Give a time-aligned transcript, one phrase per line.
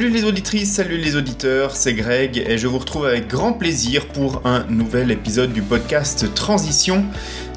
[0.00, 4.06] Salut les auditrices, salut les auditeurs, c'est Greg et je vous retrouve avec grand plaisir
[4.06, 7.04] pour un nouvel épisode du podcast Transition.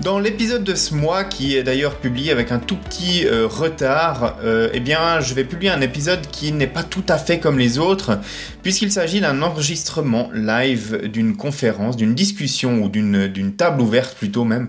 [0.01, 4.37] Dans l'épisode de ce mois, qui est d'ailleurs publié avec un tout petit euh, retard,
[4.43, 7.57] euh, eh bien je vais publier un épisode qui n'est pas tout à fait comme
[7.57, 8.19] les autres,
[8.63, 14.67] puisqu'il s'agit d'un enregistrement live d'une conférence, d'une discussion ou d'une table ouverte plutôt même,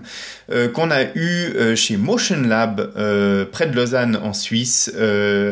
[0.49, 2.93] euh, qu'on a eu chez Motion Lab
[3.51, 4.89] près de Lausanne en Suisse,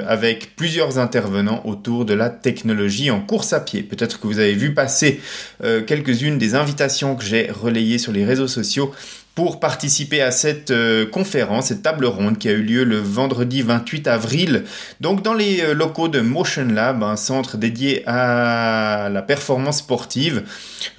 [0.07, 3.83] avec plusieurs intervenants autour de la technologie en course à pied.
[3.83, 5.21] Peut-être que vous avez vu passer
[5.63, 8.93] euh, quelques-unes des invitations que j'ai relayées sur les réseaux sociaux
[9.35, 13.63] pour participer à cette euh, conférence, cette table ronde qui a eu lieu le vendredi
[13.63, 14.63] 28 avril,
[15.01, 20.43] donc dans les euh, locaux de Motion Lab, un centre dédié à la performance sportive,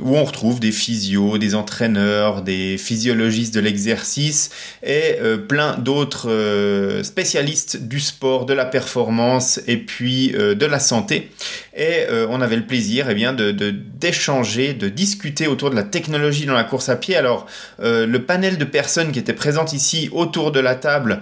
[0.01, 4.51] où on retrouve des physios, des entraîneurs, des physiologistes de l'exercice
[4.83, 11.31] et euh, plein d'autres spécialistes du sport, de la performance et puis de la santé.
[11.77, 16.47] Et on avait le plaisir eh bien, de, d'échanger, de, discuter autour de la technologie
[16.47, 17.17] dans la course à pied.
[17.17, 17.47] Alors,
[17.79, 21.21] le panel de personnes qui étaient présentes ici autour de la table,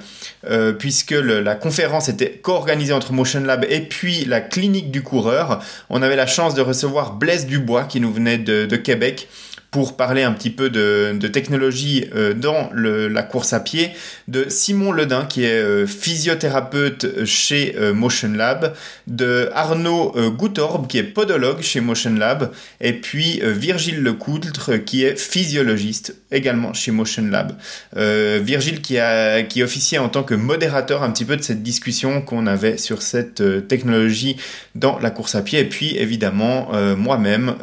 [0.48, 5.62] euh, puisque la conférence était co-organisée entre Motion Lab et puis la clinique du coureur.
[5.90, 9.28] On avait la chance de recevoir Blaise Dubois qui nous venait de Québec
[9.72, 13.90] pour parler un petit peu de, technologie euh, dans la course à pied,
[14.28, 18.74] de Simon Ledin qui est euh, physiothérapeute chez euh, Motion Lab,
[19.06, 25.18] de Arnaud Goutorbe qui est podologue chez Motion Lab, et puis Virgile Lecoultre qui est
[25.18, 27.56] physiologiste également chez Motion Lab.
[27.96, 32.20] Virgile qui a qui officiait en tant que modérateur un petit peu de cette discussion
[32.20, 34.36] qu'on avait sur cette technologie
[34.74, 37.54] dans la course à pied, et puis évidemment moi-même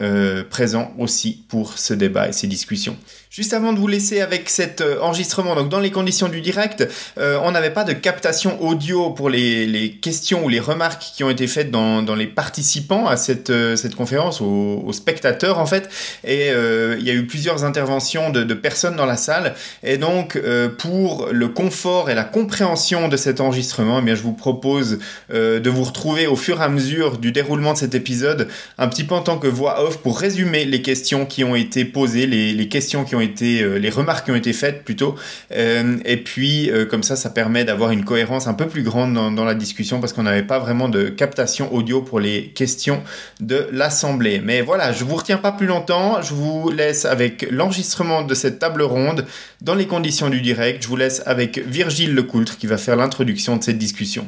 [0.49, 2.97] présent aussi pour ce débat et ces discussions.
[3.31, 6.87] Juste avant de vous laisser avec cet euh, enregistrement, donc dans les conditions du direct,
[7.19, 11.29] euh, on n'avait pas de captation audio pour les, questions ou les remarques qui ont
[11.29, 15.89] été faites dans, les participants à cette, euh, conférence, aux, spectateurs en fait,
[16.23, 19.53] et il y a eu plusieurs interventions de, personnes dans la salle,
[19.83, 20.39] et donc
[20.79, 25.69] pour le confort et la compréhension de cet enregistrement, eh bien je vous propose de
[25.69, 28.47] vous retrouver au fur et à mesure du déroulement de cet épisode,
[28.77, 31.85] un petit peu en tant que voix off pour résumer les questions qui ont été
[31.85, 35.15] posées, les, les questions qui ont été, euh, les remarques qui ont été faites plutôt.
[35.51, 39.13] Euh, et puis euh, comme ça, ça permet d'avoir une cohérence un peu plus grande
[39.13, 43.01] dans, la discussion parce qu'on n'avait pas vraiment de captation audio pour les questions
[43.39, 44.41] de l'assemblée.
[44.43, 46.21] Mais voilà, je vous retiens pas plus longtemps.
[46.21, 49.25] Je vous laisse avec l'enregistrement de cette table ronde
[49.61, 50.83] dans les conditions du direct.
[50.83, 54.27] Je vous laisse avec Virgile Lecoultre qui va faire l'introduction de cette discussion.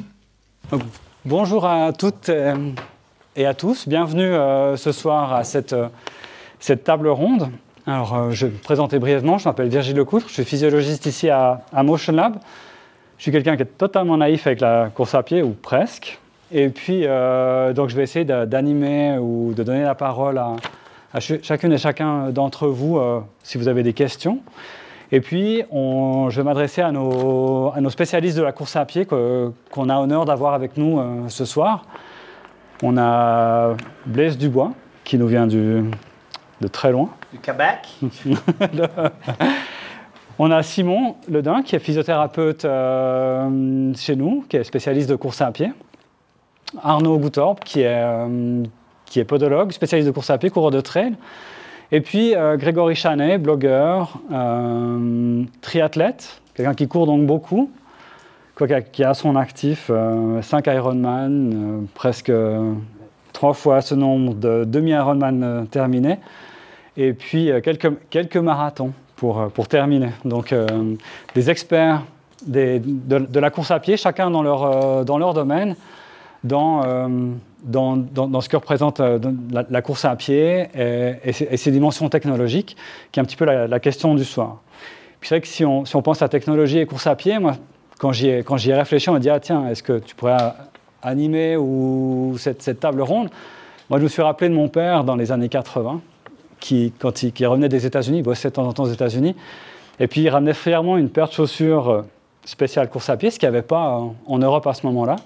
[1.24, 2.30] Bonjour à toutes
[3.36, 3.86] et à tous.
[3.86, 4.32] Bienvenue
[4.76, 5.76] ce soir à cette,
[6.58, 7.50] cette table ronde.
[7.86, 9.38] Alors, euh, je vais me présenter brièvement.
[9.38, 10.28] Je m'appelle Virgile Lecoutre.
[10.28, 12.36] Je suis physiologiste ici à, Motion Lab.
[13.18, 16.20] Je suis quelqu'un qui est totalement naïf avec la course à pied, ou presque.
[16.52, 20.56] Et puis, euh, donc, je vais essayer d'animer ou de donner la parole à,
[21.18, 24.38] chacune et chacun d'entre vous euh, si vous avez des questions.
[25.10, 29.96] Et puis, je vais m'adresser à nos, spécialistes de la course à pied qu'on a
[29.98, 31.84] honneur d'avoir avec nous ce soir.
[32.82, 33.74] On a
[34.06, 34.72] Blaise Dubois,
[35.04, 35.46] qui nous vient
[36.62, 37.88] de très loin du Québec.
[40.38, 45.42] On a Simon Ledin, qui est physiothérapeute euh, chez nous, qui est spécialiste de course
[45.42, 45.72] à pied.
[46.82, 48.62] Arnaud Goutorp, qui est, euh,
[49.04, 51.14] qui est podologue, spécialiste de course à pied, coureur de trail.
[51.90, 54.20] Et puis euh, Grégory Chanet, blogueur,
[55.60, 57.70] triathlète, quelqu'un qui court donc beaucoup,
[58.92, 59.90] qui a son actif
[60.40, 62.32] 5 Ironman, presque
[63.32, 66.18] trois fois ce nombre de demi-Ironman terminés
[66.96, 70.10] et puis euh, quelques, quelques marathons pour, euh, pour terminer.
[70.24, 70.66] Donc euh,
[71.34, 72.02] des experts
[72.46, 75.76] des, de, la course à pied, chacun dans leur, dans leur domaine,
[76.42, 76.82] dans,
[77.62, 82.76] dans, ce que représente la, course à pied et, ses, dimensions technologiques,
[83.12, 84.60] qui est un petit peu la, question du soir.
[85.20, 87.38] Puis c'est vrai que si on, si on, pense à technologie et course à pied,
[87.38, 87.54] moi,
[88.00, 90.36] quand j'y ai, quand ai réfléchi, on m'a dit, ah tiens, est-ce que tu pourrais
[91.00, 93.30] animer ou cette, cette table ronde?
[93.88, 96.00] Moi, je me suis rappelé de mon père dans les années 80,
[96.62, 99.34] qui, quand il, revenait des États-Unis, il bossait de temps en temps aux États-Unis,
[99.98, 102.02] et puis il ramenait fièrement une paire de chaussures euh,
[102.44, 105.16] spéciales course à pied, ce qu'il n'y avait pas en Europe à ce moment-là.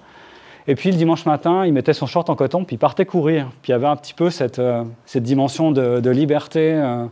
[0.66, 3.50] Et puis le dimanche matin, il mettait son short en coton, puis il partait courir.
[3.62, 4.82] Puis il y avait un petit peu cette, euh,
[5.14, 7.04] dimension de, liberté, euh,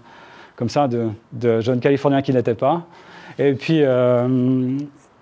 [0.56, 2.82] comme ça, de, jeune Californien qui n'était pas.
[3.38, 3.82] Et puis,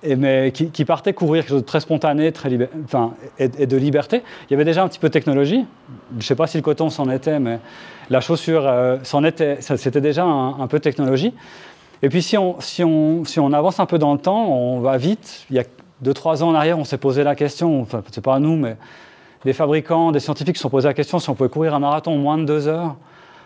[0.03, 2.51] et mais qui, partait courir, quelque chose de très spontané très
[2.85, 4.23] enfin, et, de liberté.
[4.49, 5.65] Il y avait déjà un petit peu de technologie.
[6.13, 7.61] Je ne sais pas si le coton s'en était, mais
[8.13, 11.35] la chaussure euh, c'était déjà un, peu technologie.
[12.03, 14.81] Et puis si on, si, on, si on avance un peu dans le temps, on
[14.81, 15.47] va vite.
[15.51, 15.65] Il y a
[16.01, 18.77] deux, trois ans en arrière, on s'est posé la question, enfin, c'est pas nous, mais
[19.45, 22.13] des fabricants, des scientifiques se sont posés la question si on pouvait courir un marathon
[22.13, 22.97] en moins de deux heures.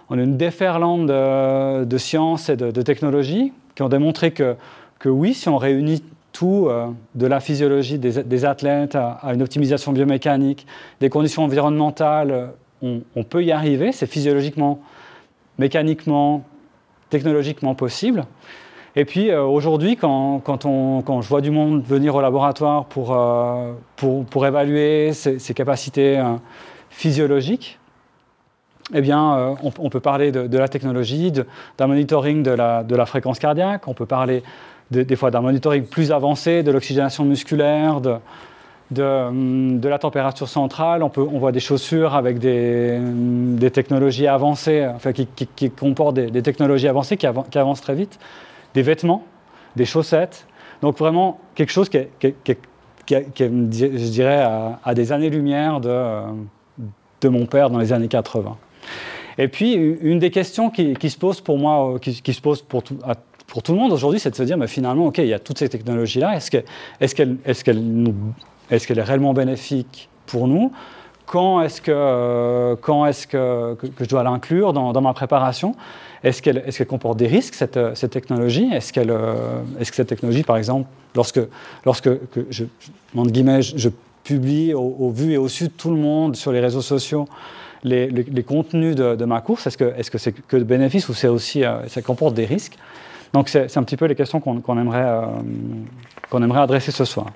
[0.09, 4.57] On a une déferlante de, sciences et de, de technologies qui ont démontré que,
[4.99, 6.03] que oui, si on réunit
[6.37, 10.67] tout, euh, de la physiologie des, athlètes à, une optimisation biomécanique,
[11.01, 12.51] des conditions environnementales,
[12.87, 13.93] on, on peut y arriver.
[13.93, 14.81] C'est physiologiquement,
[15.59, 16.45] mécaniquement,
[17.11, 18.25] technologiquement possible.
[18.99, 20.63] Et puis euh, aujourd'hui, quand, quand,
[21.05, 26.19] quand, je vois du monde venir au laboratoire pour, euh, pour, pour, évaluer ses, capacités
[26.19, 26.37] euh,
[26.89, 27.79] physiologiques,
[28.95, 33.05] eh bien, on, on, peut parler de, la technologie, d'un monitoring de la, de la,
[33.05, 34.45] fréquence cardiaque, on peut parler
[34.93, 38.15] de, des fois d'un monitoring plus avancé, de l'oxygénation musculaire, de,
[38.91, 41.03] de, de, la température centrale.
[41.03, 45.71] On, peut, on voit des chaussures avec des, des technologies avancées, enfin, qui, qui, qui
[45.71, 48.19] comportent des, technologies avancées qui, av qui, avancent très vite,
[48.75, 49.25] des vêtements,
[49.75, 50.47] des chaussettes.
[50.83, 52.59] Donc vraiment quelque chose qui est, est, est
[53.11, 54.45] je dirais,
[54.83, 56.23] à, des années-lumière de,
[57.21, 58.57] de mon père dans les années 80.
[59.39, 62.63] Et puis, une des questions qui, qui se pose pour moi, qui, qui se pose
[62.63, 62.99] pour tout,
[63.47, 65.39] pour tout le monde aujourd'hui, c'est de se dire, mais finalement, OK, il y a
[65.39, 66.65] toutes ces technologies-là, est-ce qu'elles
[67.01, 67.73] est est qu est, qu
[68.71, 70.73] est réellement bénéfique pour nous?
[71.27, 75.75] Quand est-ce que, euh, quand est que, que, que, je dois l'inclure dans, ma préparation?
[76.23, 78.69] Est-ce qu'elle est qu comporte des risques, cette, cette technologie?
[78.73, 81.41] Est-ce qu euh, est que cette technologie, par exemple, lorsque,
[81.85, 82.65] lorsque que je,
[83.17, 83.89] entre guillemets, je,
[84.23, 87.29] publie au, au, vu et au su de tout le monde sur les réseaux sociaux,
[87.85, 91.29] les, les, contenus de, ma course Est-ce que c'est -ce que de bénéfices ou c'est
[91.29, 92.77] aussi, euh, ça comporte des risques?
[93.33, 95.27] Donc c'est un petit peu les questions qu'on qu aimerait, euh,
[96.31, 97.27] qu aimerait adresser ce soir.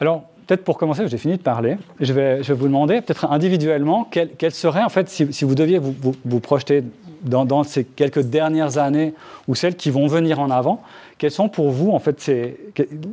[0.00, 3.30] Alors, peut-être pour commencer, j'ai fini de parler, je vais, je vais vous demander peut-être
[3.30, 5.94] individuellement quel, quel, serait, en fait, si, vous deviez vous,
[6.24, 6.84] vous, projeter
[7.22, 9.14] dans, ces quelques dernières années
[9.48, 10.82] ou celles qui vont venir en avant,
[11.18, 12.56] quelles sont pour vous, en fait, ces,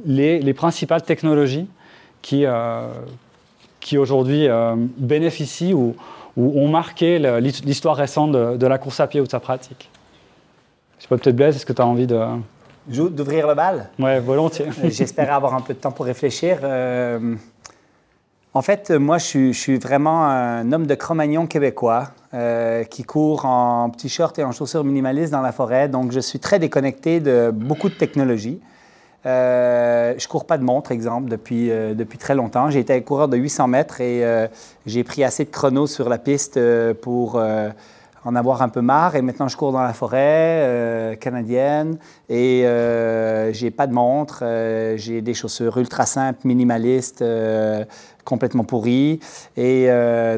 [0.06, 1.68] les, les principales technologies
[2.22, 2.88] qui, euh,
[3.80, 5.96] qui aujourd'hui euh, bénéficient ou,
[6.36, 9.90] ou, ont marqué l'histoire récente de, de, la course à pied ou de sa pratique?
[10.98, 12.20] Je sais pas, peut-être Blaise, est-ce que tu as envie de
[12.88, 13.90] d'ouvrir le bal?
[14.00, 14.68] Oui, volontiers.
[14.84, 16.60] J'espérais avoir un peu de temps pour réfléchir.
[16.64, 17.36] Euh,
[18.54, 23.04] en fait, moi, je suis, je suis, vraiment un homme de Cro-Magnon québécois euh, qui
[23.04, 25.88] court en petit short et en chaussures minimalistes dans la forêt.
[25.88, 28.60] Donc, je suis très déconnecté de beaucoup de technologies.
[29.26, 32.70] Euh, je cours pas de montre, exemple, depuis, euh, depuis très longtemps.
[32.70, 34.48] J'ai été coureur de 800 mètres et euh,
[34.86, 37.42] j'ai pris assez de chrono sur la piste euh, pour
[38.24, 39.16] en avoir un peu marre.
[39.16, 41.98] Et maintenant, je cours dans la forêt euh, canadienne
[42.30, 44.40] et euh, j'ai pas de montre.
[44.44, 47.24] Euh, j'ai des chaussures ultra simples, minimalistes,
[48.24, 49.20] complètement pourries.
[49.58, 49.88] Et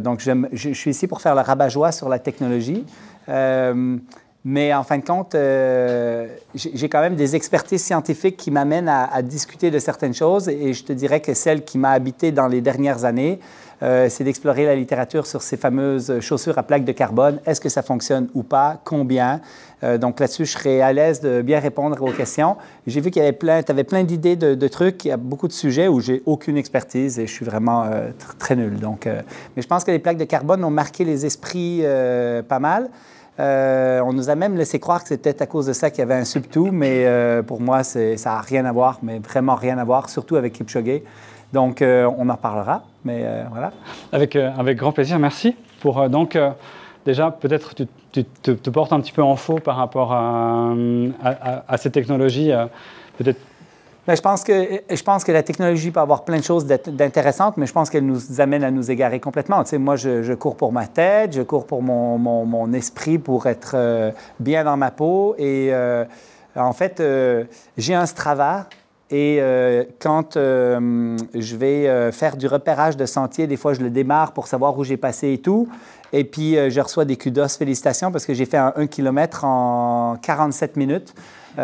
[0.01, 2.85] donc, je, suis ici pour faire le rabat-joie sur la technologie.
[4.45, 5.35] Mais en fin de compte,
[6.53, 10.49] j'ai quand même des expertises scientifiques qui m'amènent à, à, discuter de certaines choses.
[10.49, 13.39] Et je te dirais que celle qui m'a habité dans les dernières années,
[13.83, 17.39] euh, c'est d'explorer la littérature sur ces fameuses chaussures à plaques de carbone.
[17.45, 18.79] Est-ce que ça fonctionne ou pas?
[18.85, 19.41] Combien?
[19.83, 22.55] Euh, donc là-dessus, je serais à l'aise de bien répondre aux questions.
[22.87, 25.03] J'ai vu qu'il y avait plein, tu avais plein d'idées de, trucs.
[25.03, 28.11] Il y a beaucoup de sujets où j'ai aucune expertise et je suis vraiment euh,
[28.39, 28.79] très nul.
[28.79, 31.83] Donc, mais je pense que les plaques de carbone ont marqué les esprits
[32.47, 32.89] pas mal.
[33.37, 36.13] On nous a même laissé croire que c'était à cause de ça qu'il y avait
[36.13, 37.05] un subtout, mais
[37.45, 41.01] pour moi, ça n'a rien à voir, mais vraiment rien à voir, surtout avec Kipchoge.
[41.53, 43.71] Donc, euh, on en parlera, mais euh, voilà.
[44.11, 45.55] Avec, euh, avec grand plaisir, merci.
[45.79, 46.37] Pour, donc,
[47.05, 50.73] déjà, peut-être tu, tu te, te, portes un petit peu en faux par rapport à,
[51.23, 52.51] à, à ces technologies.
[53.17, 53.39] peut-être
[54.07, 57.55] mais je pense, que, je pense que la technologie peut avoir plein de choses d'intéressantes,
[57.55, 59.63] mais je pense qu'elle nous amène à nous égarer complètement.
[59.63, 62.73] Tu sais, moi, je, je, cours pour ma tête, je cours pour mon, mon, mon
[62.73, 65.35] esprit, pour être euh, bien dans ma peau.
[65.37, 66.03] Et euh,
[66.55, 67.45] en fait, euh,
[67.77, 68.67] j'ai un Strava
[69.09, 73.81] et euh, quand euh, je vais euh, faire du repérage de sentiers, des fois je
[73.81, 75.67] le démarre pour savoir où j'ai passé et tout.
[76.13, 80.15] Et puis je reçois des kudos, félicitations, parce que j'ai fait un 1 km en
[80.21, 81.15] 47 minutes.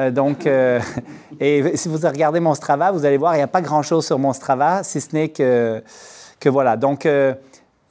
[0.09, 0.47] donc,
[1.39, 4.17] et si vous regardez mon Strava, vous allez voir, il n'y a pas grand-chose sur
[4.17, 5.83] mon Strava, si ce n'est que,
[6.45, 6.77] voilà.
[6.77, 7.07] Donc,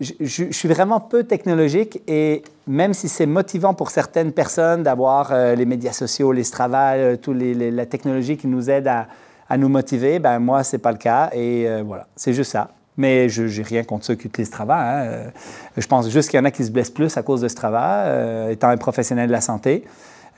[0.01, 5.65] je, suis vraiment peu technologique et même si c'est motivant pour certaines personnes d'avoir les
[5.65, 9.07] médias sociaux, les Strava, toute la technologie qui nous aide à,
[9.49, 11.31] à nous motiver, ben moi, ce n'est pas le cas.
[11.33, 12.69] Et euh, voilà, c'est juste ça.
[12.97, 14.77] Mais je n'ai rien contre ceux qui utilisent Strava.
[14.77, 15.05] Hein.
[15.05, 15.31] Euh,
[15.77, 18.05] je pense juste qu'il y en a qui se blessent plus à cause de Strava,
[18.07, 19.85] euh, étant un professionnel de la santé.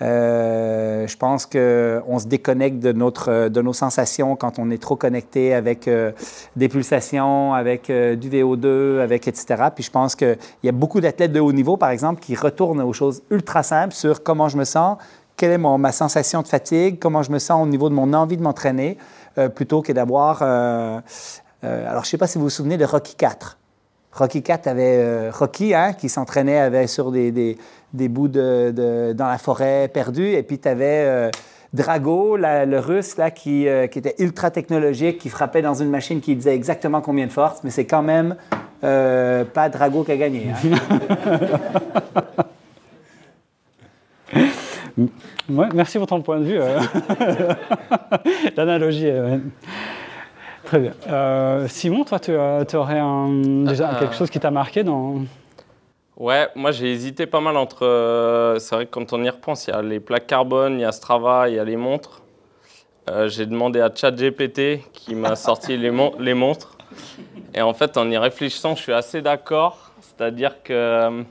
[0.02, 5.52] Je pense qu'on se déconnecte de, notre, de nos sensations quand on est trop connecté
[5.52, 5.90] avec
[6.56, 9.64] des pulsations, avec du VO2, avec etc.
[9.74, 12.80] Puis je pense qu'il y a beaucoup d'athlètes de haut niveau, par exemple, qui retournent
[12.80, 14.96] aux choses ultra simples sur comment je me sens,
[15.40, 18.12] quelle est mon, ma sensation de fatigue, comment je me sens au niveau de mon
[18.12, 18.98] envie de m'entraîner,
[19.38, 21.00] euh, plutôt que d'avoir euh,
[21.62, 23.58] alors, je ne sais pas si vous vous souvenez de Rocky 4.
[24.12, 27.56] Rocky 4 avait Rocky, hein, qui s'entraînait sur des, des,
[27.94, 31.30] des bouts de, dans la forêt perdue, et puis tu avais
[31.74, 36.34] Drago, le russe, là, qui, qui, était ultra technologique, qui frappait dans une machine qui
[36.34, 38.36] disait exactement combien de force, mais c'est quand même
[38.80, 40.48] pas Drago qui a gagné.
[40.50, 40.78] Hein.
[45.48, 46.60] merci pour ton point de vue.
[46.60, 46.80] Euh.
[48.56, 49.40] L'analogie est...
[50.64, 50.92] Très bien.
[51.08, 53.28] Euh, Simon, toi, tu, aurais un,
[53.64, 53.98] déjà euh.
[53.98, 55.22] quelque chose qui t'a marqué dans...
[56.16, 58.56] Ouais, moi j'ai hésité pas mal entre...
[58.58, 60.84] c'est vrai que quand on y repense, il y a les plaques carbone, il y
[60.84, 62.22] a Strava, il y a les montres.
[63.26, 66.76] j'ai demandé à ChatGPT qui m'a sorti les, les montres.
[67.54, 69.92] Et en fait, en y réfléchissant, je suis assez d'accord.
[70.00, 71.24] C'est-à-dire que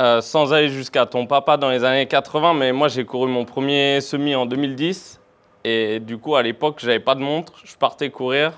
[0.00, 3.44] euh, sans aller jusqu'à ton papa dans les années 80, mais moi j'ai couru mon
[3.44, 5.20] premier semi en 2010.
[5.64, 7.54] Et du coup, à l'époque, j'avais pas de montre.
[7.64, 8.52] Je partais courir,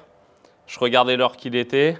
[0.66, 1.96] je regardais l'heure qu'il était.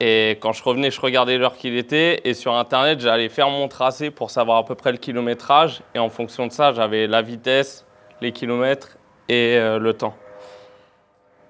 [0.00, 2.20] Et quand je revenais, je regardais l'heure qu'il était.
[2.24, 5.80] Et sur Internet, j'allais faire mon tracé pour savoir à peu près le kilométrage.
[5.94, 7.86] Et en fonction de ça, j'avais la vitesse,
[8.20, 8.98] les kilomètres
[9.28, 10.16] et euh, le temps.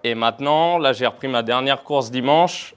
[0.05, 2.75] Et maintenant, là, j'ai repris ma dernière course dimanche.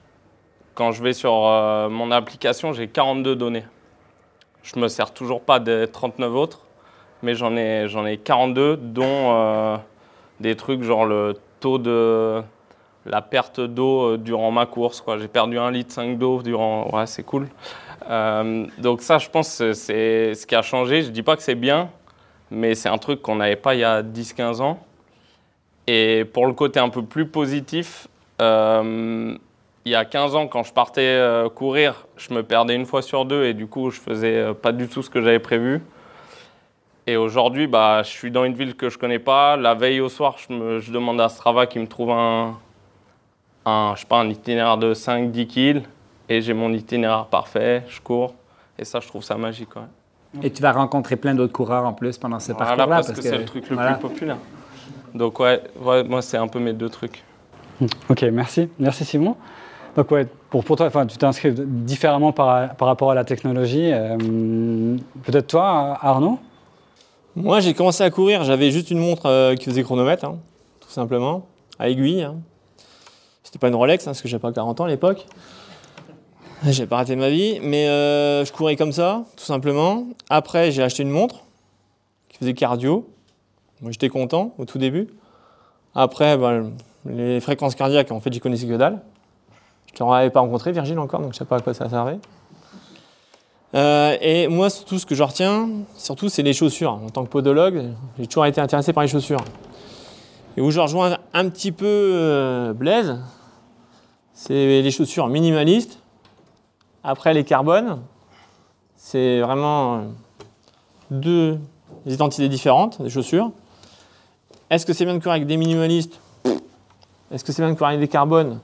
[0.73, 3.65] Quand je vais sur euh, mon application, j'ai 42 données.
[4.73, 6.59] Je me sers toujours pas des 39 autres,
[7.23, 9.77] mais j'en ai, ai 42, dont euh,
[10.41, 12.41] des trucs genre le taux de
[13.05, 15.01] la perte d'eau euh, durant ma course.
[15.19, 16.89] J'ai perdu un litre 5 d'eau durant.
[16.93, 17.47] Ouais, c'est cool.
[18.09, 21.01] Euh, donc ça, je pense, c'est ce qui a changé.
[21.01, 21.89] Je dis pas que c'est bien,
[22.51, 24.79] mais c'est un truc qu'on n'avait pas il y a 10-15 ans.
[25.87, 28.09] Et pour le côté un peu plus positif,
[29.87, 33.01] il y a 15 ans, quand je partais euh, courir, je me perdais une fois
[33.01, 35.81] sur deux et du coup, je faisais euh, pas du tout ce que j'avais prévu.
[37.07, 39.55] Et aujourd'hui, bah, je suis dans une ville que je connais pas.
[39.55, 42.57] La veille au soir, je, demande à Strava qui me trouve un,
[43.65, 45.83] un, je sais pas, un itinéraire de 5-10 kills
[46.27, 48.33] et j'ai mon itinéraire parfait, je cours.
[48.77, 49.69] Et ça, je trouve ça magique.
[50.43, 52.87] Et tu vas rencontrer plein d'autres coureurs en plus pendant ce parcours-là.
[52.87, 54.37] parce, que, c'est le truc le plus populaire.
[55.15, 55.63] Donc ouais,
[56.03, 57.23] moi, c'est un peu mes deux trucs.
[58.09, 58.67] Ok, merci.
[58.79, 59.37] Merci Simon.
[59.97, 63.91] Donc ouais, pour, pour toi, tu t'inscris différemment par, par, rapport à la technologie.
[63.91, 66.37] Euh, peut-être toi, Arnaud?
[67.35, 70.37] Moi, j'ai commencé à courir, j'avais juste une montre euh, qui faisait chronomètre, hein,
[70.79, 71.47] tout simplement,
[71.79, 72.21] à aiguille.
[72.21, 72.35] Hein.
[73.43, 75.25] C'était pas une Rolex, hein, parce que j'avais pas 40 ans à l'époque.
[76.67, 80.05] J'ai pas raté ma vie, mais euh, je courais comme ça, tout simplement.
[80.29, 81.37] Après, j'ai acheté une montre
[82.29, 83.09] qui faisait cardio.
[83.81, 85.07] Moi, j'étais content au tout début.
[85.95, 86.71] Après, ben,
[87.05, 89.01] les fréquences cardiaques, en fait, j'y connaissais que dalle.
[89.97, 91.89] Je n'en avais pas rencontré, Virgile, encore, donc je ne sais pas à quoi ça
[91.89, 92.19] servait.
[93.73, 96.93] Euh, et moi, surtout, ce que je retiens, surtout, c'est les chaussures.
[97.03, 97.83] En tant que podologue,
[98.19, 99.43] j'ai toujours été intéressé par les chaussures.
[100.55, 103.17] Et où je rejoins un petit peu euh, Blaise,
[104.33, 105.97] c'est les chaussures minimalistes.
[107.03, 107.99] Après, les carbones,
[108.95, 110.01] c'est vraiment euh,
[111.09, 111.59] deux
[112.05, 113.51] identités différentes des chaussures.
[114.69, 116.19] Est-ce que c'est bien de courir avec des minimalistes?
[117.31, 118.59] Est-ce que c'est bien de courir avec des carbones?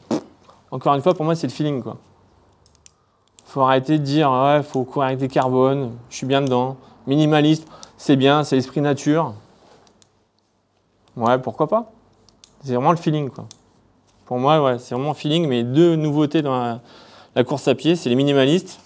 [0.74, 1.84] Encore une fois, pour moi, c'est le feeling.
[1.86, 1.92] Il
[3.46, 6.78] faut arrêter de dire, ouais, faut courir avec des carbones, je suis bien dedans.
[7.06, 9.36] Minimaliste, c'est bien, c'est l'esprit nature.
[11.16, 11.92] Ouais, pourquoi pas?
[12.64, 13.30] C'est vraiment le feeling.
[13.30, 13.46] Quoi.
[14.26, 15.48] Pour moi, c'est vraiment le feeling.
[15.48, 16.80] Mais deux nouveautés dans
[17.36, 18.80] la, course à pied, c'est les minimalistes.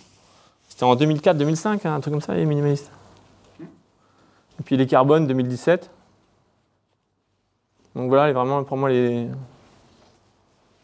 [0.68, 2.92] C'était en 2004-2005, hein, un truc comme ça, les minimalistes.
[3.62, 5.90] Et puis les carbones, 2017.
[7.96, 9.30] Donc voilà, vraiment pour moi les...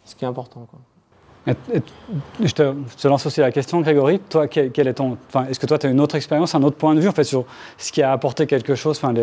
[0.06, 0.66] ce qui est important.
[0.72, 0.80] Quoi
[1.46, 4.20] je, te, lance aussi la question, Grégory.
[4.30, 5.18] Toi, quel, est ton,
[5.50, 7.26] est-ce que toi, tu as une autre expérience, un autre point de vue en fait,
[7.26, 7.46] sur
[7.78, 9.14] ce qui a apporté quelque chose, enfin,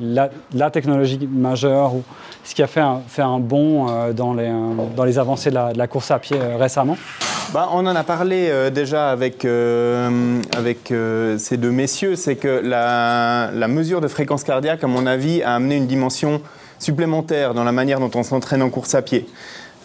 [0.00, 2.04] la, technologie majeure ou
[2.44, 5.58] ce qui a fait un, un bond euh, dans, les, euh, dans les avancées de
[5.76, 6.96] la, course à pied euh, récemment?
[7.52, 10.94] Bah, on en a parlé déjà avec, avec
[11.38, 15.76] ces deux messieurs, c'est que la mesure de fréquence cardiaque, à mon avis, a amené
[15.76, 16.40] une dimension
[16.78, 19.26] supplémentaire dans la manière dont on s'entraîne en course à pied.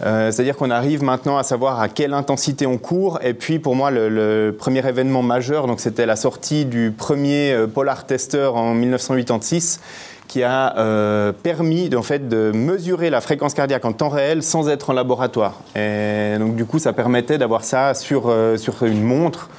[0.06, 3.20] Euh, c'est-à-dire qu'on arrive maintenant à savoir à quelle intensité on court.
[3.24, 7.68] Et puis pour moi, le, premier événement majeur, donc c'était la sortie du premier euh,
[7.68, 9.80] Polar Tester en 1986
[10.28, 14.68] qui a euh, permis en fait, de mesurer la fréquence cardiaque en temps réel sans
[14.68, 15.62] être en laboratoire.
[15.76, 19.50] Et donc du coup, ça permettait d'avoir ça sur, sur une montre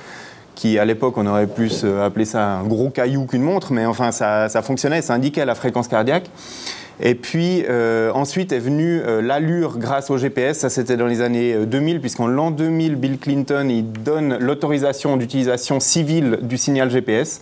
[0.55, 4.13] qui à l'époque on aurait plus appelé ça un gros caillou qu'une montre, mais enfin
[4.13, 6.29] ça, ça fonctionnait, ça indiquait la fréquence cardiaque.
[7.01, 10.59] Et puis euh, ensuite est venue euh, l'allure grâce au GPS.
[10.59, 15.17] Ça, c'était dans les années 2000, euh, puisqu'en l'an 2000, Bill Clinton il donne l'autorisation
[15.17, 17.41] d'utilisation civile du signal GPS.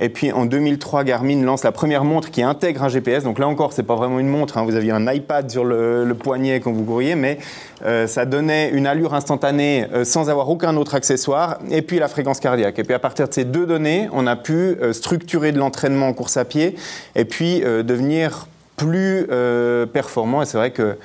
[0.00, 3.24] Et puis en 2003, Garmin lance la première montre qui intègre un GPS.
[3.24, 4.56] Donc là encore, c'est pas vraiment une montre.
[4.56, 4.64] hein.
[4.64, 7.38] Vous aviez un iPad sur le, poignet quand vous couriez, mais
[8.06, 11.58] ça donnait une allure instantanée sans avoir aucun autre accessoire.
[11.72, 12.78] Et puis la fréquence cardiaque.
[12.78, 16.12] Et puis à partir de ces deux données, on a pu structurer de l'entraînement en
[16.12, 16.76] course à pied
[17.16, 18.46] et puis devenir
[18.78, 20.40] plus euh, performant.
[20.40, 20.96] Et c'est vrai que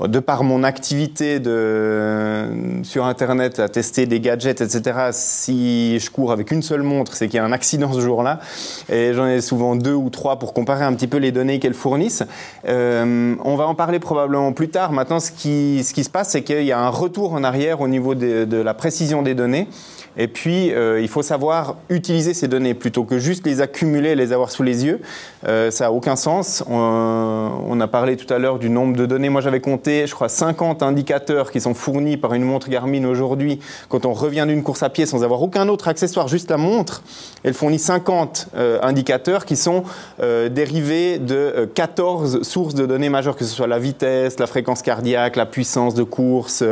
[0.00, 2.46] de par mon activité de,
[2.82, 7.26] sur Internet à tester des gadgets, etc., si je cours avec une seule montre, c'est
[7.26, 8.40] qu'il y a un accident ce jour-là.
[8.88, 11.74] Et j'en ai souvent deux ou trois pour comparer un petit peu les données qu'elles
[11.74, 12.24] fournissent.
[12.68, 14.92] Euh, on va en parler probablement plus tard.
[14.92, 17.80] Maintenant, ce qui, ce qui se passe, c'est qu'il y a un retour en arrière
[17.80, 19.68] au niveau de, de la précision des données.
[20.16, 24.32] Et puis, euh, il faut savoir utiliser ces données plutôt que juste les accumuler les
[24.32, 25.00] avoir sous les yeux.
[25.48, 26.62] Euh, ça n'a aucun sens.
[26.68, 29.28] On, a parlé tout à l'heure du nombre de données.
[29.30, 33.58] Moi, j'avais compté, je crois, 50 indicateurs qui sont fournis par une montre Garmin aujourd'hui
[33.88, 37.02] quand on revient d'une course à pied sans avoir aucun autre accessoire, juste la montre.
[37.42, 39.84] Elle fournit 50 euh, indicateurs qui sont
[40.20, 44.82] dérivés de euh, 14 sources de données majeures, que ce soit la vitesse, la fréquence
[44.82, 46.62] cardiaque, la puissance de course,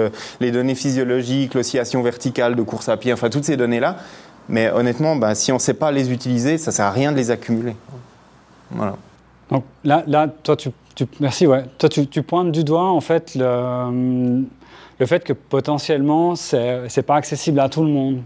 [0.41, 3.97] les données physiologiques, l'oscillation verticale de course à pied, enfin toutes ces données-là.
[4.49, 7.13] Mais honnêtement, ben, si on ne sait pas les utiliser, ça ne sert à rien
[7.13, 7.77] de les accumuler.
[8.71, 8.97] Voilà.
[9.51, 11.65] Donc là, là toi, tu, tu- merci, ouais.
[11.79, 14.45] Toi, tu, pointes du doigt, en fait, le,
[14.99, 18.23] le fait que potentiellement, c'est n'est pas accessible à tout le monde.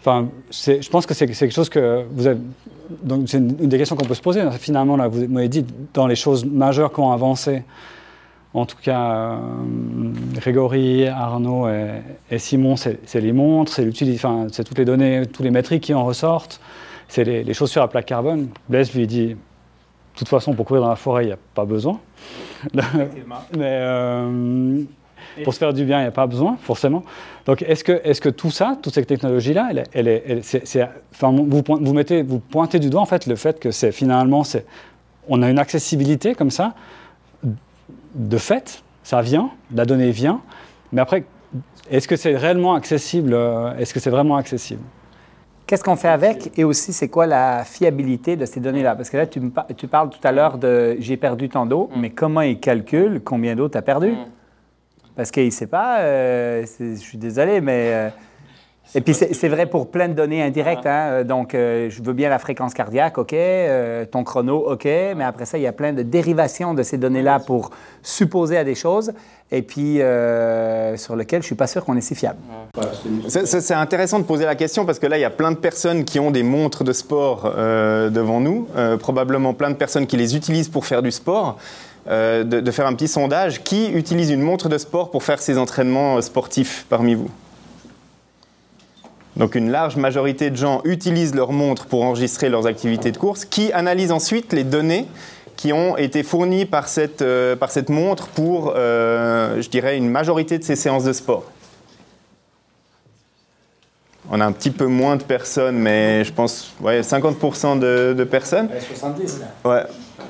[0.00, 2.40] Enfin, je pense que c'est quelque chose que vous avez.
[3.02, 4.42] Donc, c'est une, une des questions qu'on peut se poser.
[4.58, 5.64] Finalement, là, vous m'avez dit,
[5.94, 7.62] dans les choses majeures qui ont avancé,
[8.54, 9.36] en tout cas, euh,
[10.34, 15.84] Grégory, Arnaud et, et Simon, c'est les montres, c'est toutes les données, tous les métriques
[15.84, 16.60] qui en ressortent,
[17.08, 18.48] c'est les, les chaussures à plaque carbone.
[18.68, 19.36] Blaise lui dit, de
[20.14, 21.98] toute façon, pour courir dans la forêt, il n'y a pas besoin.
[22.74, 24.82] Mais euh,
[25.44, 27.04] pour se faire du bien, il n'y a pas besoin, forcément.
[27.46, 28.76] Donc, est-ce que, est que tout ça,
[29.70, 33.26] elle, est- elle est- c'est- c'est- enfin, vous, mettez, vous pointez du doigt en fait
[33.26, 34.42] le fait que c'est finalement,
[35.28, 36.74] on a une accessibilité comme ça,
[38.14, 40.40] de fait, ça vient, la donnée vient,
[40.92, 41.24] mais après,
[41.90, 44.82] est-ce que c'est réellement accessible euh, Est-ce que c'est vraiment accessible?
[45.66, 46.56] Qu'est-ce qu'on fait avec?
[46.58, 48.94] Et aussi c'est quoi la fiabilité de ces données-là?
[48.94, 51.64] Parce que là, tu, me par- tu parles tout à l'heure de j'ai perdu tant
[51.66, 54.14] d'eau, mais comment il calcule combien d'eau tu as perdu?
[55.16, 57.90] Parce qu'il ne sait pas, euh, je suis désolé, mais.
[57.92, 58.08] euh,
[58.94, 60.86] et puis c'est vrai pour plein de données indirectes.
[60.86, 64.84] hein, euh, Donc, euh, je veux bien la fréquence cardiaque, OK, euh, ton chrono, OK,
[64.84, 67.70] mais après ça, il y a plein de dérivations de ces données-là pour
[68.02, 69.12] supposer à des choses
[69.50, 72.38] et puis euh, sur lesquelles je ne suis pas sûr qu'on est si fiable.
[73.28, 75.56] C'est- C'est intéressant de poser la question parce que là, il y a plein de
[75.56, 80.06] personnes qui ont des montres de sport euh, devant nous, euh, probablement plein de personnes
[80.06, 81.58] qui les utilisent pour faire du sport.
[82.08, 83.62] Euh, de, de faire un petit sondage.
[83.62, 87.28] Qui utilise une montre de sport pour faire ses entraînements sportifs parmi vous?
[89.36, 93.44] Donc une large majorité de gens utilisent leur montre pour enregistrer leurs activités de course,
[93.44, 95.06] qui analysent ensuite les données
[95.56, 100.08] qui ont été fournies par cette, euh, par cette montre pour, euh, je dirais, une
[100.08, 101.44] majorité de ces séances de sport.
[104.30, 108.24] On a un petit peu moins de personnes, mais je pense ouais, 50% de, de
[108.24, 108.68] personnes.
[108.94, 109.70] 70, là.
[109.70, 109.82] Ouais.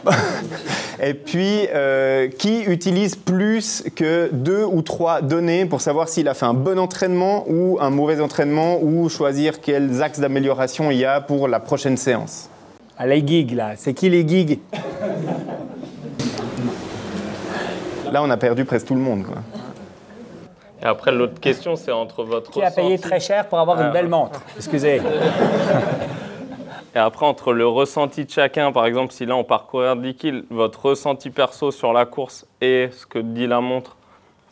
[1.04, 6.34] Et puis, euh, qui utilise plus que deux ou trois données pour savoir s'il a
[6.34, 11.04] fait un bon entraînement ou un mauvais entraînement ou choisir quels axes d'amélioration il y
[11.04, 12.48] a pour la prochaine séance
[12.98, 13.72] Ah, les gigs, là.
[13.76, 14.60] C'est qui les gigs?
[18.12, 19.24] Là, on a perdu presque tout le monde.
[19.24, 19.36] Quoi.
[20.82, 23.80] Et après, l'autre question, c'est entre votre Qui a payé ressenti- très cher pour avoir
[23.80, 24.40] une belle montre?
[24.56, 25.00] Excusez.
[26.94, 30.14] Et après, entre le ressenti de chacun, par exemple, si là on part courir 10
[30.14, 33.96] kills, votre ressenti perso sur la course et ce que dit la montre,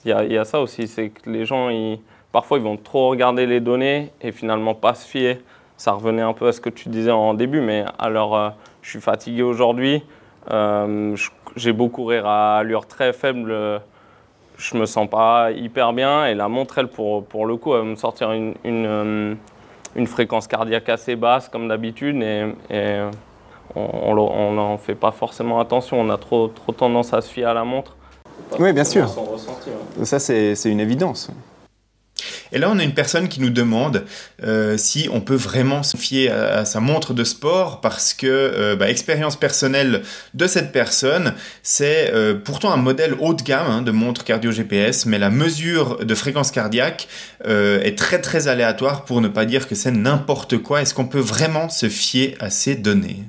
[0.06, 2.00] il y a, ça aussi, c'est que les gens, ils,
[2.32, 5.40] parfois, ils vont trop regarder les données et finalement pas se fier.
[5.76, 8.48] Ça revenait un peu à ce que tu disais en début, mais alors, euh,
[8.80, 10.02] je suis fatigué aujourd'hui,
[10.50, 11.14] euh,
[11.56, 13.54] j'ai beau courir à allure très faible,
[14.56, 17.80] je me sens pas hyper bien et la montre, elle, pour, pour le coup, elle
[17.80, 19.34] va me sortir une, une, euh,
[19.96, 23.00] une fréquence cardiaque assez basse comme d'habitude et, et
[23.74, 26.00] on n'en fait pas forcément attention.
[26.00, 27.96] On a trop, trop tendance à se fier à la montre.
[28.58, 29.06] Oui, bien sûr.
[29.06, 30.04] Ressenti, ouais.
[30.04, 31.30] Ça, c'est une évidence.
[32.52, 34.04] Et là, on a une personne qui nous demande
[34.44, 38.76] euh, si on peut vraiment se fier à, sa montre de sport parce que, euh,
[38.76, 40.02] bah, expérience personnelle
[40.34, 44.50] de cette personne, c'est euh, pourtant un modèle haut de gamme hein, de montre cardio
[44.50, 47.08] GPS, mais la mesure de fréquence cardiaque
[47.44, 50.82] est très très aléatoire pour ne pas dire que c'est n'importe quoi.
[50.82, 53.24] Est-ce qu'on peut vraiment se fier à ces données?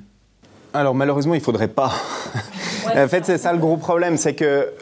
[0.74, 1.92] Alors malheureusement, il faudrait pas.
[2.96, 4.72] en fait, c'est ça le gros problème, c'est que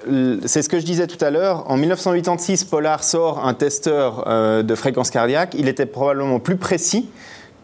[0.44, 1.68] c'est ce que je disais tout à l'heure.
[1.68, 5.54] En 1986, Polar sort un testeur euh, de fréquence cardiaque.
[5.58, 7.08] Il était probablement plus précis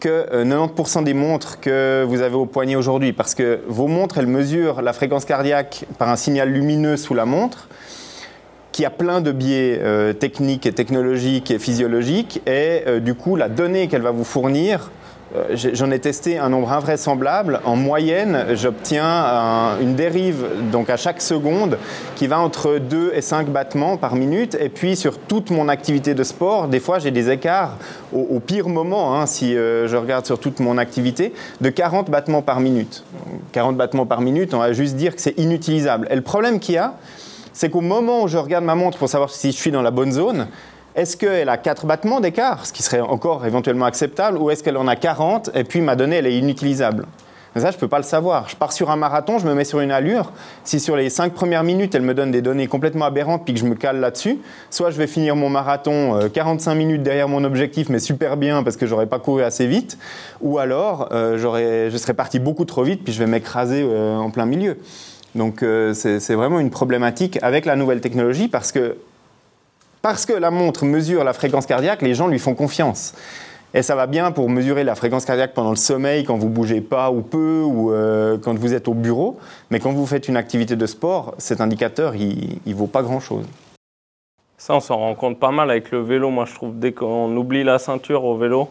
[0.01, 4.27] que 90% des montres que vous avez au poignet aujourd'hui, parce que vos montres, elles
[4.27, 7.69] mesurent la fréquence cardiaque par un signal lumineux sous la montre,
[8.73, 9.81] qui a plein de biais
[10.19, 14.96] techniques et technologiques et physiologiques, et du coup, la donnée qu'elle va vous fournir euh,
[15.53, 17.59] j'en ai testé un nombre invraisemblable.
[17.65, 21.77] En moyenne, j'obtiens une dérive donc à chaque seconde
[22.15, 24.55] qui va entre 2 et 5 battements par minute.
[24.59, 27.77] Et puis sur toute mon activité de sport, des fois j'ai des écarts
[28.13, 32.41] au, pire moment, hein, si euh, je regarde sur toute mon activité, de 40 battements
[32.41, 33.03] par minute.
[33.51, 36.07] 40 battements par minute, on va juste dire que c'est inutilisable.
[36.09, 36.93] Et le problème qu'il y a,
[37.53, 39.91] c'est qu'au moment où je regarde ma montre pour savoir si je suis dans la
[39.91, 40.47] bonne zone,
[40.97, 44.77] est-ce qu'elle a 4 battements d'écart, ce qui serait encore éventuellement acceptable, ou est-ce qu'elle
[44.77, 47.05] en a 40 et puis ma donnée, elle est inutilisable?
[47.55, 48.49] Ça, je ne peux pas le savoir.
[48.49, 50.31] Je pars sur un marathon, je me mets sur une allure.
[50.63, 53.59] Si sur les 5 premières minutes, elle me donne des données complètement aberrantes puis que
[53.59, 54.37] je me cale là-dessus,
[54.69, 58.63] soit je vais finir mon marathon 45 euh, minutes derrière mon objectif, mais super bien
[58.63, 59.97] parce que j'aurais pas couru assez vite,
[60.41, 64.29] ou alors euh, je serais parti beaucoup trop vite puis je vais m'écraser euh, en
[64.29, 64.77] plein milieu.
[65.35, 68.97] Donc c'est vraiment une problématique avec la nouvelle technologie parce que
[70.01, 73.13] parce que la montre mesure la fréquence cardiaque, les gens lui font confiance.
[73.73, 76.81] Et ça va bien pour mesurer la fréquence cardiaque pendant le sommeil, quand vous bougez
[76.81, 79.37] pas ou peu, ou euh, quand vous êtes au bureau.
[79.69, 83.45] Mais quand vous faites une activité de sport, cet indicateur, il, ne vaut pas grand-chose.
[84.57, 86.29] Ça, on s'en rend compte pas mal avec le vélo.
[86.29, 88.69] Moi, je trouve dès qu'on oublie la ceinture au vélo,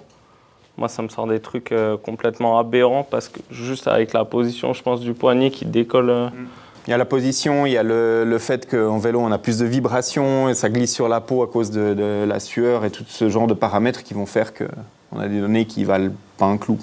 [0.79, 4.73] moi, ça me sort des trucs euh, complètement aberrants parce que juste avec la position,
[4.75, 6.11] je pense, du poignet qui décolle.
[6.11, 6.47] Euh, mm.
[6.87, 9.59] Il y a la position, il y a le, fait qu'en vélo, on a plus
[9.59, 13.05] de vibrations et ça glisse sur la peau à cause de, la sueur et tout
[13.09, 16.59] ce genre de paramètres qui vont faire qu'on a des données qui valent pas un
[16.59, 16.79] clou.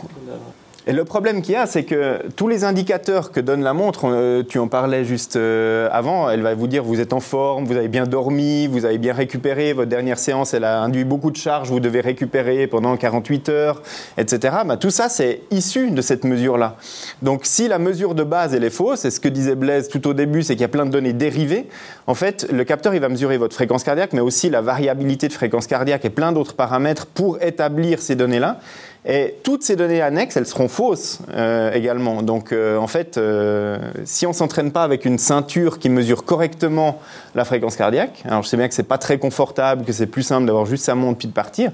[0.86, 4.02] Et le problème qu'il y a, c'est que tous les indicateurs que donne la montre,
[4.06, 7.64] euh, tu en parlais juste euh, avant, elle va vous dire vous êtes en forme,
[7.64, 11.32] vous avez bien dormi, vous avez bien récupéré, votre dernière séance, elle a induit beaucoup
[11.32, 13.82] de charges, vous devez récupérer pendant 48 heures,
[14.18, 14.56] etc.
[14.66, 16.76] Bah, tout ça, c'est issu de cette mesure-là.
[17.22, 20.06] Donc si la mesure de base, elle est fausse, et ce que disait Blaise tout
[20.06, 21.70] au début, c'est qu'il y a plein de données dérivées,
[22.08, 25.34] en fait, le capteur, il va mesurer votre fréquence cardiaque, mais aussi la variabilité de
[25.34, 28.60] fréquence cardiaque et plein d'autres paramètres pour établir ces données-là.
[29.06, 32.22] Et toutes ces données annexes, elles seront fausses euh, également.
[32.22, 36.24] Donc euh, en fait, euh, si on ne s'entraîne pas avec une ceinture qui mesure
[36.24, 37.00] correctement
[37.36, 40.24] la fréquence cardiaque, alors je sais bien que c'est pas très confortable, que c'est plus
[40.24, 41.72] simple d'avoir juste sa montre puis de partir,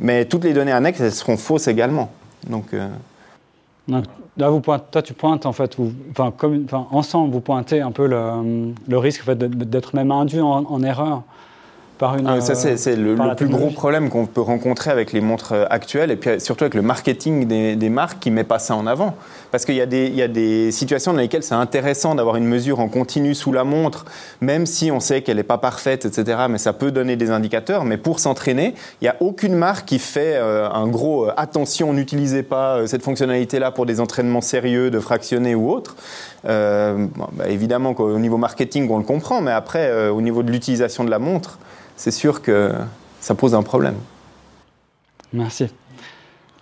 [0.00, 2.10] mais toutes les données annexes, elles seront fausses également.
[2.48, 2.74] Donc,
[3.86, 4.02] là,
[4.90, 5.76] toi, tu pointes en fait,
[6.10, 6.32] enfin,
[6.90, 11.22] ensemble, vous pointez un peu le, le risque d'être même induit en erreur
[12.00, 16.10] ah, ça, c'est le, plus gros problème qu'on peut rencontrer avec les montres euh, actuelles
[16.10, 19.14] et puis surtout avec le marketing des, marques qui ne met pas ça en avant.
[19.52, 22.88] Parce qu'il y, y, a des situations dans lesquelles c'est intéressant d'avoir une mesure en
[22.88, 24.04] continu sous la montre,
[24.40, 26.46] même si on sait qu'elle n'est pas parfaite, etc.
[26.50, 27.84] Mais ça peut donner des indicateurs.
[27.84, 31.92] Mais pour s'entraîner, il n'y a aucune marque qui fait euh, un gros euh, attention,
[31.92, 35.94] n'utilisez pas cette fonctionnalité-là pour des entraînements sérieux, de fractionnés ou autres.
[36.44, 41.10] Bah, évidemment qu'au niveau marketing, on le comprend, mais après, au niveau de l'utilisation de
[41.10, 41.58] la montre,
[41.96, 42.72] c'est sûr que
[43.20, 43.96] ça pose un problème.
[45.32, 45.66] Merci.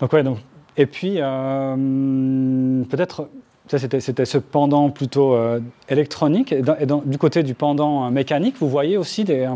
[0.01, 0.39] Donc, ouais, donc,
[0.77, 3.29] et puis, euh, peut-être,
[3.69, 6.53] ça c'était, ce pendant plutôt euh, électronique.
[6.53, 6.63] Et,
[7.05, 9.47] du côté du pendant euh, mécanique, vous voyez aussi, des,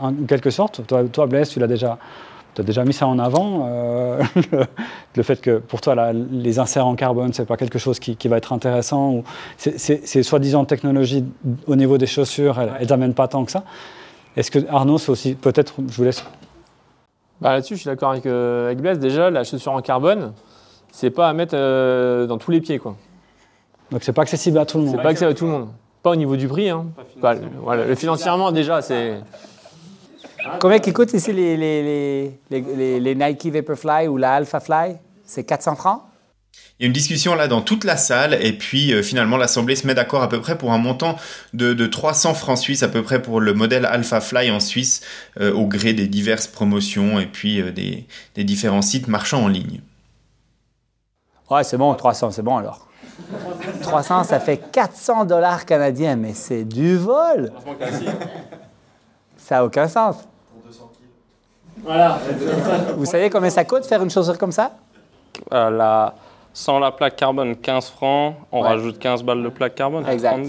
[0.00, 1.98] en quelque sorte, toi, toi Blaise, tu l'as déjà,
[2.56, 3.68] as déjà mis ça en avant,
[5.16, 8.36] le, fait que pour toi, les inserts en carbone, c'est pas quelque chose qui, va
[8.36, 9.10] être intéressant.
[9.10, 9.24] Ou
[9.56, 11.24] c'est, soi-disant technologie
[11.66, 13.64] au niveau des chaussures, elles n'amènent pas tant que ça.
[14.36, 16.24] Est-ce que Arnaud, c'est aussi peut-être, je vous laisse.
[17.40, 18.98] Bah, là-dessus, je suis d'accord avec, euh, avec Blaise.
[18.98, 20.32] Déjà, la chaussure en carbone,
[20.92, 22.96] c'est pas à mettre euh, dans tous les pieds, quoi.
[23.90, 24.94] Donc c'est pas accessible à tout le monde.
[24.96, 25.68] C'est pas accessible à tout le monde.
[26.02, 26.70] Pas au niveau du prix.
[26.70, 26.86] Hein.
[27.16, 29.20] Bah, voilà, le financièrement déjà, c'est.
[30.58, 34.96] Combien qui coûtent ici les, les, les, les, Nike Vaporfly ou la Alpha Fly?
[35.24, 36.00] C'est 400 francs?
[36.80, 39.76] Il y a une discussion là dans toute la salle et puis euh, finalement l'Assemblée
[39.76, 41.16] se met d'accord à peu près pour un montant
[41.52, 45.02] de, 300 francs suisses à peu près pour le modèle Alpha Fly en Suisse
[45.38, 48.06] euh, au gré des diverses promotions et puis euh, des,
[48.44, 49.82] différents sites marchands en ligne.
[51.50, 52.88] Ouais, c'est bon, 300, c'est bon alors.
[53.82, 57.52] 300, ça fait 400 dollars canadiens, mais c'est du vol.
[59.36, 60.16] Ça n'a aucun sens.
[61.82, 62.18] Voilà.
[62.96, 64.72] Vous savez combien ça coûte faire une chaussure comme ça?
[65.50, 66.14] La
[66.52, 68.34] sans la plaque carbone, 15 francs.
[68.52, 70.06] On rajoute 15 balles de plaque carbone.
[70.08, 70.46] Exact.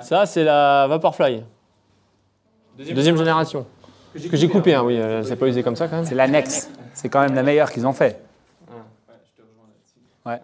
[0.00, 1.42] Ça, c'est la Vaporfly.
[2.76, 3.66] Deuxième, Deuxième génération.
[4.14, 4.98] Que j'ai coupé, hein, oui.
[4.98, 6.04] Euh, c'est pas usé comme ça quand même.
[6.04, 6.70] C'est l'annexe.
[6.92, 8.20] C'est quand même la meilleure qu'ils ont fait.
[10.26, 10.40] Ouais.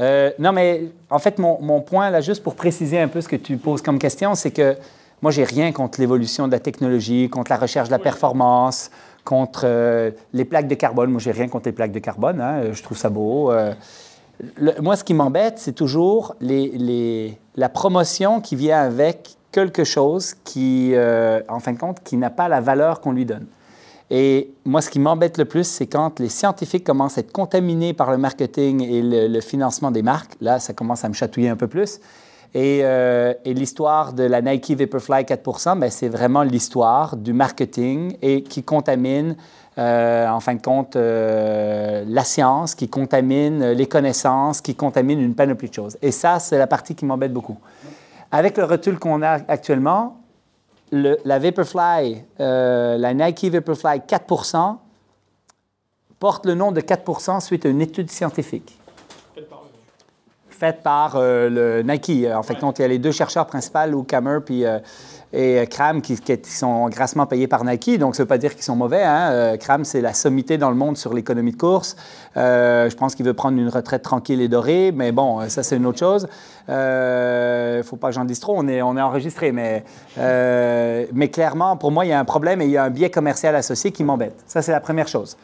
[0.00, 3.28] Euh, non, mais en fait, mon, mon, point, là, juste pour préciser un peu ce
[3.28, 4.76] que tu poses comme question, c'est que
[5.22, 8.90] moi, j'ai rien contre l'évolution de la technologie, contre la recherche de la performance,
[9.24, 11.10] contre les plaques de carbone.
[11.10, 12.40] Moi, j'ai rien contre les plaques de carbone.
[12.40, 12.72] Hein.
[12.72, 13.52] Je trouve ça beau.
[14.80, 20.94] moi, ce qui m'embête, c'est toujours la promotion qui vient avec quelque chose qui,
[21.48, 23.46] en fin de compte, qui n'a pas la valeur qu'on lui donne.
[24.10, 27.94] Et moi, ce qui m'embête le plus, c'est quand les scientifiques commencent à être contaminés
[27.94, 30.32] par le marketing et le, financement des marques.
[30.40, 32.00] Là, ça commence à me chatouiller un peu plus.
[32.54, 38.44] Et, euh, l'histoire de la Nike Vaporfly 4% ben, c'est vraiment l'histoire du marketing et
[38.44, 39.34] qui contamine,
[39.76, 45.34] euh, en fin de compte, euh, la science, qui contamine les connaissances, qui contamine une
[45.34, 45.98] panoplie de choses.
[46.00, 47.58] Et ça, c'est la partie qui m'embête beaucoup.
[48.30, 50.20] Avec le recul qu'on a actuellement,
[50.92, 54.76] la Vaporfly, la Nike Vaporfly 4%
[56.20, 58.78] porte le nom de 4% suite à une étude scientifique.
[60.58, 62.26] Faite par euh, le Nike.
[62.34, 64.78] En fait, il y a les deux chercheurs principaux, Lou Kammer puis euh,
[65.34, 67.98] et euh, Kram qui, sont grassement payés par Nike.
[67.98, 69.02] Donc, ça ne veut pas dire qu'ils sont mauvais.
[69.02, 69.30] Hein.
[69.32, 71.96] Euh, Kram, c'est la sommité dans le monde sur l'économie de course.
[72.36, 75.76] Euh, je pense qu'il veut prendre une retraite tranquille et dorée, mais bon, ça, c'est
[75.76, 76.28] une autre chose.
[76.68, 79.50] Il ne faut pas que j'en dise trop, on est, on est enregistré.
[79.50, 79.84] Mais,
[80.16, 83.10] mais clairement, pour moi, il y a un problème et il y a un biais
[83.10, 84.42] commercial associé qui m'embête.
[84.46, 85.36] Ça, c'est la première chose.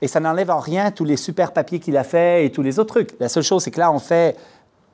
[0.00, 2.78] Et ça n'enlève en rien tous les super papiers qu'il a fait et tous les
[2.78, 3.18] autres trucs.
[3.18, 4.36] La seule chose, c'est que là, on fait,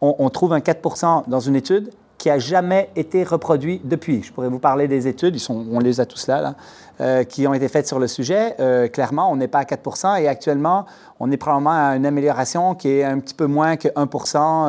[0.01, 4.23] on, trouve un 4 dans une étude qui a jamais été reproduit depuis.
[4.23, 6.55] Je pourrais vous parler des études, ils sont, on les a tous là,
[7.01, 8.55] euh, qui ont été faites sur le sujet.
[8.61, 10.87] Euh, clairement, on n'est pas à 4 et actuellement,
[11.21, 14.09] on est probablement à une amélioration qui est un petit peu moins que 1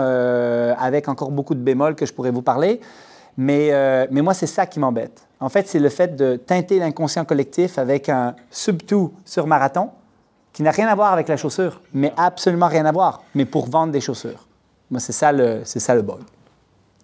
[0.02, 2.82] euh, avec encore beaucoup de bémols que je pourrais vous parler.
[3.38, 3.72] Mais,
[4.12, 5.28] mais moi, c'est ça qui m'embête.
[5.42, 9.90] En fait, c'est le fait de teinter l'inconscient collectif avec un sub-tout sur marathon
[10.56, 13.70] qui n'a rien à voir avec la chaussure, mais absolument rien à voir, mais pour
[13.70, 14.48] vendre des chaussures.
[14.90, 16.22] Moi, c'est ça le, c'est ça le bug.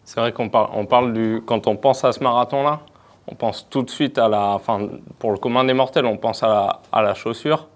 [0.06, 1.44] C'est vrai qu'on parle, du.
[1.46, 2.80] Quand on pense à ce marathon-là,
[3.28, 4.54] on pense tout de suite à la.
[4.54, 4.88] Enfin,
[5.20, 7.68] pour le commun des mortels, on pense à la, à la chaussure.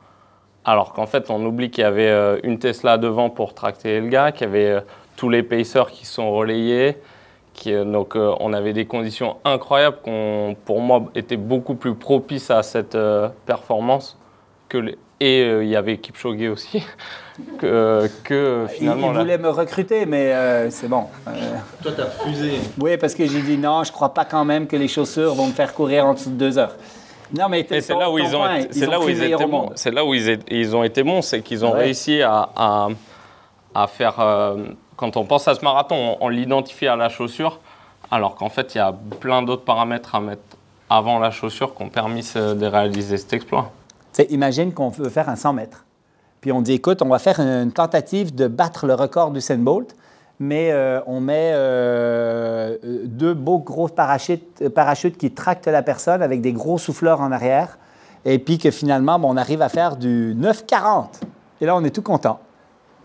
[0.63, 4.07] Alors qu'en fait, on oublie qu'il y avait euh, une Tesla devant pour tracter le
[4.07, 4.81] gars, qu'il y avait euh,
[5.17, 6.97] tous les pacers qui sont relayés.
[7.53, 12.49] Qui, euh, donc, on avait des conditions incroyables qui, pour moi, étaient beaucoup plus propices
[12.49, 12.97] à cette
[13.45, 14.17] performance
[14.69, 16.83] que les, et euh, il y avait Kipchoge aussi,
[17.57, 19.13] que, que finalement...
[19.13, 21.05] Il, voulait me recruter, mais euh, c'est bon.
[21.27, 21.31] Euh.
[21.81, 22.59] Toi, tu as refusé.
[22.79, 25.47] Oui, parce que j'ai dit non, je crois pas quand même que les chaussures vont
[25.47, 26.75] me faire courir en dessous de deux heures.
[27.33, 29.71] Non, mais c'est là où ils ont, c'est là où ils étaient bons.
[29.75, 32.87] C'est là où ils, ont été bons, c'est qu'ils ont réussi à, à,
[33.73, 34.15] à faire.
[34.95, 37.59] quand on pense à ce marathon, on, l'identifie à la chaussure,
[38.11, 40.43] alors qu'en fait, il y a plein d'autres paramètres à mettre
[40.87, 43.71] avant la chaussure qui ont permis de réaliser cet exploit
[44.29, 45.85] imagine qu'on veut faire un 100 mètres.
[46.41, 49.95] Puis on dit, écoute, on va faire une tentative de battre le record du Bolt,
[50.39, 56.41] mais euh, on met euh, deux beaux gros parachutes, parachutes, qui tractent la personne avec
[56.41, 57.77] des gros souffleurs en arrière,
[58.25, 61.21] et puis que finalement, on arrive à faire du 9,40.
[61.61, 62.39] Et là, on est tout content.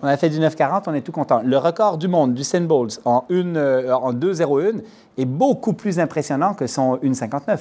[0.02, 1.42] On a fait du 9,40, on est tout content.
[1.44, 4.80] Le record du monde du Bolt en, euh, en 2,01
[5.18, 7.58] est beaucoup plus impressionnant que son 1,59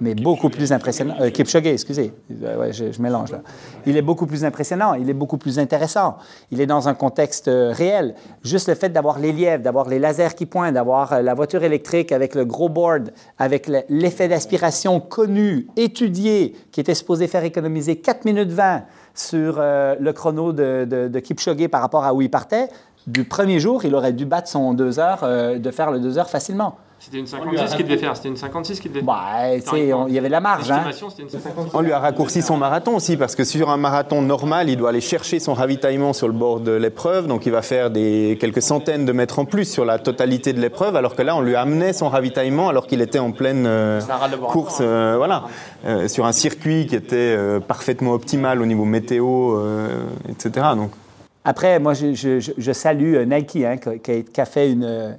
[0.00, 1.14] mais beaucoup plus impressionnant.
[1.20, 3.40] Euh, Kipchoge, excusez, ouais, je, mélange là.
[3.86, 6.18] Il est beaucoup plus impressionnant, il est beaucoup plus intéressant.
[6.52, 8.14] Il est dans un contexte euh, réel.
[8.42, 11.64] Juste le fait d'avoir les lièvres, d'avoir les lasers qui pointent, d'avoir euh, la voiture
[11.64, 17.96] électrique avec le gros board, avec l'effet d'aspiration connu, étudié, qui était supposé faire économiser
[17.96, 18.84] 4 minutes 20
[19.14, 22.68] sur le chrono de, de, de Kipchoge par rapport à où il partait,
[23.08, 26.30] du premier jour, il aurait dû battre son 2 heures, de faire le 2 heures
[26.30, 26.76] facilement.
[27.00, 28.16] C'était une 56 qu'il devait faire.
[28.16, 29.14] C'était une 56 qu'il devait faire.
[29.14, 30.70] Bah, il y avait la marge.
[30.70, 30.84] Hein.
[31.72, 34.88] On lui a raccourci son marathon aussi, parce que sur un marathon normal, il doit
[34.90, 37.28] aller chercher son ravitaillement sur le bord de l'épreuve.
[37.28, 40.60] Donc il va faire des, quelques centaines de mètres en plus sur la totalité de
[40.60, 44.00] l'épreuve, alors que là, on lui amenait son ravitaillement alors qu'il était en pleine euh,
[44.50, 44.78] course.
[44.80, 45.44] Euh, voilà,
[45.86, 49.56] euh, sur un circuit qui était parfaitement optimal au niveau météo,
[50.28, 50.66] etc.
[50.74, 50.90] Donc.
[51.44, 55.16] Après, moi, je, je, salue Nike hein, qui, qui a fait une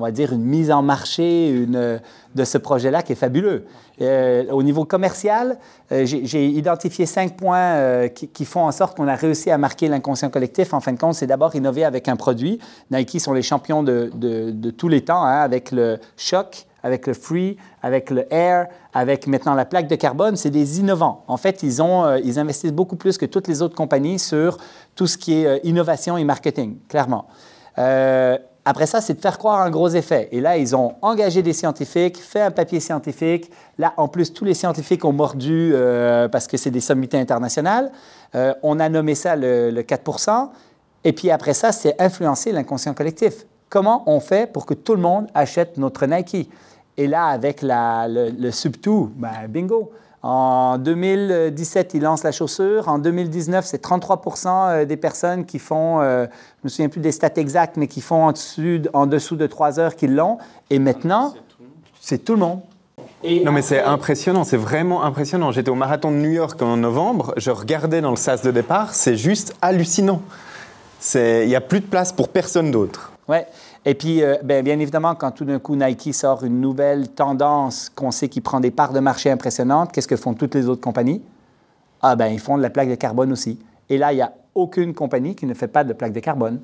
[0.00, 2.00] on va dire, une mise en marché une,
[2.34, 3.66] de ce projet-là qui est fabuleux.
[4.00, 5.58] Euh, au niveau commercial,
[5.92, 9.88] euh, j'ai identifié cinq points euh, qui, font en sorte qu'on a réussi à marquer
[9.88, 10.72] l'inconscient collectif.
[10.72, 12.58] En fin de compte, c'est d'abord innover avec un produit.
[12.90, 17.58] Nike sont les champions de, tous les temps, hein, avec le Shock, avec le Free,
[17.82, 20.36] avec le Air, avec maintenant la plaque de carbone.
[20.36, 21.24] C'est des innovants.
[21.28, 24.56] En fait, ils, ont, ils investissent beaucoup plus que toutes les autres compagnies sur
[24.94, 27.26] tout ce qui est innovation et marketing, clairement.
[28.70, 30.28] Après ça, c'est de faire croire un gros effet.
[30.30, 33.50] Et là, ils ont engagé des scientifiques, fait un papier scientifique.
[33.78, 37.90] Là, en plus, tous les scientifiques ont mordu euh, parce que c'est des sommités internationales.
[38.36, 40.50] Euh, on a nommé ça le, 4%
[41.02, 43.44] Et puis après ça, c'est influencer l'inconscient collectif.
[43.68, 46.48] Comment on fait pour que tout le monde achète notre Nike?
[46.96, 48.76] Et là, avec le, le sub
[49.16, 49.90] ben, bingo.
[50.22, 52.88] En 2017, ils lancent la chaussure.
[52.88, 57.00] En 2019, c'est 33 euh, des personnes qui font, euh, je ne me souviens plus
[57.00, 60.36] des stats exacts, mais qui font en dessous, en dessous de 3 heures qu'ils l'ont.
[60.68, 61.34] Et maintenant,
[62.00, 62.60] c'est tout le monde.
[63.24, 65.52] non mais c'est impressionnant, c'est vraiment impressionnant.
[65.52, 68.92] J'étais au marathon de New York en novembre, je regardais dans le sas de départ,
[68.92, 70.20] c'est juste hallucinant.
[71.14, 73.12] Il n'y a plus de place pour personne d'autre.
[73.26, 73.46] Ouais.
[73.86, 77.90] Et puis, euh, ben, bien évidemment, quand tout d'un coup Nike sort une nouvelle tendance
[77.94, 80.82] qu'on sait qui prend des parts de marché impressionnantes, qu'est-ce que font toutes les autres
[80.82, 81.22] compagnies?
[82.02, 83.58] Ah ben, ils font de la plaque de carbone aussi.
[83.88, 86.60] Et là, il n'y a aucune compagnie qui ne fait pas de plaque de carbone.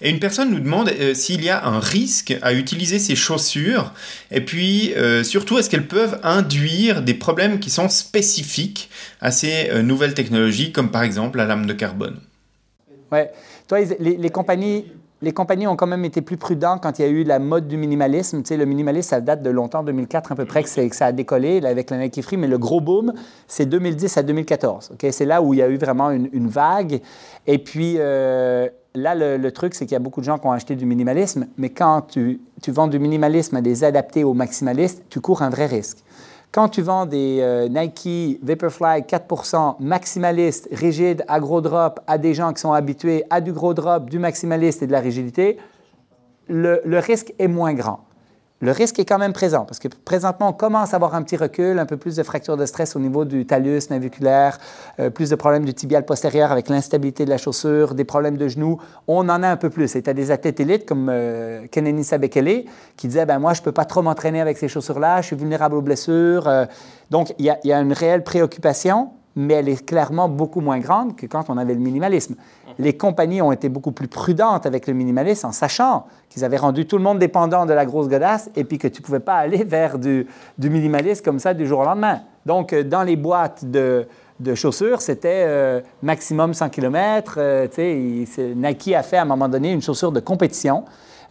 [0.00, 3.92] Et une personne nous demande euh, s'il y a un risque à utiliser ces chaussures,
[4.30, 9.82] et puis euh, surtout est-ce qu'elles peuvent induire des problèmes qui sont spécifiques à ces
[9.82, 12.18] nouvelles technologies, comme par exemple la lame de carbone?
[13.12, 13.30] Ouais.
[13.68, 14.86] Toi, les compagnies
[15.24, 17.66] les compagnies ont quand même été plus prudentes quand il y a eu la mode
[17.66, 18.42] du minimalisme.
[18.42, 21.12] Tu sais, le minimalisme, ça date de longtemps, 2004 à peu près, que, ça a
[21.12, 23.12] décollé avec la Nike Free, mais le gros boom,
[23.48, 24.92] c'est 2010 à 2014.
[24.92, 27.00] Ok, C'est là où il y a eu vraiment une, vague.
[27.46, 30.52] Et puis, euh, là, le, truc, c'est qu'il y a beaucoup de gens qui ont
[30.52, 35.04] acheté du minimalisme, mais quand tu, tu vends du minimalisme à des adaptés aux maximalistes,
[35.08, 35.98] tu cours un vrai risque.
[36.54, 42.32] Quand tu vends des euh, Nike Vaporfly 4% maximalistes, rigides, à gros drop, à des
[42.32, 45.58] gens qui sont habitués à du gros drop, du maximaliste et de la rigidité,
[46.46, 48.04] le risque est moins grand.
[48.60, 51.36] Le risque est quand même présent parce que présentement, on commence à avoir un petit
[51.36, 54.58] recul, un peu plus de fractures de stress au niveau du talus naviculaire,
[55.00, 58.46] euh, plus de problèmes du tibial postérieur avec l'instabilité de la chaussure, des problèmes de
[58.46, 58.80] genoux.
[59.08, 59.96] On en a un peu plus.
[59.96, 62.64] Et tu as des athlètes élites comme euh, Kenenisa Sabekele
[62.96, 65.36] qui disait ben, Moi, je ne peux pas trop m'entraîner avec ces chaussures-là, je suis
[65.36, 66.46] vulnérable aux blessures.
[66.46, 66.64] Euh.
[67.10, 71.26] donc, il y, a une réelle préoccupation mais elle est clairement beaucoup moins grande que
[71.26, 72.34] quand on avait le minimalisme.
[72.78, 76.86] Les compagnies ont été beaucoup plus prudentes avec le minimalisme en sachant qu'ils avaient rendu
[76.86, 79.36] tout le monde dépendant de la grosse godasse et puis que tu ne pouvais pas
[79.36, 80.26] aller vers du,
[80.58, 82.20] minimalisme comme ça du jour au lendemain.
[82.46, 84.06] Donc, euh, dans les boîtes de,
[84.54, 87.36] chaussures, c'était euh, maximum 100 km.
[87.38, 87.66] Euh,
[88.56, 90.84] Nike a fait à un moment donné une chaussure de compétition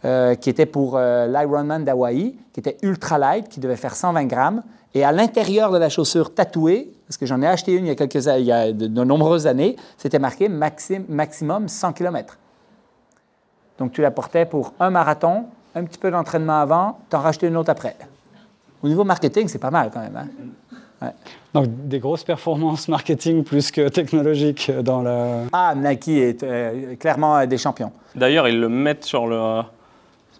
[0.03, 4.63] qui était pour l'Ironman d'Hawaï, qui était ultra light, qui devait faire 120 grammes.
[4.95, 7.91] Et à l'intérieur de la chaussure tatouée, parce que j'en ai acheté une il y
[7.91, 12.37] a, quelques, il y a de, nombreuses années, c'était marqué maximum 100 km.
[13.79, 17.57] Donc tu la portais pour un marathon, un petit peu d'entraînement avant, t'en rachetais une
[17.57, 17.95] autre après.
[18.83, 20.15] Au niveau marketing, c'est pas mal quand même.
[20.15, 21.11] Hein.
[21.53, 25.41] Donc des grosses performances marketing plus que technologiques dans la...
[25.51, 27.91] Ah, Nike est euh, clairement des champions.
[28.15, 29.63] D'ailleurs, ils le mettent sur le...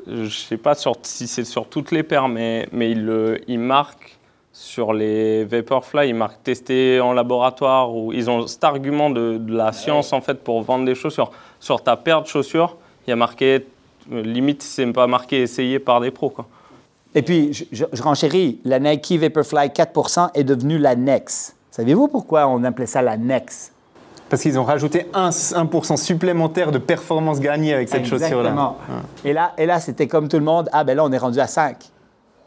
[0.07, 3.59] Je ne sais pas sur, si c'est sur toutes les paires, mais, mais le, ils
[3.59, 4.17] marquent
[4.51, 9.71] sur les Vaporfly, ils marquent testé en laboratoire, ou ils ont cet argument de, la
[9.71, 11.31] science en fait pour vendre des chaussures.
[11.59, 13.65] Sur ta paire de chaussures, il y a marqué,
[14.11, 16.29] euh, limite, c'est pas marqué essayé par des pros.
[16.29, 16.47] Quoi.
[17.15, 21.55] Et puis, je, je, renchéris, la Nike Vaporfly 4% est devenue la Nex.
[21.71, 23.72] Savez-vous pourquoi on appelait ça la Nex?
[24.29, 28.49] Parce qu'ils ont rajouté 1%, 1 supplémentaire de performance gagnée avec cette chaussure-là.
[28.49, 28.77] Exactement.
[29.23, 31.39] Et là, et là c'était comme tout le monde, ah ben là, on est rendu
[31.39, 31.77] à 5.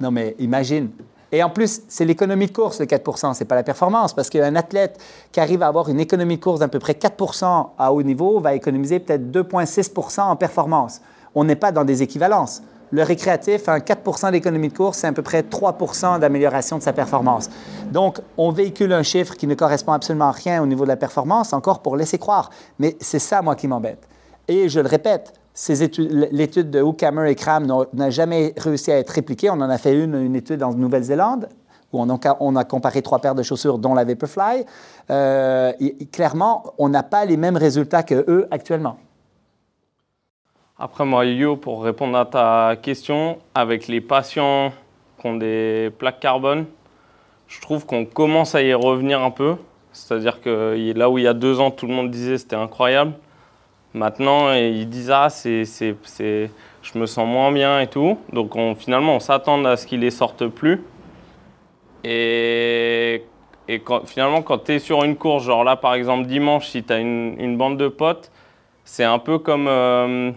[0.01, 0.91] Non mais imagine,
[1.33, 4.31] et en plus, c'est l'économie de course, le 4 ce n'est pas la performance, parce
[4.31, 4.99] qu'un athlète
[5.33, 8.39] qui arrive à avoir une économie de course d'à peu près 4 à haut niveau
[8.41, 11.01] va économiser peut-être 2,6% en performance.
[11.35, 12.63] On n'est pas dans des équivalences.
[12.93, 15.77] Le récréatif, un 4% d'économie de course, c'est à peu près 3
[16.21, 17.51] d'amélioration de sa performance.
[17.91, 20.97] Donc, on véhicule un chiffre qui ne correspond absolument à rien au niveau de la
[20.97, 22.51] performance, encore pour laisser croire.
[22.79, 24.07] Mais c'est ça, moi, qui m'embête.
[24.49, 25.33] Et je le répète,
[26.31, 29.51] l'étude de Hookhammer et Cram n'a jamais réussi à être répliquée.
[29.51, 31.49] On en a fait une, une étude en Nouvelle-Zélande
[31.93, 34.65] où on a, comparé trois paires de chaussures, dont la Vaporfly.
[35.11, 35.73] Euh,
[36.13, 38.97] clairement, on n'a pas les mêmes résultats que eux actuellement.
[40.79, 44.75] Après, Yo, pour répondre à ta question, avec les patients
[45.19, 46.67] qui ont des plaques carbone,
[47.49, 49.57] je trouve qu'on commence à y revenir un peu.
[49.93, 53.15] C'est-à-dire que là où il y a deux ans, tout le monde disait c'était incroyable.
[53.95, 58.19] Maintenant, ils disent Ah, c'est, je me sens moins bien et tout.
[58.35, 60.85] Donc on, finalement, on s'attend à ce qu'ils les sortent plus.
[62.05, 63.25] Et,
[63.67, 66.93] et finalement, quand tu es sur une course, genre là par exemple dimanche, si tu
[66.93, 68.31] as une, une, bande de potes,
[68.85, 70.33] c'est un peu comme, euh,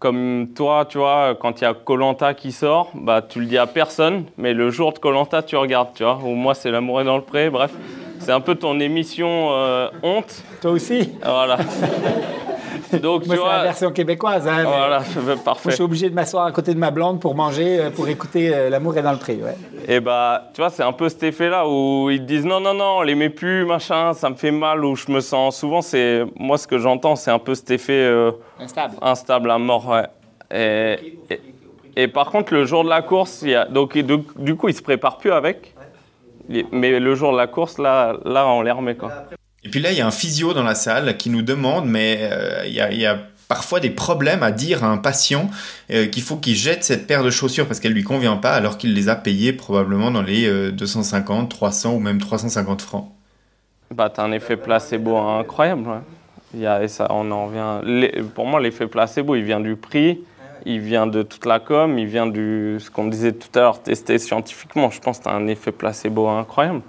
[0.00, 3.58] comme toi, tu vois, quand il y a Colanta qui sort, bah, tu le dis
[3.58, 6.18] à personne, mais le jour de Colanta, tu regardes, tu vois.
[6.24, 7.70] Ou moi, c'est L'amour est dans le pré, bref.
[8.18, 10.42] C'est un peu ton émission euh, honte.
[10.62, 11.58] Toi aussi Voilà.
[13.02, 14.46] Donc, Moi, c'est la version québécoise.
[14.46, 15.02] Hein, voilà,
[15.44, 15.70] parfait.
[15.70, 18.54] je suis obligé de m'asseoir à côté de ma blonde pour manger, euh, pour écouter
[18.54, 19.36] euh, L'amour est dans le pré.
[19.42, 19.56] Ouais.
[19.88, 22.74] Et bah, tu vois, c'est un peu cet effet-là où ils te disent non, non,
[22.74, 25.58] non, on les met plus, machin, ça me fait mal, ou je me sens.
[25.58, 26.24] Souvent, c'est.
[26.36, 28.10] Moi, ce que j'entends, c'est un peu cet effet.
[28.58, 28.96] instable.
[29.02, 30.06] Instable à mort, ouais.
[30.52, 31.18] Et,
[31.96, 34.74] et, par contre, le jour de la course, il y a, donc, du coup, ils
[34.74, 35.74] se préparent plus avec?
[36.72, 38.96] Mais le jour de la course, là, là on les remet.
[38.96, 39.12] Quoi.
[39.64, 42.18] Et puis là, il y a un physio dans la salle qui nous demande, mais
[42.22, 45.50] euh, il, y a, parfois des problèmes à dire à un patient
[45.90, 48.78] euh, qu'il faut qu'il jette cette paire de chaussures parce qu'elle lui convient pas, alors
[48.78, 53.10] qu'il les a payées probablement dans les euh, 250, 300 ou même 350 francs.
[53.94, 56.02] Bah, t'as un effet placebo incroyable.
[56.54, 57.82] Il y a, ça, on en vient.
[58.34, 60.20] Pour moi, l'effet placebo, il vient du prix,
[60.64, 63.82] il vient de toute la com, il vient du ce qu'on disait tout à l'heure,
[63.82, 64.90] testé scientifiquement.
[64.90, 66.80] Je pense que tu as un effet placebo incroyable.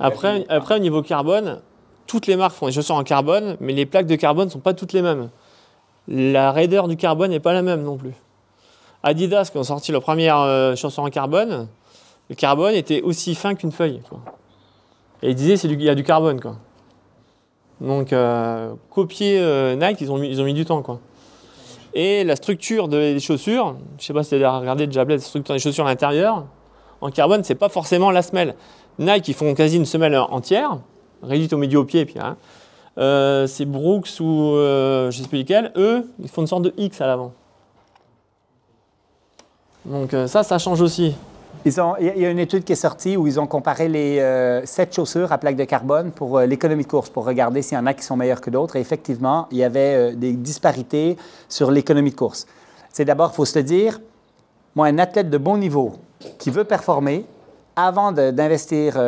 [0.00, 1.60] Après, après, au niveau carbone,
[2.06, 4.60] toutes les marques font des chaussures en carbone, mais les plaques de carbone ne sont
[4.60, 5.30] pas toutes les mêmes.
[6.06, 8.14] La raideur du carbone n'est pas la même non plus.
[9.02, 11.68] Adidas, qui ont sorti leur première euh, chaussure en carbone,
[12.28, 14.00] le carbone était aussi fin qu'une feuille.
[14.08, 14.20] Quoi.
[15.22, 16.40] Et ils disaient qu'il y a du carbone.
[16.40, 16.56] Quoi.
[17.80, 20.82] Donc, euh, copier euh, Nike, ils ont, mis, ils ont mis du temps.
[20.82, 21.00] Quoi.
[21.94, 25.18] Et la structure des chaussures, je ne sais pas si tu as regardé déjà la
[25.18, 26.44] structure des chaussures à l'intérieur,
[27.00, 28.54] en carbone, c'est pas forcément la semelle.
[28.98, 30.78] Nike, ils font quasi une semelle entière,
[31.22, 32.06] réduite au milieu au pied.
[32.20, 32.36] Hein.
[32.98, 36.62] euh, c'est Brooks ou euh, je ne sais plus lesquels, eux, ils font une sorte
[36.62, 37.32] de X à l'avant.
[39.84, 41.14] Donc euh, ça, ça change aussi.
[41.64, 44.94] Il y a une étude qui est sortie où ils ont comparé les euh, sept
[44.94, 47.94] chaussures à plaque de carbone pour l'économie de course, pour regarder s'il y en a
[47.94, 48.76] qui sont meilleures que d'autres.
[48.76, 51.16] Et effectivement, il y avait des disparités
[51.48, 52.46] sur l'économie de course.
[52.92, 54.00] C'est d'abord, il faut se le dire,
[54.74, 55.94] moi, un athlète de bon niveau
[56.38, 57.26] qui veut performer,
[57.78, 58.98] avant d'investir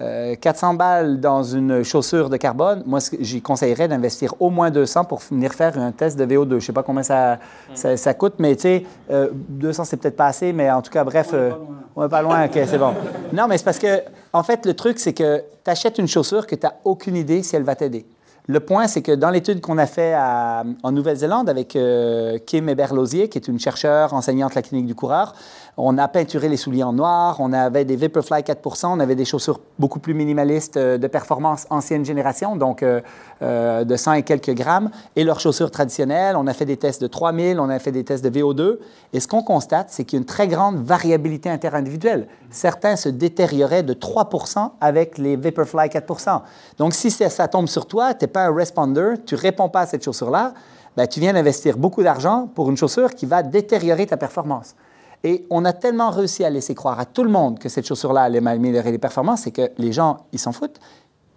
[0.00, 5.20] 400 balles dans une chaussure de carbone, moi, j'y conseillerais d'investir au moins 200 pour
[5.20, 6.48] venir faire un test de VO2.
[6.48, 7.38] Je ne sais pas combien ça,
[7.74, 10.90] ça, ça coûte, mais tu sais, euh, 200, c'est peut-être pas assez, mais en tout
[10.90, 11.52] cas, bref, euh,
[11.94, 12.44] on n'est pas loin.
[12.46, 12.92] OK, c'est bon.
[13.32, 16.48] Non, mais c'est parce que, en fait, le truc, c'est que tu achètes une chaussure
[16.48, 18.04] que tu n'as aucune idée si elle va t'aider.
[18.46, 22.68] Le point, c'est que dans l'étude qu'on a fait à, en Nouvelle-Zélande avec euh, Kim
[22.68, 25.34] Eberlosier, qui est une chercheure enseignante à la clinique du coureur,
[25.76, 29.24] on a peinturé les souliers en noir, on avait des Vaporfly 4%, on avait des
[29.24, 33.00] chaussures beaucoup plus minimalistes euh, de performance ancienne génération, donc euh,
[33.42, 36.36] euh, de 100 et quelques grammes, et leurs chaussures traditionnelles.
[36.36, 38.78] On a fait des tests de 3000, on a fait des tests de VO2.
[39.12, 42.28] Et ce qu'on constate, c'est qu'il y a une très grande variabilité interindividuelle.
[42.50, 46.42] Certains se détérioraient de 3% avec les Vaporfly 4%
[46.78, 49.86] Donc, si ça, tombe sur toi, tu n'es pas un responder, tu réponds pas à
[49.86, 50.54] cette chaussure-là,
[50.96, 54.76] ben, tu viens d'investir beaucoup d'argent pour une chaussure qui va détériorer ta performance.
[55.24, 58.24] Et on a tellement réussi à laisser croire à tout le monde que cette chaussure-là
[58.24, 60.78] allait améliorer les performances, c'est que les gens, ils s'en foutent.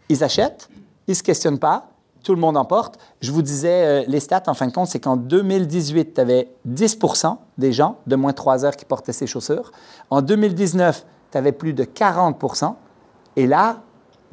[0.10, 0.70] Ils achètent,
[1.08, 1.90] ils ne se questionnent pas,
[2.22, 3.00] tout le monde en porte.
[3.22, 6.50] Je vous disais, euh, les stats, en fin de compte, c'est qu'en 2018, tu avais
[6.68, 9.72] 10% des gens de moins de 3 heures qui portaient ces chaussures.
[10.10, 12.76] En 2019, tu avais plus de 40%
[13.38, 13.82] Et là,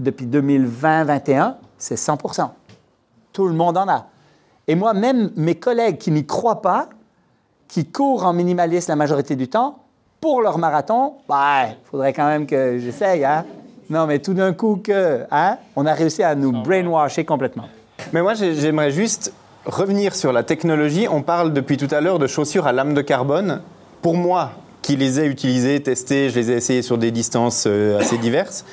[0.00, 2.48] depuis 2020-21, c'est 100%
[3.32, 4.08] Tout le monde en a.
[4.66, 6.88] Et moi, même mes collègues qui n'y croient pas,
[7.74, 9.80] qui courent en minimaliste la majorité du temps,
[10.20, 13.24] pour leur marathon, il bah, faudrait quand même que j'essaye.
[13.24, 13.44] Hein?
[13.90, 17.64] Non, mais tout d'un coup, que, hein, on a réussi à nous brainwasher complètement.
[18.12, 19.32] Mais moi, j'aimerais juste
[19.66, 21.08] revenir sur la technologie.
[21.10, 23.60] On parle depuis tout à l'heure de chaussures à lame de carbone.
[24.02, 27.98] Pour moi, qui les ai utilisées, testées, je les ai essayées sur des distances euh,
[27.98, 28.64] assez diverses,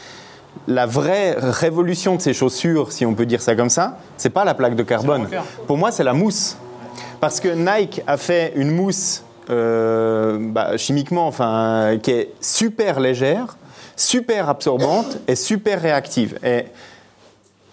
[0.67, 4.45] la vraie révolution de ces chaussures, si on peut dire ça comme ça, c'est pas
[4.45, 5.27] la plaque de carbone.
[5.65, 6.55] Pour moi, c'est la mousse.
[7.21, 13.57] Parce que Nike a fait une mousse euh, bah, chimiquement, enfin, qui est super légère,
[13.95, 16.39] super absorbante et super réactive.
[16.43, 16.65] Et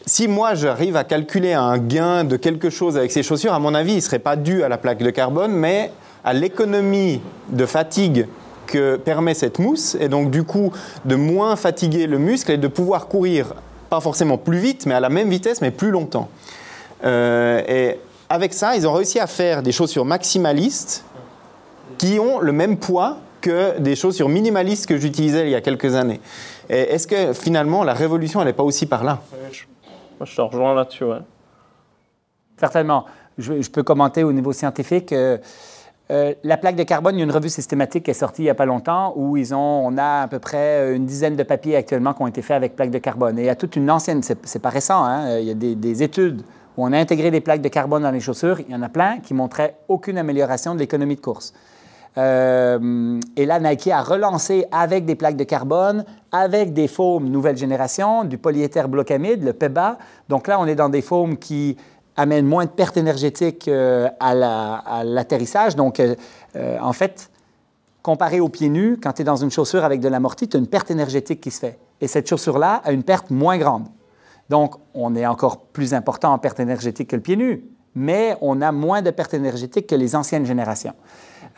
[0.05, 3.74] si moi j'arrive à calculer un gain de quelque chose avec ces chaussures, à mon
[3.74, 5.92] avis, il ne serait pas dû à la plaque de carbone, mais
[6.24, 8.26] à l'économie de fatigue
[8.66, 10.72] que permet cette mousse, et donc du coup
[11.07, 13.55] de moins fatiguer le muscle et de pouvoir courir,
[13.88, 16.28] pas forcément plus vite, mais à la même vitesse, mais plus longtemps.
[17.05, 21.04] Euh, et avec ça, ils ont réussi à faire des chaussures maximalistes
[21.96, 25.94] qui ont le même poids que des chaussures minimalistes que j'utilisais il y a quelques
[25.94, 26.20] années.
[26.68, 29.20] Est-ce que finalement la révolution, elle n'est pas aussi par là?
[30.18, 31.18] Moi, je te rejoins là-dessus, ouais.
[32.58, 33.06] Certainement.
[33.38, 35.12] Je, je, peux commenter au niveau scientifique.
[35.12, 35.38] Euh,
[36.10, 38.46] euh, la plaque de carbone, il y a une revue systématique qui est sortie il
[38.46, 41.42] n'y a pas longtemps où ils ont, on a à peu près une dizaine de
[41.44, 43.38] papiers actuellement qui ont été faits avec plaque de carbone.
[43.38, 45.76] Et il y a toute une ancienne, c'est pas récent, hein, il y a des,
[45.76, 46.42] des études
[46.84, 49.18] on a intégré des plaques de carbone dans les chaussures, il y en a plein
[49.18, 51.52] qui montraient aucune amélioration de l'économie de course.
[52.16, 57.56] Euh, et là, Nike a relancé avec des plaques de carbone, avec des foams nouvelle
[57.56, 59.98] génération, du polyéther blocamide, le PEBA.
[60.28, 61.76] Donc là, on est dans des foams qui
[62.16, 65.76] amènent moins de pertes énergétiques euh, à l'atterrissage.
[65.76, 66.14] Donc, euh,
[66.80, 67.30] en fait,
[68.02, 70.60] comparé aux pieds nus, quand tu es dans une chaussure avec de l'amorti, tu as
[70.60, 71.78] une perte énergétique qui se fait.
[72.00, 73.84] Et cette chaussure-là a une perte moins grande.
[74.49, 78.61] Donc, on est encore plus important en perte énergétique que le pied nu, mais on
[78.62, 80.94] a moins de perte énergétique que les anciennes générations.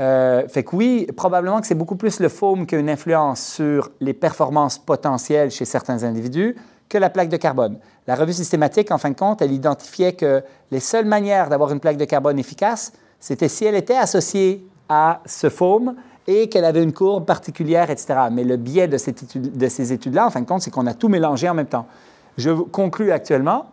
[0.01, 3.41] Euh, fait que oui, probablement que c'est beaucoup plus le foam qui a une influence
[3.41, 6.57] sur les performances potentielles chez certains individus
[6.89, 7.79] que la plaque de carbone.
[8.07, 11.81] La revue systématique, en fin de compte, elle identifiait que les seules manières d'avoir une
[11.81, 15.95] plaque de carbone efficace, c'était si elle était associée à ce foam
[16.27, 18.15] et qu'elle avait une courbe particulière, etc.
[18.33, 18.97] Mais le biais de,
[19.37, 21.87] de ces études-là, en fin de compte, c'est qu'on a tout mélangé en même temps.
[22.37, 23.67] Je conclus actuellement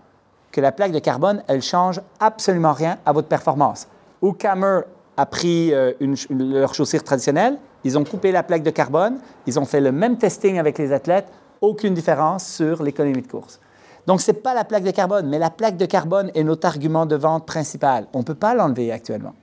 [0.52, 3.88] que la plaque de carbone, elle change absolument rien à votre performance.
[4.22, 4.82] Oukamer
[5.16, 9.60] a pris euh, une, leur chaussure traditionnelle, ils ont coupé la plaque de carbone, ils
[9.60, 11.28] ont fait le même testing avec les athlètes,
[11.62, 13.60] aucune différence sur l'économie de course.
[14.06, 16.66] Donc, ce n'est pas la plaque de carbone, mais la plaque de carbone est notre
[16.66, 18.08] argument de vente principal.
[18.14, 19.34] On ne peut pas l'enlever actuellement.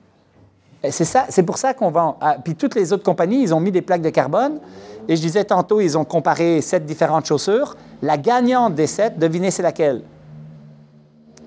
[0.89, 2.17] C'est c'est pour ça qu'on vend.
[2.21, 4.59] Ah, puis toutes les autres compagnies, ils ont mis des plaques de carbone.
[5.07, 7.75] Et je disais tantôt, ils ont comparé sept différentes chaussures.
[8.05, 10.03] La gagnante des sept, devinez c'est laquelle?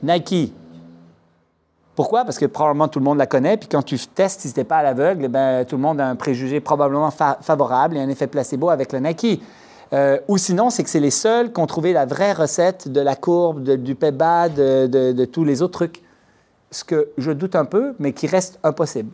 [0.03, 0.53] Nike.
[1.95, 2.25] Pourquoi?
[2.25, 4.65] Parce que probablement tout le monde la connaît, puis quand tu testes, si ce n'était
[4.65, 8.09] pas à l'aveugle, eh ben, tout le monde a un préjugé probablement favorable et un
[8.09, 9.41] effet placebo avec le Nike.
[9.93, 13.01] Euh, ou sinon, c'est que c'est les seuls qui ont trouvé la vraie recette de
[13.01, 16.03] la courbe, du PEBA, de, de, tous les autres trucs.
[16.73, 19.13] Ce que je doute un peu, mais qui reste impossible.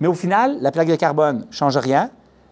[0.00, 2.08] Mais au final, la plaque de carbone ne change rien.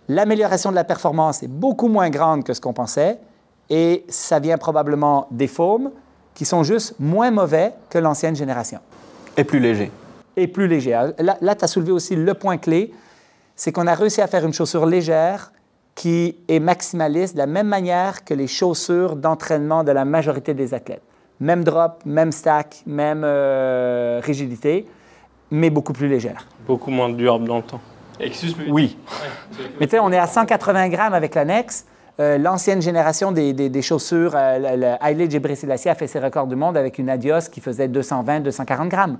[0.09, 3.19] L'amélioration de la performance est beaucoup moins grande que ce qu'on pensait,
[3.71, 5.91] et ça vient probablement des formes,
[6.35, 8.79] qui sont juste moins mauvais que l'ancienne génération.
[9.37, 9.91] Et plus léger.
[10.37, 10.91] Et plus léger.
[11.19, 12.93] Là, là tu as soulevé aussi le point clé,
[13.55, 15.53] c'est qu'on a réussi à faire une chaussure légère
[15.95, 20.75] qui est maximaliste de la même manière que les chaussures d'entraînement de la majorité des
[20.75, 21.03] athlètes.
[21.41, 24.87] Même drop, même stack, même euh, rigidité,
[25.51, 26.47] mais beaucoup plus légère.
[26.67, 27.81] Beaucoup moins durable dans le temps.
[28.69, 28.97] Oui.
[29.81, 31.87] mais tu sais, on est à 180 grammes avec l'annexe.
[32.19, 36.99] Euh, l'ancienne génération des, chaussures, euh, le, Gebrselassie a fait ses records du monde avec
[36.99, 39.19] une Adios qui faisait 220-240 grammes.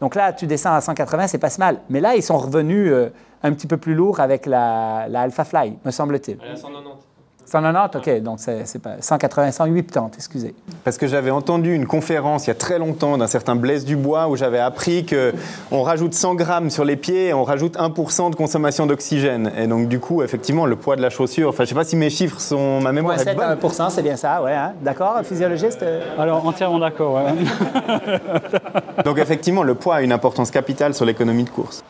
[0.00, 1.78] Donc là, tu descends à 180, c'est pas mal.
[1.88, 3.10] Mais là, ils sont revenus euh,
[3.44, 6.38] un petit peu plus lourds avec la, Alpha Fly, me semble-t-il.
[6.56, 7.11] 190,
[7.54, 10.54] OK, donc c'est pas 180, 180, excusez.
[10.84, 14.28] Parce que j'avais entendu une conférence il y a très longtemps d'un certain Blaise Dubois
[14.28, 18.36] où j'avais appris qu'on rajoute 100 grammes sur les pieds et on rajoute 1% de
[18.36, 19.52] consommation d'oxygène.
[19.56, 21.96] Et donc, du coup, effectivement, le poids de la chaussure, enfin, je sais pas si
[21.96, 22.80] mes chiffres sont.
[22.80, 24.54] Ma mémoire ouais, 7 à 1%, c'est bien ça, ouais.
[24.54, 24.72] Hein.
[24.82, 25.84] D'accord, physiologiste
[26.18, 27.32] Alors, entièrement d'accord, ouais.
[29.04, 31.84] donc, effectivement, le poids a une importance capitale sur l'économie de course.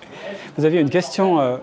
[0.59, 1.57] Vous aviez une question euh,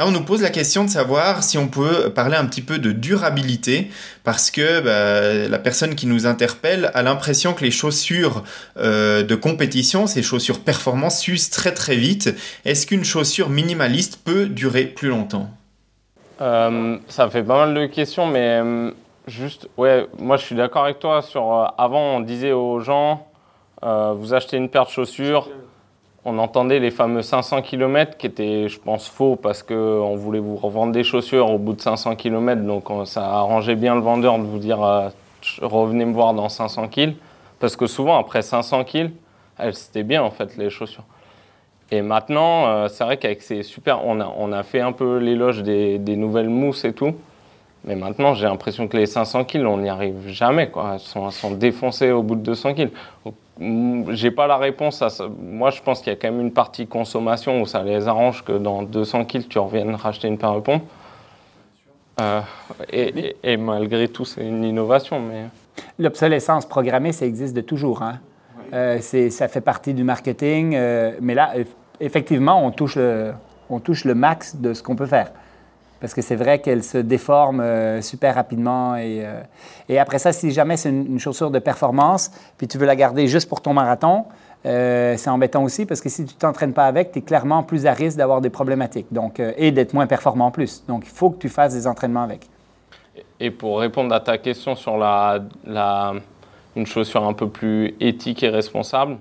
[0.00, 2.78] Là, on nous pose la question de savoir si on peut parler un petit peu
[2.78, 3.90] de durabilité,
[4.24, 8.42] parce que bah, la personne qui nous interpelle a l'impression que les chaussures
[8.78, 12.34] euh, de compétition, ces chaussures performance, s'usent très très vite.
[12.64, 15.50] Est-ce qu'une chaussure minimaliste peut durer plus longtemps?
[16.40, 18.92] Euh, Ça fait pas mal de questions, mais euh,
[19.26, 21.74] juste, ouais, moi je suis d'accord avec toi sur.
[21.76, 23.26] avant, on disait aux gens,
[23.82, 25.50] vous achetez une paire de chaussures
[26.24, 30.56] on entendait les fameux 500 km qui étaient, je pense, faux parce qu'on voulait vous
[30.56, 32.62] revendre des chaussures au bout de 500 km.
[32.62, 35.08] Donc ça arrangeait bien le vendeur de vous dire euh,
[35.62, 37.14] revenez me voir dans 500 kg.
[37.58, 39.10] Parce que souvent, après 500 kg,
[39.72, 41.04] c'était bien en fait les chaussures.
[41.90, 44.04] Et maintenant, euh, c'est vrai qu'avec ces super.
[44.04, 47.14] On a, on a fait un peu l'éloge des, nouvelles mousses et tout.
[47.84, 50.68] Mais maintenant, j'ai l'impression que les 500 kg, on n'y arrive jamais.
[50.68, 50.92] Quoi.
[50.94, 52.90] Elles, sont, sont défoncées au bout de 200 kg.
[53.60, 55.28] Mm, j'ai pas la réponse à ça.
[55.28, 58.42] Moi, je pense qu'il y a quand même une partie consommation où ça les arrange
[58.42, 60.82] que dans 200 kills, tu reviennes racheter une paire de pompes.
[62.20, 62.40] Euh,
[62.92, 65.20] et, malgré tout, c'est une innovation.
[65.20, 65.44] Mais...
[65.98, 68.02] L'obsolescence programmée, ça existe de toujours.
[68.02, 68.18] Hein?
[68.72, 70.74] Euh, ça fait partie du marketing.
[70.74, 71.52] Euh, mais là,
[72.00, 72.98] effectivement, on touche,
[73.68, 75.32] on touche le max de ce qu'on peut faire
[76.00, 78.96] parce que c'est vrai qu'elle se déforme euh, super rapidement.
[78.96, 79.40] Et, euh,
[79.88, 83.26] et, après ça, si jamais c'est une, chaussure de performance, puis tu veux la garder
[83.26, 84.24] juste pour ton marathon,
[84.66, 87.62] euh, c'est embêtant aussi parce que si tu ne t'entraînes pas avec, tu es clairement
[87.62, 90.84] plus à risque d'avoir des problématiques donc, et d'être moins performant en plus.
[90.88, 92.48] Donc, il faut que tu fasses des entraînements avec.
[93.38, 95.42] Et pour répondre à ta question sur la,
[96.76, 99.18] une chaussure un peu plus éthique et responsable,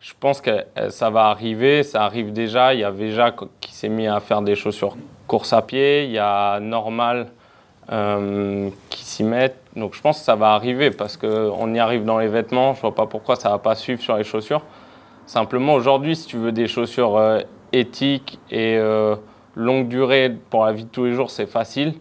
[0.00, 2.74] je pense que ça va arriver, ça arrive déjà.
[2.74, 4.96] Il y a déjà qui s'est mis à faire des chaussures
[5.30, 7.28] course à pied, il y a Normal
[7.92, 9.62] euh, qui s'y mettent.
[9.76, 12.74] Donc je pense que ça va arriver parce qu'on y arrive dans les vêtements.
[12.74, 14.62] Je vois pas pourquoi ça va pas suivre sur les chaussures.
[15.26, 17.38] Simplement aujourd'hui, si tu veux des chaussures euh,
[17.72, 19.14] éthiques et euh,
[19.54, 21.94] longue durée pour la vie de tous les jours, c'est facile.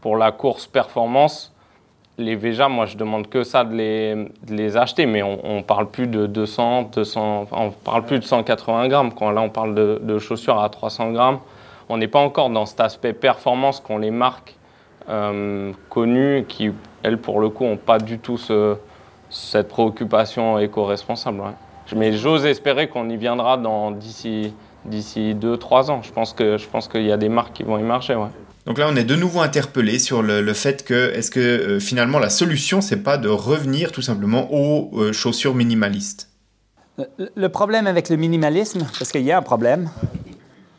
[0.00, 1.52] Pour la course performance,
[2.16, 6.06] les Veja, moi je demande que ça de les, acheter, mais on, ne parle plus
[6.06, 9.12] de 200, 200, on parle plus de 180 grammes.
[9.14, 11.40] Quand là on parle de chaussures à 300 grammes
[11.88, 14.56] on n'est pas encore dans cet aspect performance qu'ont les marques
[15.08, 16.70] euh, connues qui,
[17.02, 18.38] elles, pour le coup, n'ont pas du tout
[19.30, 21.42] cette préoccupation éco-responsable.
[21.96, 23.58] Mais j'ose espérer qu'on y viendra
[23.92, 24.52] d'ici
[24.84, 26.02] d'ici 2-3 ans.
[26.02, 28.14] Je pense que je pense qu'il y a des marques qui vont y marcher.
[28.14, 28.28] Ouais.
[28.66, 32.18] Donc là, on est de nouveau interpellé sur le, fait que est-ce que euh, finalement
[32.18, 36.28] la solution, c'est pas de revenir tout simplement aux euh, chaussures minimalistes?
[37.36, 39.88] Le problème avec le minimalisme, parce qu'il y a un problème,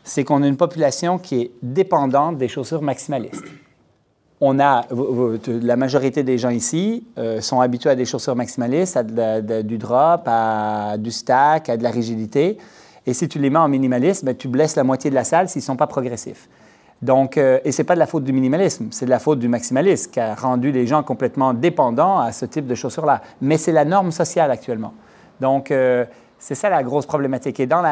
[0.04, 3.44] c'est qu'on a une population qui est dépendante des chaussures maximalistes.
[4.42, 4.86] On a,
[5.46, 10.22] la majorité des gens ici euh, sont habitués à des chaussures maximalistes, à du drop,
[10.24, 12.56] à du stack, à de la rigidité.
[13.06, 15.48] Et si tu les mets en minimalisme, ben, tu blesses la moitié de la salle
[15.48, 16.48] s'ils ne sont pas progressifs.
[17.02, 19.38] Donc, euh, et ce n'est pas de la faute du minimalisme, c'est de la faute
[19.38, 23.22] du maximalisme qui a rendu les gens complètement dépendants à ce type de chaussures-là.
[23.40, 24.92] Mais c'est la norme sociale actuellement.
[25.40, 26.04] Donc, euh,
[26.40, 27.60] c'est ça la grosse problématique.
[27.60, 27.84] Et dans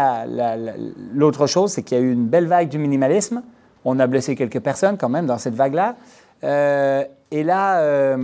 [1.15, 3.43] l'autre chose, c'est qu'il y a eu une belle vague du minimalisme.
[3.85, 5.95] On a blessé quelques personnes quand même dans cette vague-là.
[6.43, 8.17] Euh, et là,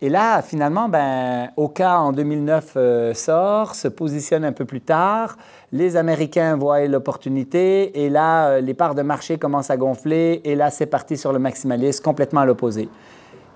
[0.00, 5.36] et là, finalement, ben, Oka en 2009 sort, se positionne un peu plus tard
[5.74, 10.54] les Américains voient l'opportunité et là, euh, les parts de marché commencent à gonfler et
[10.54, 12.88] là, c'est parti sur le maximalisme, complètement à l'opposé.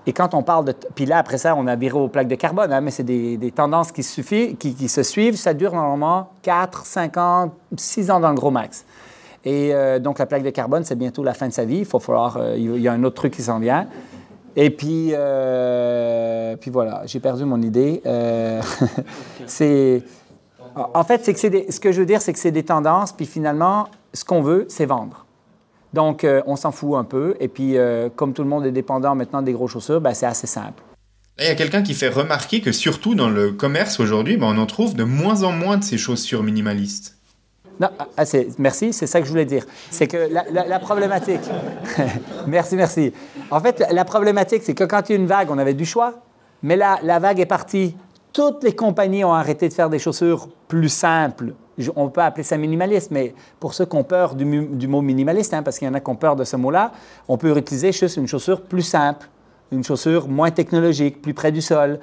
[0.09, 0.73] Et quand on parle de...
[0.95, 3.53] Puis là, après ça, on a viré aux plaques de carbone, hein, mais c'est des,
[3.55, 5.35] tendances qui, suffit, qui, se suivent.
[5.35, 8.85] Ça dure normalement 4, 5 ans, 6 ans dans le gros max.
[9.45, 11.77] Et euh, donc, la plaque de carbone, c'est bientôt la fin de sa vie.
[11.77, 12.37] Il faut falloir...
[12.37, 13.85] Euh, il y a un autre truc qui s'en vient.
[14.55, 15.13] Et puis,
[16.59, 18.01] puis voilà, j'ai perdu mon idée.
[20.95, 21.39] en fait, c'est que
[21.71, 24.65] ce que je veux dire, c'est que c'est des tendances, puis finalement, ce qu'on veut,
[24.69, 25.27] c'est vendre.
[25.93, 27.35] Donc, euh, on s'en fout un peu.
[27.39, 30.25] Et puis, euh, comme tout le monde est dépendant maintenant des gros chaussures, ben, c'est
[30.25, 30.83] assez simple.
[31.39, 34.57] il y a quelqu'un qui fait remarquer que surtout dans le commerce aujourd'hui, ben, on
[34.57, 37.15] en trouve de moins en moins de ces chaussures minimalistes.
[37.79, 38.23] Non, ah,
[38.57, 39.65] merci, c'est ça que je voulais dire.
[39.89, 41.39] C'est que la, problématique.
[42.47, 43.13] merci, merci.
[43.51, 45.85] En fait, la problématique, c'est que quand il y a une vague, on avait du
[45.85, 46.21] choix,
[46.61, 47.95] mais là, la vague est partie
[48.33, 51.53] toutes les compagnies ont arrêté de faire des chaussures plus simples.
[51.95, 55.63] On peut appeler ça minimaliste, mais pour ceux qui ont peur du, mot minimaliste, hein,
[55.63, 56.91] parce qu'il y en a qui ont peur de ce mot-là,
[57.27, 59.27] on peut utiliser juste une chaussure plus simple,
[59.71, 61.99] une chaussure moins technologique, plus près du sol.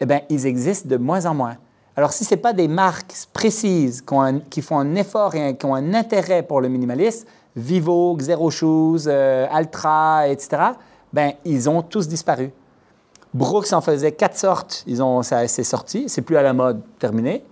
[0.00, 1.56] Eh bien, ils existent de moins en moins.
[1.96, 4.02] Alors, si ce n'est pas des marques précises
[4.50, 7.26] qui, font un effort et qui ont un intérêt pour le minimalisme,
[7.56, 10.62] Vivo, Zero Shoes, euh, Altra, etc.,
[11.12, 12.52] ben, ils ont tous disparu.
[13.34, 14.84] Brooks en faisait quatre sortes.
[14.86, 17.44] Ils ont, ça c'est sorti, c'est plus à la mode, terminé.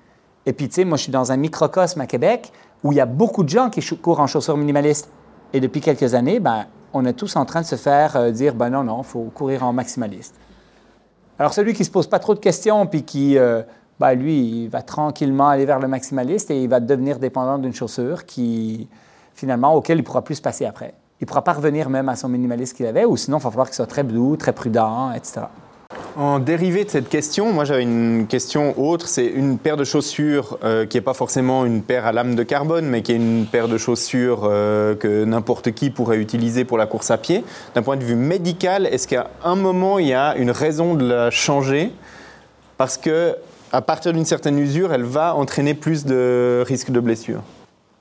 [0.49, 2.51] Et puis, tu sais, moi, je suis dans un microcosme à Québec
[2.83, 5.11] où il y a beaucoup de gens qui courent en chaussures minimalistes.
[5.53, 8.55] Et depuis quelques années, ben, on est tous en train de se faire euh, dire,
[8.55, 10.35] ben non, non, il faut courir en maximaliste.
[11.39, 13.63] Alors, celui qui ne se pose pas trop de questions, puis qui, euh,
[14.01, 17.75] ben, lui, il va tranquillement aller vers le maximaliste et il va devenir dépendant d'une
[17.75, 18.89] chaussure qui,
[19.35, 20.95] finalement, auquel il ne pourra plus se passer après.
[21.21, 23.51] Il ne pourra pas revenir même à son minimaliste qu'il avait, ou sinon, il va
[23.51, 25.43] falloir qu'il soit très doux, très prudent, etc.
[26.17, 30.59] En dérivé de cette question, moi j'avais une question autre, c'est une paire de chaussures
[30.63, 33.47] euh, qui n'est pas forcément une paire à lame de carbone, mais qui est une
[33.47, 37.43] paire de chaussures euh, que n'importe qui pourrait utiliser pour la course à pied.
[37.75, 41.09] D'un point de vue médical, est-ce qu'à un moment il y a une raison de
[41.09, 41.91] la changer?
[42.77, 43.37] Parce que
[43.73, 47.43] à partir d'une certaine usure, elle va entraîner plus de risques de blessure.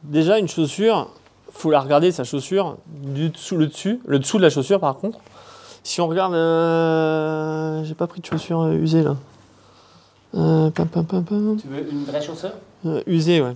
[0.03, 1.13] Déjà, une chaussure,
[1.53, 4.97] faut la regarder sa chaussure du dessous le dessus, le dessous de la chaussure par
[4.97, 5.19] contre.
[5.87, 9.15] Si on regarde, euh, j'ai pas pris de chaussures euh, usées là.
[10.35, 12.51] Euh, tu veux une vraie chaussure?
[13.05, 13.55] Usée, ouais.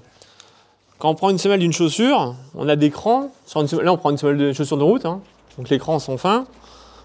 [0.97, 3.31] Quand on prend une semelle d'une chaussure, on a des crans.
[3.45, 5.19] Sur là, on prend une semelle de chaussure de route, hein.
[5.57, 6.45] donc les crans sont fins.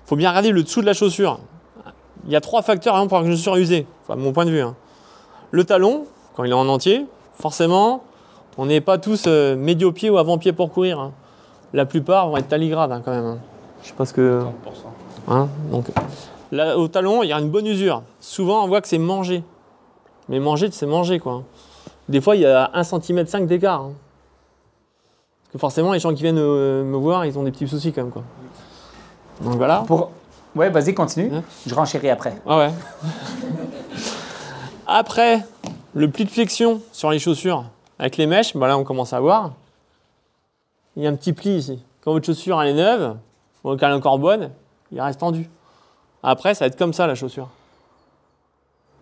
[0.04, 1.40] Il faut bien regarder le dessous de la chaussure.
[2.26, 4.60] Il y a trois facteurs hein, pour une chaussure usée, enfin, mon point de vue.
[4.60, 4.76] Hein.
[5.50, 6.06] Le talon,
[6.36, 7.04] quand il est en entier,
[7.34, 8.04] forcément,
[8.58, 11.10] on n'est pas tous médio-pied ou avant-pied pour courir.
[11.72, 13.40] La plupart vont être taligrades quand même.
[13.86, 14.42] Je sais pas ce que.
[14.42, 14.46] 30%.
[15.28, 15.86] Hein, donc,
[16.50, 18.02] là, au talon, il y a une bonne usure.
[18.18, 19.44] Souvent, on voit que c'est mangé.
[20.28, 21.44] Mais manger, c'est manger, quoi.
[22.08, 23.82] Des fois, il y a 1 cm 5 d'écart.
[23.82, 23.92] Hein.
[25.44, 27.92] Parce que forcément, les gens qui viennent euh, me voir, ils ont des petits soucis
[27.92, 28.24] quand même, quoi.
[29.40, 29.84] Donc voilà.
[29.86, 30.10] Pour...
[30.56, 31.32] Ouais, vas-y, continue.
[31.32, 32.34] Hein Je renchéris après.
[32.44, 32.70] Ah ouais.
[34.88, 35.46] après,
[35.94, 37.64] le pli de flexion sur les chaussures
[38.00, 39.52] avec les mèches, bah là, on commence à voir.
[40.96, 41.78] Il y a un petit pli ici.
[42.02, 43.16] Quand votre chaussure elle est neuve,
[43.66, 44.50] ou qu'elle est encore bonne,
[44.92, 45.50] il reste tendu.
[46.22, 47.48] Après, ça va être comme ça la chaussure.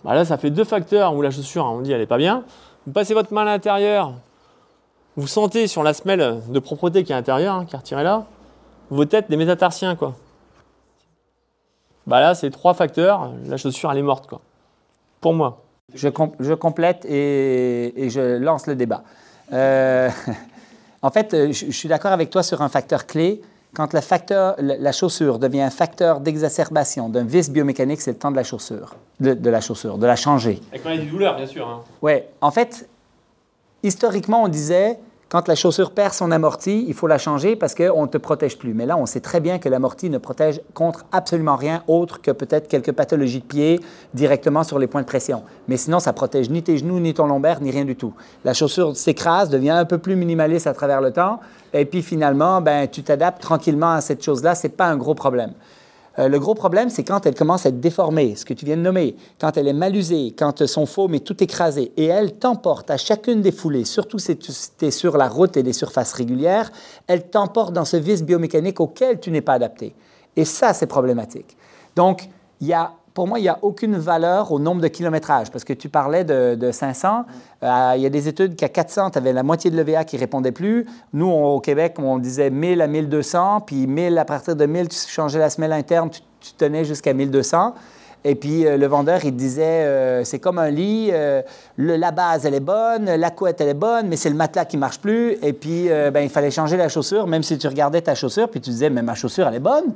[0.04, 2.44] Bah là, ça fait deux facteurs où la chaussure, on dit, elle n'est pas bien.
[2.86, 4.14] Vous passez votre main à l'intérieur,
[5.16, 8.04] vous sentez sur la semelle de propreté qui est à l'intérieur, hein, qui est retirée
[8.04, 8.24] là,
[8.90, 10.14] vos têtes des métatarsiens, quoi.
[12.06, 14.40] Bah là, c'est trois facteurs, la chaussure, elle est morte, quoi.
[15.20, 15.62] Pour moi.
[15.94, 19.04] Je, complète et, je lance le débat.
[19.52, 20.10] Euh,
[21.02, 23.42] en fait, je suis d'accord avec toi sur un facteur clé
[23.74, 28.30] quand le facteur, la chaussure devient un facteur d'exacerbation d'un vice biomécanique, c'est le temps
[28.30, 30.60] de la chaussure, de, la chaussure, de la changer.
[30.72, 31.68] Avec des douleurs, bien sûr.
[31.68, 31.82] Hein.
[32.00, 32.12] Oui.
[32.40, 32.88] En fait,
[33.82, 34.98] historiquement, on disait
[35.34, 38.56] Quand la chaussure perd son amorti, il faut la changer parce qu'on ne te protège
[38.56, 38.72] plus.
[38.72, 42.30] Mais là, on sait très bien que l'amorti ne protège contre absolument rien autre que
[42.30, 43.80] peut-être quelques pathologies de pied
[44.14, 45.42] directement sur les points de pression.
[45.66, 48.14] Mais sinon, ça protège ni tes genoux, ni ton lombaire, ni rien du tout.
[48.44, 51.40] La chaussure s'écrase, devient un peu plus minimaliste à travers le temps.
[51.72, 54.54] Et puis finalement, ben, tu t'adaptes tranquillement à cette chose-là.
[54.54, 55.50] Ce n'est pas un gros problème.
[56.18, 58.76] Euh, le gros problème, c'est quand elle commence à être déformée, ce que tu viens
[58.76, 62.34] de nommer, quand elle est mal usée, quand son faume est tout écrasé, et elle
[62.34, 64.52] t'emporte à chacune des foulées, surtout si tu
[64.82, 66.70] es sur la route et des surfaces régulières,
[67.06, 69.94] elle t'emporte dans ce vice biomécanique auquel tu n'es pas adapté.
[70.36, 71.56] Et ça, c'est problématique.
[71.96, 72.28] Donc,
[72.60, 75.62] il y a pour moi, il n'y a aucune valeur au nombre de kilométrages, parce
[75.62, 77.24] que tu parlais de, 500.
[77.62, 80.16] Euh, il y a des études qu'à 400, tu avais la moitié de l'EVA qui
[80.16, 80.84] répondait plus.
[81.12, 84.98] Nous, au Québec, on disait 1000 à 1200, puis 1000 à partir de 1000, tu
[85.08, 86.20] changeais la semelle interne, tu,
[86.58, 87.74] tenais jusqu'à 1200.
[88.26, 91.12] Et puis euh, le vendeur, il disait, euh, c'est comme un lit,
[91.78, 94.76] la base, elle est bonne, la couette, elle est bonne, mais c'est le matelas qui
[94.76, 95.36] marche plus.
[95.40, 98.60] Et puis, ben, il fallait changer la chaussure, même si tu regardais ta chaussure, puis
[98.60, 99.94] tu disais, mais ma chaussure, elle est bonne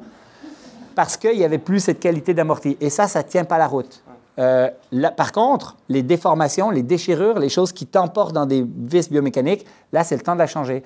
[0.98, 2.76] parce qu'il n'y avait plus cette qualité d'amorti.
[2.80, 4.02] Et ça, ça ne tient pas la route.
[4.40, 4.68] Euh,
[5.16, 10.02] par contre, les déformations, les déchirures, les choses qui t'emportent dans des vis biomécaniques, là,
[10.02, 10.82] c'est le temps de la changer.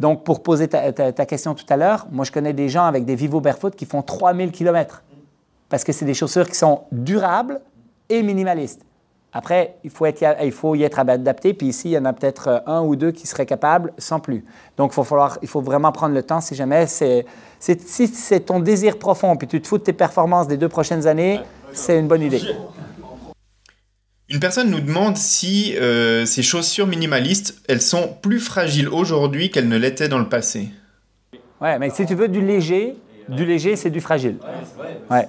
[0.00, 3.14] Donc, pour poser ta, question tout à l'heure, moi, je connais des gens avec des
[3.14, 5.04] Vivo Barefoot qui font 3000 km
[5.68, 7.60] parce que c'est des chaussures qui sont durables
[8.08, 8.84] et minimalistes.
[9.36, 12.12] Après, il faut, être, il faut y être adapté, puis ici, il y en a
[12.12, 14.44] peut-être un ou deux qui seraient capables sans plus.
[14.76, 17.26] Donc, il faut, falloir, il faut vraiment prendre le temps si jamais c'est
[17.58, 21.06] si c'est ton désir profond, puis tu te fous de tes performances des deux prochaines
[21.06, 21.40] années,
[21.72, 22.42] c'est une bonne idée.
[24.28, 29.68] Une personne nous demande si euh, ces chaussures minimalistes, elles sont plus fragiles aujourd'hui qu'elles
[29.68, 30.68] ne l'étaient dans le passé.
[31.60, 32.96] Ouais, mais si tu veux du léger,
[33.28, 34.36] du léger, c'est du fragile.
[35.10, 35.26] Ouais.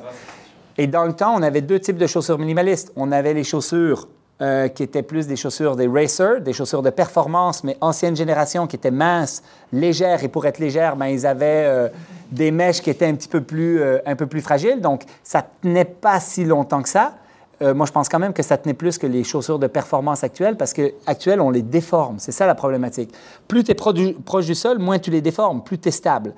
[0.77, 2.91] Et dans le temps, on avait deux types de chaussures minimalistes.
[2.95, 4.07] On avait les chaussures
[4.41, 8.67] euh, qui étaient plus des chaussures des racers, des chaussures de performance, mais ancienne génération,
[8.67, 10.25] qui étaient minces, légères.
[10.25, 11.87] Et pour être légères, ben, ils avaient euh,
[12.31, 14.81] des mèches qui étaient un petit peu plus, euh, un peu plus fragiles.
[14.81, 17.13] Donc, ça tenait pas si longtemps que ça.
[17.61, 20.57] moi, je pense quand même que ça tenait plus que les chaussures de performance actuelles,
[20.57, 22.19] parce qu'actuelles, on les déforme.
[22.19, 23.13] C'est ça la problématique.
[23.47, 26.33] Plus tu es proche du sol, moins tu les déformes, plus tu es stable.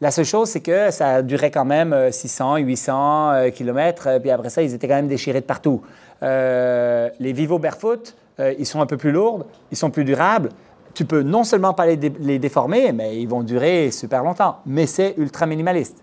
[0.00, 4.62] La seule chose, c'est que ça durait quand même 600, 800 km, puis après ça,
[4.62, 5.82] ils étaient quand même déchirés de partout.
[6.22, 10.50] Euh, les Vivo Barefoot, euh, ils sont un peu plus lourds, ils sont plus durables.
[10.94, 14.58] Tu peux non seulement pas les, déformer, mais ils vont durer super longtemps.
[14.66, 16.02] Mais c'est ultra minimaliste.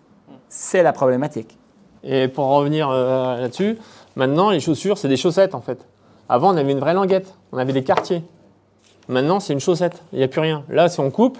[0.49, 1.57] C'est la problématique.
[2.03, 3.77] Et pour revenir euh, là-dessus,
[4.15, 5.85] maintenant, les chaussures, c'est des chaussettes en fait.
[6.29, 8.23] Avant, on avait une vraie languette, on avait des quartiers.
[9.09, 10.63] Maintenant, c'est une chaussette, il n'y a plus rien.
[10.69, 11.37] Là, si on coupe,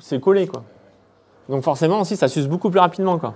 [0.00, 0.62] c'est collé quoi.
[1.48, 3.34] Donc forcément aussi, ça s'use beaucoup plus rapidement quoi.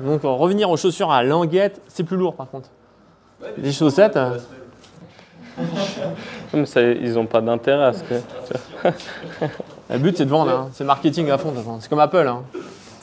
[0.00, 2.68] Donc revenir aux chaussures à languette, c'est plus lourd par contre.
[3.56, 4.16] les chaussettes.
[4.16, 4.38] Euh,
[6.54, 8.14] ils n'ont pas d'intérêt à ce que.
[9.90, 10.68] le but c'est de vendre, hein.
[10.72, 11.52] c'est marketing à fond.
[11.80, 12.26] C'est comme Apple.
[12.28, 12.42] Hein.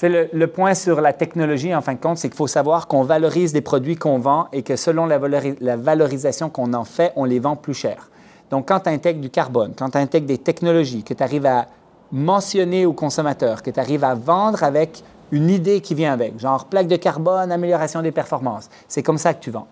[0.04, 3.04] Le, le, point sur la technologie, en fin de compte, c'est qu'il faut savoir qu'on
[3.04, 5.18] valorise des produits qu'on vend et que selon la,
[5.62, 8.10] la valorisation qu'on en fait, on les vend plus cher.
[8.52, 11.68] Donc, quand tu intègres du carbone, quand tu intègres des technologies, que tu arrives à
[12.14, 16.66] mentionner aux consommateurs, que tu arrives à vendre avec une idée qui vient avec, genre
[16.66, 18.70] plaque de carbone, amélioration des performances.
[18.88, 19.68] C'est comme ça que tu vends.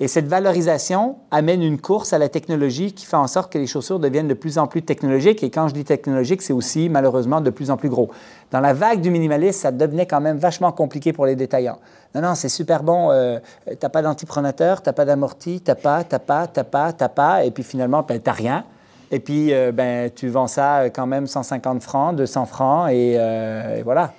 [0.00, 3.66] Et cette valorisation amène une course à la technologie qui fait en sorte que les
[3.66, 5.42] chaussures deviennent de plus en plus technologiques.
[5.42, 8.10] Et quand je dis technologique, c'est aussi malheureusement de plus en plus gros.
[8.50, 11.78] Dans la vague du minimalisme, ça devenait quand même vachement compliqué pour les détaillants.
[12.14, 13.10] Non, non, c'est super bon.
[13.12, 13.38] Euh,
[13.78, 17.44] t'as pas d'antipronateur, t'as pas d'amorti, t'as pas, t'as pas, t'as pas, t'as pas.
[17.44, 18.64] Et puis finalement, ben, t'as rien.
[19.10, 23.78] Et puis, euh, ben, tu vends ça quand même 150 francs, 200 francs, et, euh,
[23.78, 24.12] et voilà.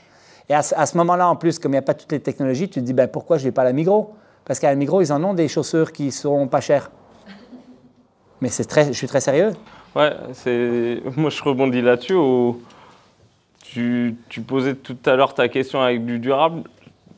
[0.49, 2.81] Et à, ce moment-là, en plus, comme il n'y a pas toutes les technologies, tu
[2.81, 4.13] te dis, ben, pourquoi je ne vais pas la Migros
[4.43, 6.91] Parce qu'à la Migros, ils en ont des chaussures qui ne seront pas chères.
[8.41, 9.51] Mais c'est très, je suis très sérieux.
[9.95, 11.01] Ouais, c'est...
[11.15, 12.15] moi je rebondis là-dessus.
[13.63, 16.63] Tu, tu, posais tout à l'heure ta question avec du durable.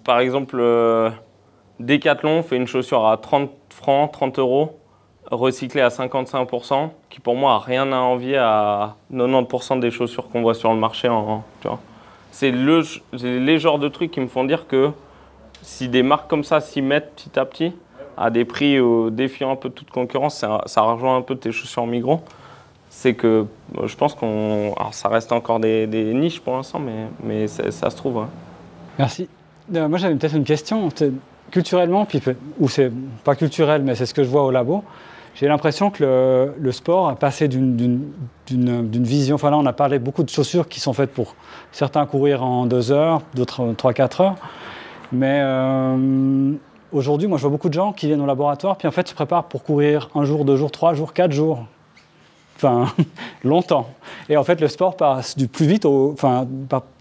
[0.03, 1.09] Par exemple, euh,
[1.79, 4.77] Decathlon fait une chaussure à 30 francs, 30 euros,
[5.33, 10.41] recyclée à 55%, qui pour moi a rien à envier à 90% des chaussures qu'on
[10.41, 11.07] voit sur le marché.
[11.09, 11.79] En, tu vois
[12.33, 12.81] c'est le,
[13.13, 14.89] les genres de trucs qui me font dire que
[15.61, 17.73] si des marques comme ça s'y mettent petit à petit,
[18.17, 18.79] à des prix
[19.11, 22.21] défiant un peu toute concurrence, ça, rejoint un peu tes chaussures migros.
[22.89, 23.45] C'est que
[23.83, 24.73] je pense qu'on.
[24.77, 28.17] Alors, ça reste encore des, niches pour l'instant, mais, mais ça, se trouve.
[28.17, 28.29] Hein.
[28.97, 29.29] Merci.
[29.73, 30.89] Euh, moi, j'avais peut-être une question.
[31.51, 32.19] Culturellement, puis,
[32.59, 32.91] ou c'est
[33.23, 34.83] pas culturel, mais c'est ce que je vois au labo.
[35.35, 38.13] J'ai l'impression que le, sport a passé d'une
[38.49, 39.35] vision.
[39.35, 41.35] Enfin là, on a parlé beaucoup de chaussures qui sont faites pour
[41.71, 44.35] certains courir en deux heures, d'autres trois, quatre heures.
[45.11, 46.53] Mais euh,
[46.91, 49.15] aujourd'hui, moi, je vois beaucoup de gens qui viennent au laboratoire, puis en fait, se
[49.15, 51.65] préparent pour courir un jour, deux jours, trois jours, quatre jours.
[52.55, 52.85] enfin,
[53.43, 53.89] longtemps.
[54.29, 56.11] Et en fait, le sport passe du plus vite au.
[56.13, 56.47] Enfin,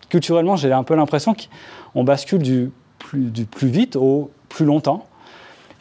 [0.08, 5.06] culturellement, j'ai un peu l'impression qu'on bascule du plus, du plus vite au plus longtemps.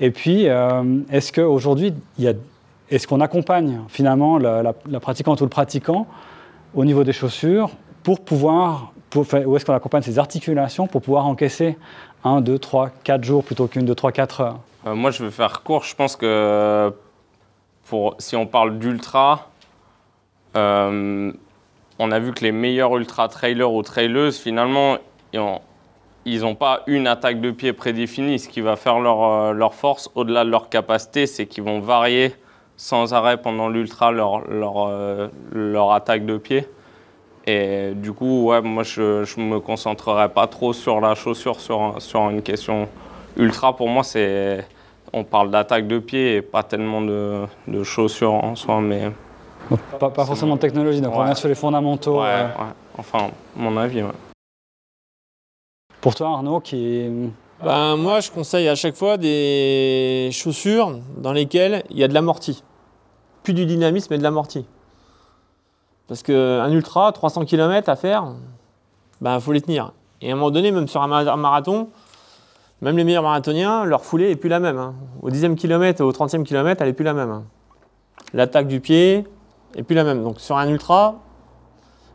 [0.02, 1.93] Et puis, euh, est-ce qu'aujourd'hui,
[2.89, 6.08] est-ce qu'on accompagne finalement la, pratiquante ou le pratiquant
[6.74, 7.70] au niveau des chaussures
[8.02, 11.78] pour pouvoir, pour, ou est-ce qu'on accompagne ses articulations pour pouvoir encaisser
[12.24, 14.60] 1, 2, 3, 4 jours plutôt qu'une, 2, 3, 4 heures?
[14.88, 15.84] Euh, Moi, je vais faire court.
[15.84, 16.91] Je pense que
[18.18, 19.49] si on parle d'ultra,
[20.56, 21.32] euh,
[21.99, 24.97] on a vu que les meilleurs ultra trailers ou traileuses, finalement,
[26.26, 28.39] ils n'ont pas une attaque de pied prédéfinie.
[28.39, 31.80] Ce qui va faire leur, euh, leur force, au-delà de leur capacité, c'est qu'ils vont
[31.80, 32.36] varier
[32.78, 36.67] sans arrêt pendant l'ultra leur, leur, euh, leur, attaque de pied.
[37.47, 41.95] Et du coup, ouais, moi, je ne me concentrerai pas trop sur la chaussure, sur,
[41.99, 42.88] sur une question
[43.38, 43.76] ultra.
[43.76, 44.65] Pour moi, c'est
[45.13, 48.80] on parle d'attaque de pied et pas tellement de, de chaussures en soi.
[48.80, 49.11] Mais
[49.99, 52.22] pas, forcément de technologie, donc on revient sur les fondamentaux.
[52.22, 52.45] Ouais, euh.
[52.45, 52.72] ouais.
[52.97, 54.03] Enfin, mon avis,
[56.02, 57.08] Pour toi, Arnaud, qui
[57.64, 62.14] ben, Moi, je conseille à chaque fois des chaussures dans lesquelles il y a de
[62.16, 62.64] l'amorti.
[63.43, 64.66] Plus du dynamisme, mais de l'amorti.
[66.08, 69.93] Parce qu'un ultra, 300 km à faire, il ben, faut les tenir.
[70.22, 71.89] Et à un moment donné, même sur un marathon,
[72.82, 74.80] même les meilleurs marathoniens, leur foulée n'est plus la même.
[74.80, 74.95] Hein.
[75.22, 77.30] Au 10e kilomètre au 30e kilomètre, elle n'est plus la même.
[77.30, 77.43] Hein.
[78.34, 79.28] L'attaque du pied,
[79.76, 80.24] et puis la même.
[80.24, 81.20] Donc sur un ultra,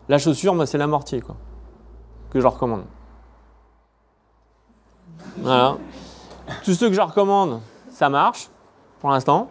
[0.08, 1.22] la chaussure, moi, c'est l'amorti,
[2.30, 2.82] que je recommande.
[5.38, 5.76] Voilà.
[6.64, 7.60] Tous ceux que je recommande,
[7.90, 8.48] ça marche,
[9.00, 9.50] pour l'instant.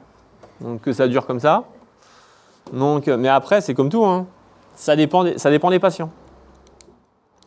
[0.61, 1.63] Donc que ça dure comme ça.
[2.71, 4.05] Donc, mais après, c'est comme tout.
[4.05, 4.25] Hein.
[4.75, 6.09] Ça, dépend des, patients.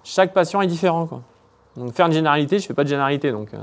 [0.05, 1.07] Chaque patient est différent.
[1.07, 1.23] Quoi.
[1.77, 3.33] Donc faire une généralité, je ne fais pas de généralité.
[3.33, 3.59] Donc, euh,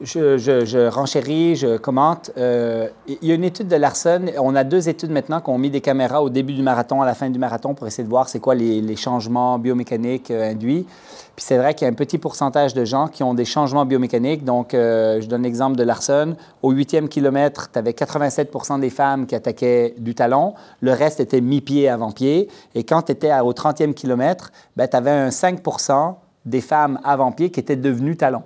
[0.00, 2.30] je, renchéris, je commente.
[2.36, 4.26] Euh, il y a une étude de Larson.
[4.38, 7.06] On a deux études maintenant qui ont mis des caméras au début du marathon, à
[7.06, 10.86] la fin du marathon, pour essayer de voir c'est quoi les, changements biomécaniques euh, induits.
[11.34, 13.86] Puis c'est vrai qu'il y a un petit pourcentage de gens qui ont des changements
[13.86, 14.44] biomécaniques.
[14.44, 16.36] Donc, euh, je donne l'exemple de Larson.
[16.62, 20.54] Au huitième kilomètre, tu avais 87% des femmes qui attaquaient du talon.
[20.80, 22.48] Le reste était mi-pied, avant-pied.
[22.74, 27.50] Et quand tu étais au 30e kilomètre, ben, tu avais un 5% des femmes avant-pied
[27.50, 28.44] qui étaient devenues talons.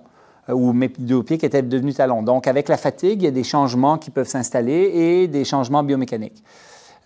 [0.50, 2.22] Euh, ou mes deux pieds qui étaient devenus talons.
[2.22, 5.82] Donc, avec la fatigue, il y a des changements qui peuvent s'installer et des changements
[5.82, 6.42] biomécaniques.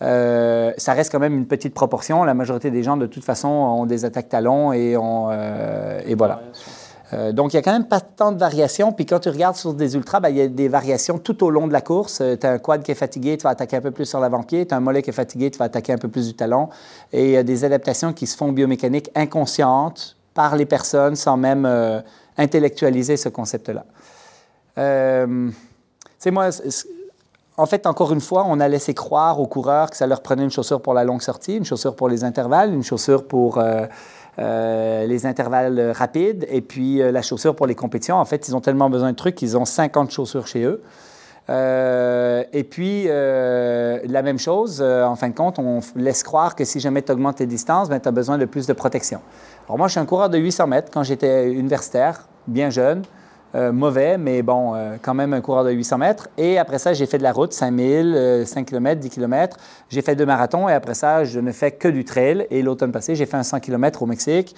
[0.02, 2.24] Euh, ça reste quand même une petite proportion.
[2.24, 6.42] La majorité des gens, de toute façon, ont des attaques talons et, euh, voilà.
[7.32, 8.92] donc, il n'y a quand même pas tant de variations.
[8.92, 11.50] Puis quand tu regardes sur des ultras, ben, il y a des variations tout au
[11.50, 12.20] long de la course.
[12.40, 14.66] tu as un quad qui est fatigué, tu vas attaquer un peu plus sur l'avant-pied.
[14.66, 16.68] Tu as un mollet qui est fatigué, tu vas attaquer un peu plus du talon.
[17.12, 21.36] Et il y a des adaptations qui se font biomécaniques inconscientes par les personnes sans
[21.36, 21.64] même
[22.36, 23.84] intellectualiser ce concept-là.
[24.78, 25.50] Euh,
[26.18, 26.50] c'est moi,
[27.56, 30.42] en fait, encore une fois, on a laissé croire aux coureurs que ça leur prenait
[30.42, 33.86] une chaussure pour la longue sortie, une chaussure pour les intervalles, une chaussure pour euh,
[34.38, 38.16] euh, les intervalles rapides et puis la chaussure pour les compétitions.
[38.16, 40.82] En fait, ils ont tellement besoin de trucs qu'ils ont 50 chaussures chez eux.
[41.48, 47.02] et puis, la même chose, en fin de compte, on laisse croire que si jamais
[47.02, 49.20] tu augmentes tes distances, ben, tu as besoin de plus de protection.
[49.66, 53.02] Alors moi, je suis un coureur de 800 mètres quand j'étais universitaire, bien jeune,
[53.54, 56.28] euh, mauvais, mais bon, euh, quand même un coureur de 800 mètres.
[56.36, 59.56] Et après ça, j'ai fait de la route, 5000, 5 km, 10 km.
[59.88, 62.46] J'ai fait deux marathons et après ça, je ne fais que du trail.
[62.50, 64.54] Et l'automne passé, j'ai fait un 100 km au Mexique.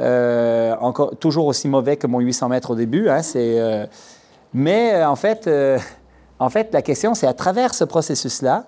[0.00, 3.08] Euh, encore, toujours aussi mauvais que mon 800 mètres au début.
[3.08, 3.20] Hein,
[4.52, 5.48] mais en fait,
[6.40, 8.64] en fait, la question, c'est à travers ce processus-là,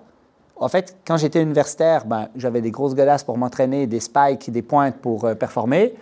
[0.61, 4.61] en fait, quand j'étais universitaire, ben, j'avais des grosses godasses pour m'entraîner, des spikes, des
[4.61, 5.95] pointes pour euh, performer.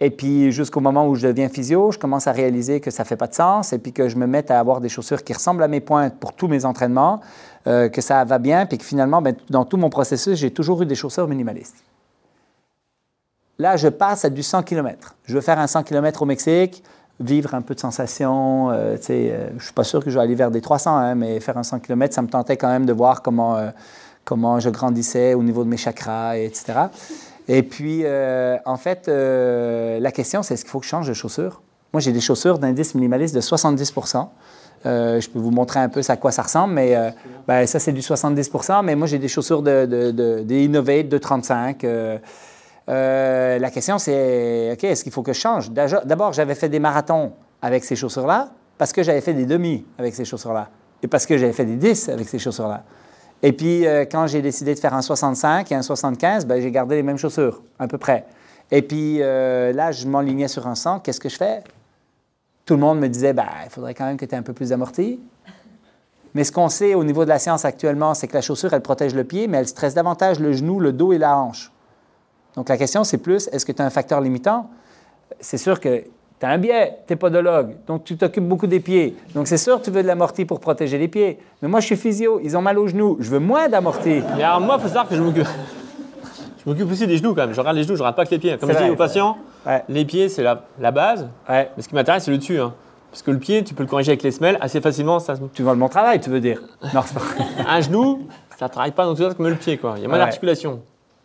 [0.00, 3.06] Et puis, jusqu'au moment où je deviens physio, je commence à réaliser que ça ne
[3.06, 5.34] fait pas de sens et puis que je me mette à avoir des chaussures qui
[5.34, 7.20] ressemblent à mes pointes pour tous mes entraînements,
[7.66, 10.80] euh, que ça va bien, puis que finalement, ben, dans tout mon processus, j'ai toujours
[10.82, 11.84] eu des chaussures minimalistes.
[13.58, 15.16] Là, je passe à du 100 km.
[15.24, 16.82] Je veux faire un 100 km au Mexique
[17.20, 18.70] vivre un peu de sensations.
[18.70, 21.14] Euh, euh, je ne suis pas sûr que je vais aller vers des 300, hein,
[21.14, 23.70] mais faire un 100 km, ça me tentait quand même de voir comment, euh,
[24.24, 26.74] comment je grandissais au niveau de mes chakras, etc.
[27.48, 28.04] Et puis,
[28.66, 31.62] en fait, la question, c'est est-ce qu'il faut que je change de chaussures?
[31.94, 33.94] Moi, j'ai des chaussures d'indice minimaliste de 70
[34.84, 37.14] Je peux vous montrer un peu à quoi ça ressemble, mais
[37.46, 42.18] ben, ça, c'est du 70% mais moi, j'ai des chaussures de, de, de 35 euh,
[42.94, 45.70] la question, c'est, OK, est-ce qu'il faut que je change?
[45.70, 47.32] D'abord, j'avais fait des marathons
[47.62, 50.70] avec ces chaussures-là parce que j'avais fait des demi avec ces chaussures-là
[51.02, 52.84] et parce que j'avais fait des 10 avec ces chaussures-là.
[53.42, 56.70] Et puis, euh, quand j'ai décidé de faire un 65 et un 75, ben, j'ai
[56.70, 58.24] gardé les mêmes chaussures, à peu près.
[58.70, 61.00] Et puis, euh, là, je m'enlignais sur un 100.
[61.00, 61.62] Qu'est-ce que je fais?
[62.66, 64.52] Tout le monde me disait, ben, il faudrait quand même que tu aies un peu
[64.52, 65.20] plus amorti.
[66.34, 68.82] Mais ce qu'on sait au niveau de la science actuellement, c'est que la chaussure, elle
[68.82, 71.72] protège le pied, mais elle stresse davantage le genou, le dos et la hanche.
[72.58, 74.68] Donc la question, c'est plus, est-ce que tu as un facteur limitant?
[75.38, 76.00] C'est sûr que
[76.40, 79.16] tu as un biais, tu es podologue, donc tu t'occupes beaucoup des pieds.
[79.32, 81.38] Donc c'est sûr que tu veux de l'amorti pour protéger les pieds.
[81.62, 84.22] Mais moi, je suis physio, ils ont mal aux genoux, je veux moins d'amorti.
[84.36, 85.46] Mais alors moi, il faut savoir que je m'occupe.
[85.46, 87.54] Je m'occupe aussi des genoux quand même.
[87.54, 88.58] Je regarde les genoux, je regarde pas que les pieds.
[88.58, 89.84] Comme je dis aux patients, Ouais.
[89.88, 91.28] les pieds c'est la, la base.
[91.48, 91.70] Ouais.
[91.76, 92.58] Mais ce qui m'intéresse, c'est le dessus.
[92.58, 92.74] hein.
[93.12, 95.20] Parce que le pied, tu peux le corriger avec les semelles assez facilement.
[95.20, 96.60] Ça, Tu vois mon travail, tu veux dire?
[96.92, 97.20] Non, pas
[97.68, 98.26] un genou,
[98.58, 99.76] ça travaille pas dans tout sens comme le pied.
[99.78, 99.94] Quoi.
[99.96, 100.24] Il y a moins Ouais.
[100.24, 100.80] d'articulation.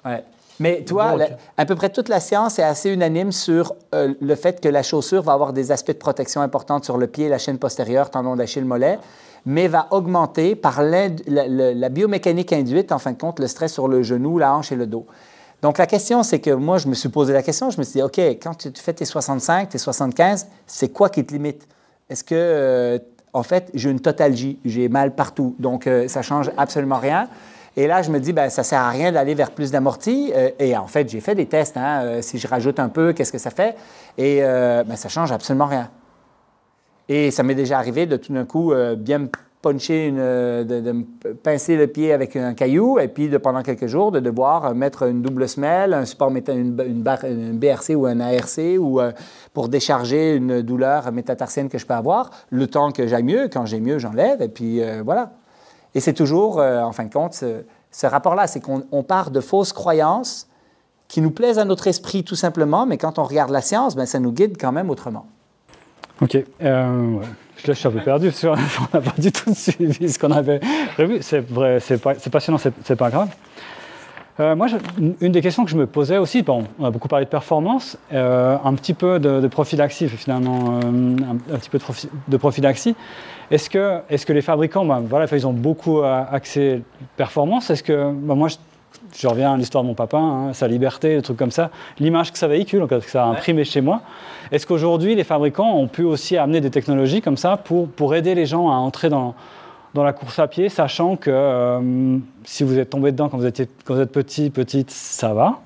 [0.05, 0.23] Ouais.
[0.59, 1.27] Mais toi, la-
[1.57, 4.83] à peu près toute la science est assez unanime sur euh, le fait que la
[4.83, 8.35] chaussure va avoir des aspects de protection importants sur le pied, la chaîne postérieure, tendon
[8.35, 8.99] d'Achille, mollet,
[9.45, 13.47] mais va augmenter par l'in- la, la- la biomécanique induite, en fin de compte, le
[13.47, 15.05] stress sur le genou, la hanche et le dos.
[15.63, 17.93] Donc la question, c'est que moi, je me suis posé la question, je me suis
[17.93, 21.67] dit, OK, quand tu fais tes 65, tes 75, c'est quoi qui te limite?
[22.09, 22.99] Est-ce que, euh,
[23.31, 27.27] en fait, j'ai une totalgie, j'ai mal partout, donc euh, ça change absolument rien.
[27.75, 30.31] Et là, je me dis, ben, ça sert à rien d'aller vers plus d'amorti.
[30.35, 31.77] Euh, et en fait, j'ai fait des tests.
[31.77, 32.01] hein.
[32.03, 33.75] Euh, si je rajoute un peu, qu'est-ce que ça fait?
[34.17, 35.89] Et euh, ben, ça change absolument rien.
[37.09, 39.29] Et ça m'est déjà arrivé de tout d'un coup euh, bien me
[39.61, 41.05] puncher, de,
[41.41, 45.03] pincer le pied avec un caillou, et puis de, pendant quelques jours, de devoir mettre
[45.03, 48.99] une double semelle, un support, méta- une, BRC ou un ARC, ou
[49.53, 53.47] pour décharger une douleur métatarsienne que je peux avoir, le temps que j'aille mieux.
[53.47, 55.31] Quand j'ai mieux, j'enlève, et puis voilà.
[55.95, 59.39] Et c'est toujours, euh, en fin de compte, ce, rapport-là, c'est qu'on on part de
[59.39, 60.47] fausses croyances
[61.07, 64.05] qui nous plaisent à notre esprit tout simplement, mais quand on regarde la science, ben,
[64.05, 65.27] ça nous guide quand même autrement.
[66.21, 66.35] Ok.
[66.35, 67.23] Euh, là,
[67.63, 68.55] je suis un peu perdu qu'on
[68.93, 70.59] n'a pas du tout suivi ce qu'on avait
[70.93, 71.19] prévu.
[71.21, 73.29] C'est vrai, c'est pas- c'est passionnant, c'est pas grave.
[74.39, 74.65] Euh, moi,
[75.21, 77.97] une des questions que je me posais aussi, bon, on a beaucoup parlé de performance,
[78.11, 81.77] un petit peu de, de prophylaxie finalement, un, un petit peu
[82.27, 82.95] de prophylaxie.
[83.53, 86.81] Est-ce que, est que les fabricants, ben, voilà, ils ont beaucoup euh, axé
[87.15, 87.69] performance?
[87.69, 88.55] Est-ce que, ben, moi, je,
[89.15, 92.31] je reviens à l'histoire de mon papa, hein, sa liberté, des trucs comme ça, l'image
[92.31, 94.01] que ça véhicule, que ça a imprimé chez moi.
[94.51, 98.33] Est-ce qu'aujourd'hui, les fabricants ont pu aussi amener des technologies comme ça pour, pour aider
[98.33, 99.35] les gens à entrer dans,
[99.93, 103.45] dans la course à pied, sachant que euh, si vous êtes tombé dedans quand vous,
[103.45, 105.59] étiez, quand vous êtes petit, petite, ça va.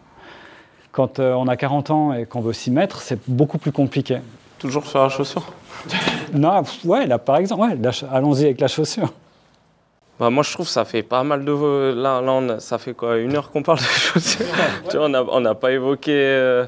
[0.91, 4.17] Quand euh, on a 40 ans et qu'on veut s'y mettre, c'est beaucoup plus compliqué.
[4.59, 5.43] Toujours sur la chaussure?
[6.33, 7.77] Non, ouais, là par exemple, ouais,
[8.11, 9.11] allons-y avec la chaussure.
[10.19, 11.93] Bah, moi, je trouve que ça fait pas mal de.
[11.93, 14.45] Là, là on a- ça fait quoi Une heure qu'on parle de chaussures?
[14.89, 16.11] Tu vois, on n'a pas évoqué.
[16.13, 16.65] euh,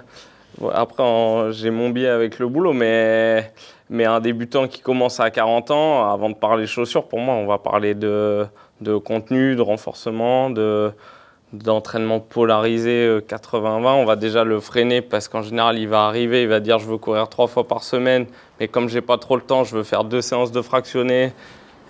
[0.60, 1.04] bon, Après,
[1.52, 3.52] j'ai mon biais avec le boulot, mais,
[3.90, 7.48] mais un débutant qui commence à 40 ans, avant de parler chaussures, pour moi, on
[7.48, 8.46] va parler de,
[8.82, 10.92] de contenu, de renforcement, de
[11.52, 16.44] d'entraînement polarisé euh, 80-20, on va déjà le freiner parce qu'en général il va arriver,
[16.44, 18.28] il va dire je veux courir trois fois par semaine,
[18.60, 21.34] mais comme j'ai pas trop le temps, je veux faire deux séances de fractionné,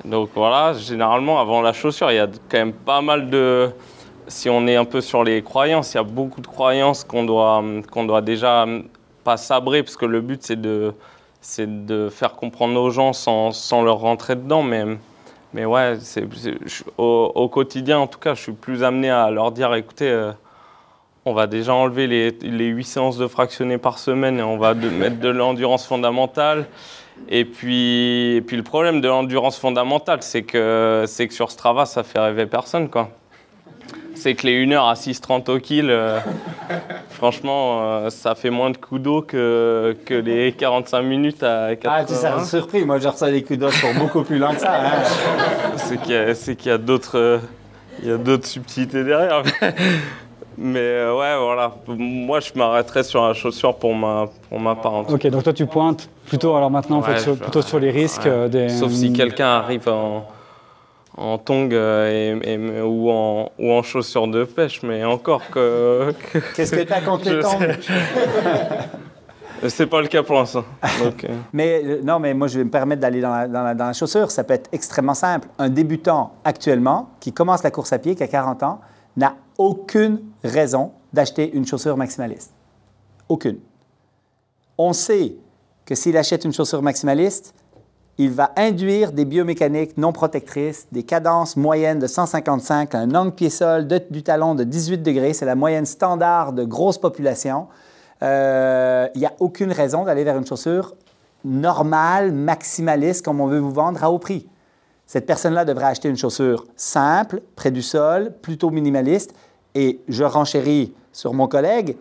[0.06, 3.70] donc voilà, généralement, avant la chaussure, il y a quand même pas mal de...
[4.28, 7.24] Si on est un peu sur les croyances, il y a beaucoup de croyances qu'on
[7.24, 8.84] doit, qu'on doit déjà hum,
[9.24, 10.94] pas sabrer, parce que le but, c'est de,
[11.58, 14.62] de faire comprendre aux gens sans, sans leur rentrer dedans.
[14.62, 14.86] Mais,
[15.54, 16.28] mais ouais, c'est,
[16.98, 20.32] au quotidien, en tout cas, je suis plus amené à leur dire, écoutez, euh,
[21.26, 24.74] on va déjà enlever les, les 8 séances de fractionné par semaine et on va
[24.74, 26.66] de- mettre de l'endurance fondamentale.
[27.30, 31.86] Et puis, et puis le problème de l'endurance fondamentale, c'est que, c'est que sur Strava,
[31.86, 32.90] ça fait rêver personne.
[32.90, 33.10] quoi.
[34.16, 36.20] C'est que les 1 heure à 6,30 au kill, euh,
[37.10, 41.94] franchement, euh, ça fait moins de coups d'eau que, que les 45 minutes à 80.
[41.94, 42.86] Ah, tu seras surpris.
[42.86, 44.74] Moi, je reçois des coups d'os pour beaucoup plus loin que ça.
[44.82, 45.02] hein.
[45.78, 47.38] c'est qu'il y a, c'est qu'il y a d'autres, euh,
[48.02, 49.44] il y a d'autres subtilités derrière.
[50.62, 51.72] Mais euh, ouais, voilà.
[51.88, 55.10] Moi, je m'arrêterais sur la chaussure pour ma, pour ma part.
[55.10, 57.92] Ok, donc toi tu pointes plutôt alors maintenant en Ouais, fait, sur- plutôt sur les
[57.92, 58.30] risques Ouais.
[58.32, 58.70] euh, des.
[58.70, 60.26] Sauf si quelqu'un arrive en,
[61.18, 66.14] en tongs euh, et, et- ou, en, ou en chaussures de pêche, mais encore que.
[66.34, 67.60] que- Qu'est-ce que tu as contre les Je tongs?
[69.68, 70.64] C'est pas le cas pour l'instant.
[71.54, 73.88] Mais euh, non, mais moi, je vais me permettre d'aller dans la, dans, la, dans
[73.88, 74.32] la chaussure.
[74.32, 75.50] Ça peut être extrêmement simple.
[75.58, 78.80] Un débutant actuellement qui commence la course à pied, qui a 40 ans,
[79.18, 82.52] n'a aucune raison d'acheter une chaussure maximaliste.
[83.28, 83.60] Aucune.
[84.78, 85.36] On sait
[85.86, 87.54] que s'il achète une chaussure maximaliste,
[88.18, 93.88] il va induire des biomécaniques non protectrices, des cadences moyennes de 155, un angle pied-sol
[94.10, 95.34] du talon de 18 degrés.
[95.34, 97.68] C'est la moyenne standard de grosse population.
[98.24, 100.96] Euh, Il n'y a aucune raison d'aller vers une chaussure
[101.46, 104.48] normale, maximaliste, comme on veut vous vendre à haut prix.
[105.06, 109.34] Cette personne-là devrait acheter une chaussure simple, près du sol, plutôt minimaliste.
[109.80, 111.96] Et je renchéris sur mon collègue.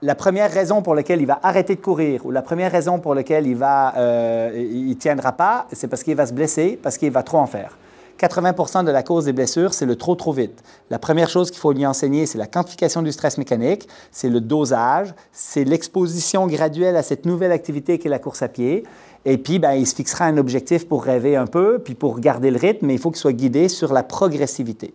[0.00, 3.14] la première raison pour laquelle il va arrêter de courir ou la première raison pour
[3.14, 7.22] laquelle il va, euh, tiendra pas, c'est parce qu'il va se blesser, parce qu'il va
[7.22, 7.76] trop en faire.
[8.18, 10.62] 80% de la cause des blessures, c'est le trop trop vite.
[10.88, 14.40] La première chose qu'il faut lui enseigner, c'est la quantification du stress mécanique, c'est le
[14.40, 18.84] dosage, c'est l'exposition graduelle à cette nouvelle activité qui est la course à pied.
[19.26, 22.50] Et puis, ben, il se fixera un objectif pour rêver un peu, puis pour garder
[22.50, 24.94] le rythme, mais il faut qu'il soit guidé sur la progressivité.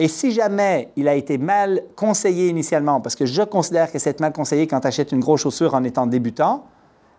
[0.00, 4.18] Et si jamais il a été mal conseillé initialement, parce que je considère que c'est
[4.18, 6.64] mal conseillé quand tu achètes une grosse chaussure en étant débutant,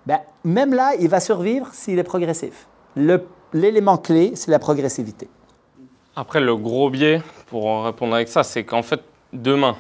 [0.08, 2.68] ben, même là, il va survivre s'il est progressif.
[3.54, 5.30] L'élément clé, c'est la progressivité.
[6.16, 9.02] Après, le gros biais, pour répondre avec ça, c'est qu'en fait,
[9.32, 9.76] demain,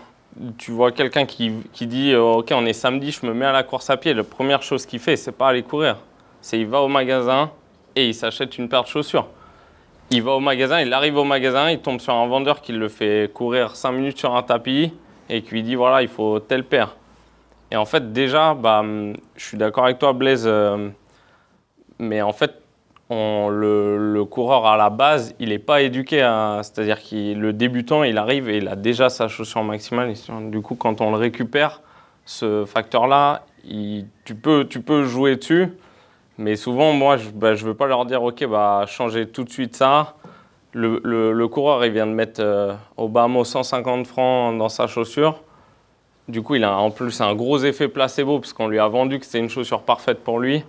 [0.59, 3.51] tu vois quelqu'un qui, qui, dit euh, Ok, on est samedi, je me mets à
[3.51, 4.13] la course à pied.
[4.13, 5.97] La première chose qu'il fait, c'est pas aller courir.
[6.39, 7.49] C'est il va au magasin
[7.95, 9.25] et il s'achète une paire de chaussures
[10.11, 12.89] il va au magasin, il arrive au magasin, il tombe sur un vendeur qui le
[12.89, 14.93] fait courir 5 minutes sur un tapis
[15.29, 16.97] et qui lui dit voilà, il faut telle paire.
[17.71, 18.83] Et en fait, déjà, bah,
[19.37, 20.89] je suis d'accord avec toi, Blaise, euh,
[21.99, 22.61] mais en fait,
[23.09, 26.17] le, coureur à la base, il n'est pas éduqué.
[26.61, 30.13] C'est-à-dire que le débutant, il arrive et il a déjà sa chaussure maximale.
[30.49, 31.81] du coup, quand on le récupère,
[32.25, 35.69] ce facteur-là, tu peux jouer dessus.
[36.41, 39.49] Mais souvent, moi, je ne bah, veux pas leur dire, OK, bah, changez tout de
[39.51, 40.15] suite ça.
[40.73, 45.41] Le, coureur, il vient de mettre euh, au bas mot 150 francs dans sa chaussure.
[46.27, 49.19] Du coup, il a en plus un gros effet placebo, parce qu'on lui a vendu
[49.19, 50.63] que c'était une chaussure parfaite pour lui.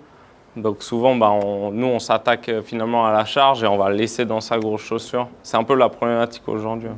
[0.57, 1.33] Donc souvent, bah,
[1.73, 4.59] nous, on s'attaque euh, finalement à la charge et on va le laisser dans sa
[4.59, 5.29] grosse chaussure.
[5.43, 6.91] C'est un peu la problématique aujourd'hui.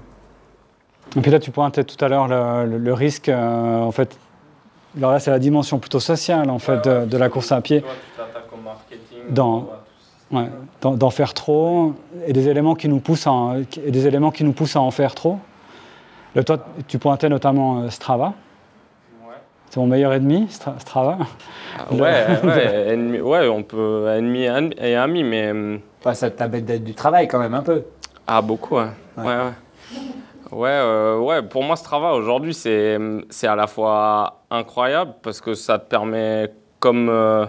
[1.17, 4.19] Et puis là, tu pointais tout à l'heure le, risque, euh, en fait,
[4.97, 7.85] alors là, c'est la dimension plutôt sociale, en fait, de, la course à pied
[9.31, 9.69] d'en
[10.83, 11.93] d'en faire trop
[12.27, 13.55] et des éléments qui nous poussent à,
[13.85, 15.39] et des éléments qui nous poussent à en faire trop.
[16.35, 16.59] Le, toi,
[16.89, 18.33] tu pointais notamment euh, Strava.
[19.25, 19.35] Ouais.
[19.71, 21.19] C'est mon meilleur ennemi, Strava.
[21.79, 24.49] Ah ouais, ouais, ennemi, ouais, on peut ennemi
[24.79, 25.53] et ami, mais.
[26.03, 27.85] Pas ça t'abaisse d'être du travail quand même un peu.
[28.27, 28.89] Ah beaucoup, ouais.
[29.17, 29.53] Ouais, ouais.
[30.51, 32.99] Ouais, euh, ouais, pour moi, Strava aujourd'hui, c'est
[33.47, 37.47] à la fois incroyable parce que ça te permet, comme euh,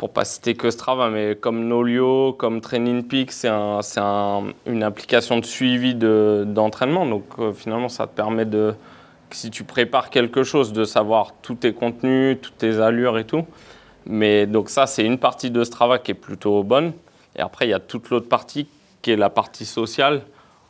[0.00, 5.44] pour pas citer que Strava, mais comme Nolio, comme Training Peak, c'est une application de
[5.44, 7.04] suivi d'entraînement.
[7.04, 8.74] Donc euh, finalement, ça te permet de,
[9.30, 13.44] si tu prépares quelque chose, de savoir tous tes contenus, toutes tes allures et tout.
[14.06, 16.94] Mais donc ça, c'est une partie de Strava qui est plutôt bonne.
[17.36, 18.68] Et après, il y a toute l'autre partie
[19.02, 20.22] qui est la partie sociale,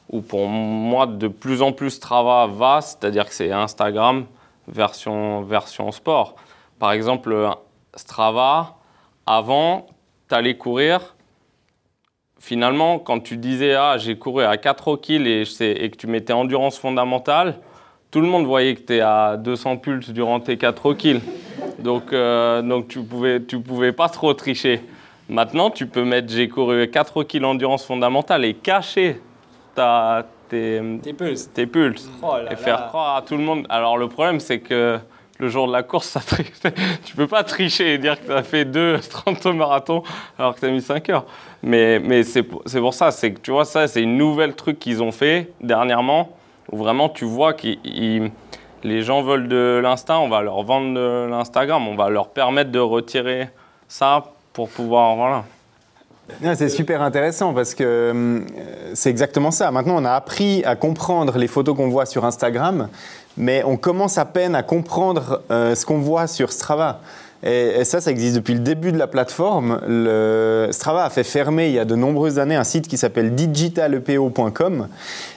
[0.09, 4.25] où pour moi, de plus en plus Strava va, c'est-à-dire que c'est Instagram
[4.67, 6.35] version, version sport.
[6.81, 7.49] Par exemple,
[7.95, 8.75] Strava,
[9.31, 9.87] avant,
[10.29, 11.15] tu allais courir.
[12.41, 16.33] Finalement, quand tu disais Ah, j'ai couru à 4 kills et, et, que tu mettais
[16.33, 17.59] endurance fondamentale,
[18.11, 21.21] tout le monde voyait que tu es à 200 pulses durant tes 4 kills.
[21.79, 24.83] Donc, euh, donc tu ne pouvais, tu pouvais pas trop tricher.
[25.29, 29.21] Maintenant, tu peux mettre J'ai couru 4 kills endurance fondamentale et cacher
[29.77, 30.81] ta, tes,
[31.17, 33.65] pulses, tes pulses oh et faire croire à tout le monde.
[33.69, 34.99] Alors, le problème, c'est que
[35.41, 36.21] le jour de la course, ça
[37.05, 40.03] tu peux pas tricher et dire que tu as fait 2 30 marathons
[40.39, 41.25] alors que tu as mis 5 heures.
[41.63, 45.03] Mais, mais c'est pour, ça, c'est que tu vois, ça, c'est une nouvelle truc qu'ils
[45.03, 46.31] ont fait dernièrement
[46.71, 47.69] où vraiment tu vois que
[48.85, 52.71] les gens veulent de l'instinct, on va leur vendre de l'Instagram, on va leur permettre
[52.71, 53.49] de retirer
[53.89, 55.17] ça pour pouvoir.
[55.17, 55.45] Voilà.
[56.55, 58.41] C'est super intéressant parce que euh,
[58.95, 59.71] c'est exactement ça.
[59.71, 62.89] Maintenant, on a appris à comprendre les photos qu'on voit sur Instagram
[63.37, 67.01] mais on commence à peine à comprendre euh, ce qu'on voit sur Strava.
[67.43, 69.81] Et, ça, ça existe depuis le début de la plateforme.
[70.73, 74.89] Strava a fait fermer il y a de nombreuses années un site qui s'appelle digitalepo.com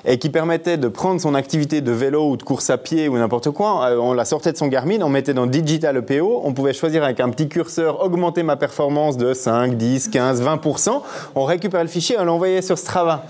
[0.04, 3.18] et qui permettait de prendre son activité de vélo ou de course à pied ou
[3.18, 3.88] n'importe quoi.
[3.90, 6.42] Euh, on la sortait de son Garmin, on mettait dans Digital EPO.
[6.44, 11.02] On pouvait choisir avec un petit curseur augmenter ma performance de 5, 10, 15, 20%.
[11.36, 13.26] On récupérait le fichier et on l'envoyait sur Strava.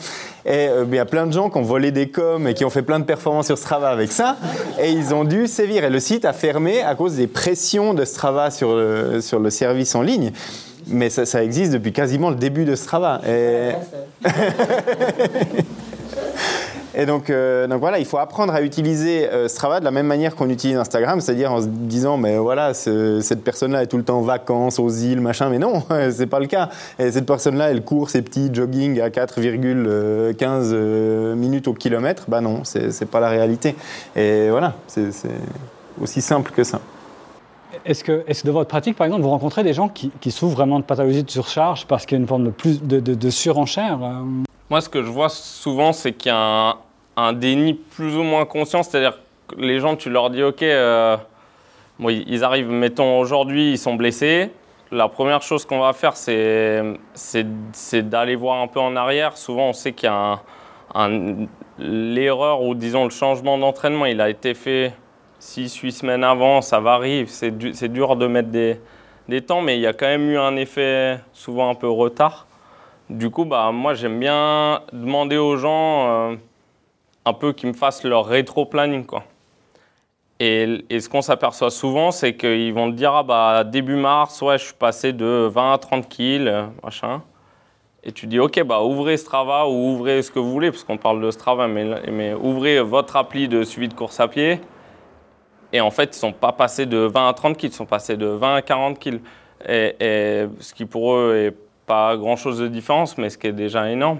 [0.45, 2.65] Et euh, il y a plein de gens qui ont volé des coms et qui
[2.65, 4.37] ont fait plein de performances sur Strava avec ça.
[4.81, 5.83] Et ils ont dû sévir.
[5.83, 9.49] Et le site a fermé à cause des pressions de Strava sur le, sur le
[9.49, 10.31] service en ligne.
[10.87, 13.21] Mais ça, ça existe depuis quasiment le début de Strava.
[13.27, 13.71] Et...
[16.95, 20.05] Et donc, euh, donc voilà, il faut apprendre à utiliser euh, Strava de la même
[20.05, 24.03] manière qu'on utilise Instagram, c'est-à-dire en se disant, mais voilà, cette personne-là est tout le
[24.03, 26.69] temps en vacances, aux îles, machin, mais non, c'est pas le cas.
[26.99, 32.41] Et cette personne-là, elle court ses petits jogging à 4,15 euh, minutes au kilomètre, bah
[32.41, 33.75] non, c'est pas la réalité.
[34.15, 35.09] Et voilà, c'est
[35.99, 36.79] aussi simple que ça.
[37.85, 40.55] Est-ce que, est que, dans votre pratique, par exemple, vous rencontrez des gens qui, souffrent
[40.55, 43.99] vraiment de pathologie de surcharge parce qu'il y a une forme de, surenchère
[44.73, 46.77] moi, ce que je vois souvent, c'est qu'il y a
[47.15, 48.81] un, déni plus ou moins conscient.
[48.81, 51.15] C'est-à-dire que les gens, tu leur dis, OK, euh,
[51.99, 54.49] ils arrivent, mettons aujourd'hui, ils sont blessés.
[54.89, 56.97] La première chose qu'on va faire, c'est
[58.09, 59.37] d'aller voir un peu en arrière.
[59.37, 60.39] Souvent, on sait qu'il y a
[61.77, 64.91] l'erreur ou disons le changement d'entraînement, il a été fait
[65.39, 67.27] 6-8 semaines avant, ça varie.
[67.27, 71.19] C'est dur de mettre des temps, mais il y a quand même eu un effet
[71.31, 72.47] souvent un peu retard.
[73.13, 76.35] Du coup, bah, moi, j'aime bien demander aux gens euh,
[77.25, 79.05] un peu qu'ils me fassent leur rétro-planning.
[80.39, 84.57] Et, ce qu'on s'aperçoit souvent, c'est qu'ils vont te dire ah, bah, début mars, ouais,
[84.57, 86.51] je suis passé de 20 à 30 kills,
[86.83, 87.21] machin.
[88.03, 90.97] Et tu dis ok, bah, ouvrez Strava ou ouvrez ce que vous voulez, parce qu'on
[90.97, 94.59] parle de Strava, mais, mais ouvrez votre appli de suivi de course à pied
[95.71, 97.85] et en fait, ils ne sont pas passés de 20 à 30 kills, ils sont
[97.85, 99.21] passés de 20 à 40 kills.
[99.67, 101.55] Et, ce qui pour eux est
[101.85, 104.19] pas grand-chose de différence, mais ce qui est déjà énorme.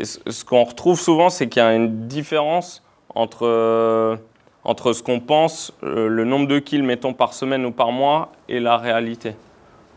[0.00, 2.82] Ce, qu'on retrouve souvent, c'est qu'il y a une différence
[3.14, 4.18] entre,
[4.64, 8.32] entre ce qu'on pense, euh, le nombre de kills, mettons, par semaine ou par mois,
[8.48, 9.36] et la réalité.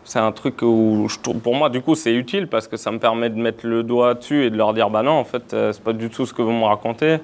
[0.03, 1.07] C'est un truc où,
[1.43, 4.13] pour moi, du coup, c'est utile parce que ça me permet de mettre le doigt
[4.13, 6.33] dessus et de leur dire, bah non, en fait, euh, c'est pas du tout ce
[6.33, 7.17] que vous me racontez.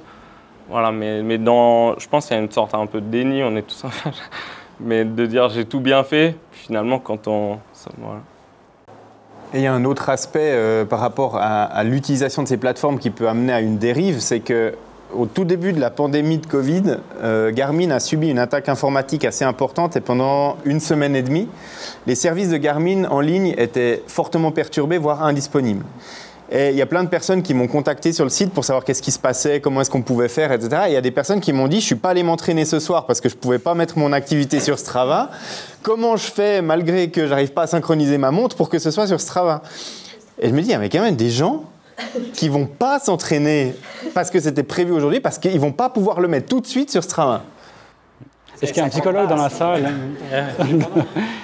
[0.70, 3.44] Voilà, mais, mais dans, je pense qu'il y a une sorte un peu de déni,
[3.44, 3.86] on est tous
[4.80, 7.60] mais de dire j'ai tout bien fait, finalement quand on...
[9.54, 12.98] Et il y a un autre aspect euh, par rapport à, l'utilisation de ces plateformes
[12.98, 14.74] qui peut amener à une dérive, c'est que
[15.16, 19.26] au tout début de la pandémie de Covid, euh, Garmin a subi une attaque informatique
[19.26, 21.48] assez importante et pendant une semaine et demie,
[22.08, 25.86] les services de Garmin en ligne étaient fortement perturbés, voire indisponibles.
[26.52, 28.84] Et il y a plein de personnes qui m'ont contacté sur le site pour savoir
[28.84, 30.84] qu'est-ce qui se passait, comment est-ce qu'on pouvait faire, etc.
[30.86, 32.80] Et il y a des personnes qui m'ont dit, je suis pas allé m'entraîner ce
[32.80, 35.32] soir parce que je pouvais pas mettre mon activité sur Strava.
[35.82, 39.08] Comment je fais, malgré que j'arrive pas à synchroniser ma montre, pour que ce soit
[39.08, 39.64] sur Strava?
[40.40, 41.64] Et je me dis, il y a quand même des gens
[42.34, 43.76] qui vont pas s'entraîner
[44.14, 46.92] parce que c'était prévu aujourd'hui, parce qu'ils vont pas pouvoir le mettre tout de suite
[46.92, 47.44] sur Strava.
[48.62, 49.92] Est-ce qu'il y a un psychologue dans la salle?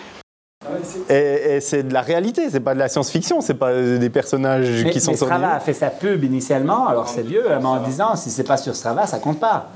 [1.09, 4.99] Et, c'est de la réalité, c'est pas de la science-fiction, c'est pas des personnages qui
[4.99, 8.29] sont mais Strava a fait sa pub initialement, alors c'est vieux, mais en disant si
[8.29, 9.71] c'est pas sur Strava, ça compte pas.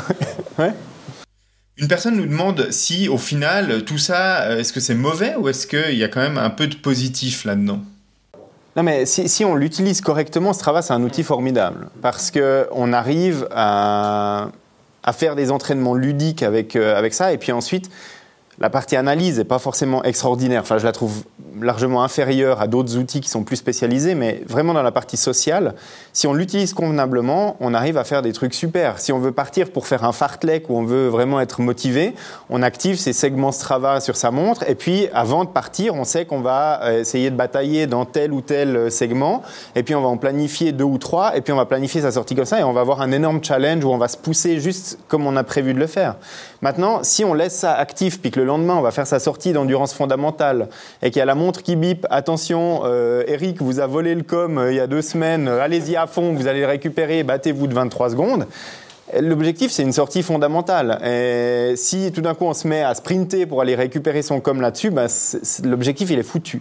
[0.58, 0.72] ouais.
[1.78, 5.48] Une personne nous demande si au final tout ça, euh, est-ce que c'est mauvais ou
[5.48, 7.80] est-ce qu'il y a quand même un peu de positif là-dedans?
[8.76, 11.88] Non, mais si, si on l'utilise correctement, Strava, c'est un outil formidable.
[12.02, 14.48] Parce qu'on arrive à,
[15.02, 17.32] à, faire des entraînements ludiques avec, euh, avec ça.
[17.32, 17.90] Et puis ensuite,
[18.58, 20.62] la partie analyse n'est pas forcément extraordinaire.
[20.62, 21.24] Enfin, je la trouve
[21.60, 25.74] largement inférieure à d'autres outils qui sont plus spécialisés, mais vraiment dans la partie sociale,
[26.12, 28.98] si on l'utilise convenablement, on arrive à faire des trucs super.
[28.98, 32.14] Si on veut partir pour faire un fartlek où on veut vraiment être motivé,
[32.50, 36.24] on active ces segments Strava sur sa montre, et puis avant de partir, on sait
[36.24, 39.42] qu'on va euh, essayer de batailler dans tel ou tel euh, segment,
[39.74, 42.12] et puis on va en planifier deux ou trois, et puis on va planifier sa
[42.12, 44.60] sortie comme ça, et on va avoir un énorme challenge où on va se pousser
[44.60, 46.16] juste comme on a prévu de le faire.
[46.62, 49.52] Maintenant, si on laisse ça actif, puis que le lendemain, on va faire sa sortie
[49.52, 50.68] d'endurance fondamentale,
[51.02, 54.22] et qu'il y a la montre qui bip, attention, euh, Eric vous a volé le
[54.22, 57.22] com euh, il y a deux semaines, euh, allez-y à fond, vous allez le récupérer,
[57.22, 58.46] battez-vous de 23 secondes.
[59.20, 61.00] L'objectif, c'est une sortie fondamentale.
[61.06, 64.60] Et si tout d'un coup on se met à sprinter pour aller récupérer son com
[64.60, 65.06] là-dessus, bah,
[65.62, 66.60] l'objectif il est foutu.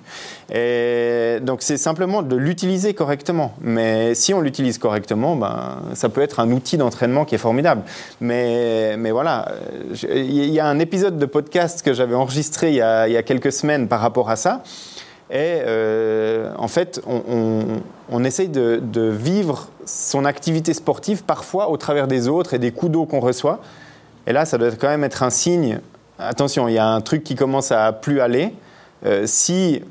[0.54, 3.54] Et donc c'est simplement de l'utiliser correctement.
[3.62, 7.82] Mais si on l'utilise correctement, bah, ça peut être un outil d'entraînement qui est formidable.
[8.22, 9.52] Mais, voilà,
[10.14, 13.88] il y a un épisode de podcast que j'avais enregistré il y a quelques semaines
[13.88, 14.62] par rapport à ça.
[15.32, 22.28] Et euh, en fait, on, essaye de, vivre son activité sportive parfois au travers des
[22.28, 23.60] autres et des coups d'eau qu'on reçoit.
[24.28, 25.80] Et là, ça doit quand même être un signe.
[26.20, 28.54] Attention, il y a un truc qui commence à plus aller.
[29.06, 29.82] Euh, si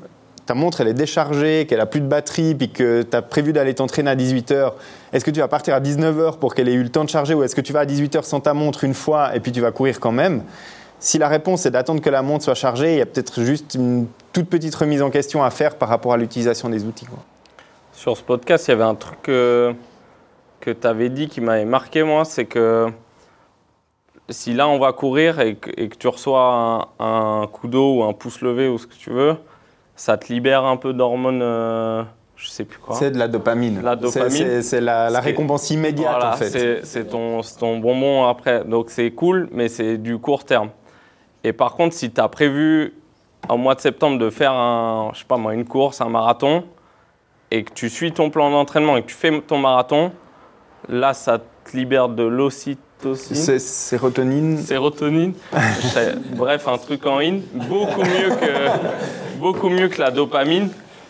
[0.45, 3.51] ta montre elle est déchargée, qu'elle a plus de batterie, puis que tu as prévu
[3.51, 4.73] d'aller t'entraîner à 18h,
[5.11, 7.33] est-ce que tu vas partir à 19h pour qu'elle ait eu le temps de charger
[7.33, 9.61] ou est-ce que tu vas à 18h sans ta montre une fois et puis tu
[9.61, 10.43] vas courir quand même?
[11.05, 13.75] Si la réponse est d'attendre que la montre soit chargée, il y a peut-être juste
[13.75, 17.05] une toute petite remise en question à faire par rapport à l'utilisation des outils.
[17.93, 19.75] Sur ce podcast, il y avait un truc que,
[20.61, 22.87] que tu avais dit qui m'avait marqué, moi, c'est que
[24.29, 28.41] si là on va courir et que, tu reçois un, coup d'eau ou un pouce
[28.41, 29.35] levé ou ce que tu veux,
[29.95, 31.43] ça te libère un peu d'hormones.
[31.43, 32.01] Euh,
[32.35, 32.95] je sais plus quoi.
[32.95, 33.79] C'est de la dopamine.
[33.83, 34.63] La dopamine.
[34.63, 36.83] C'est la, récompense immédiate en fait.
[36.83, 38.63] C'est ton, ton bonbon après.
[38.65, 40.71] Donc c'est cool, mais c'est du court terme.
[41.45, 42.95] Et par contre, si tu as prévu
[43.47, 46.63] au mois de septembre de faire un, je sais pas moi, une course, un marathon,
[47.51, 50.11] et que tu suis ton plan d'entraînement et que tu fais ton marathon,
[50.89, 53.59] là, ça te libère de l'ocytocine.
[53.59, 54.57] Sérotonine.
[54.57, 55.33] Sérotonine.
[56.35, 60.69] Bref, un truc en in, beaucoup mieux que, beaucoup mieux que la dopamine,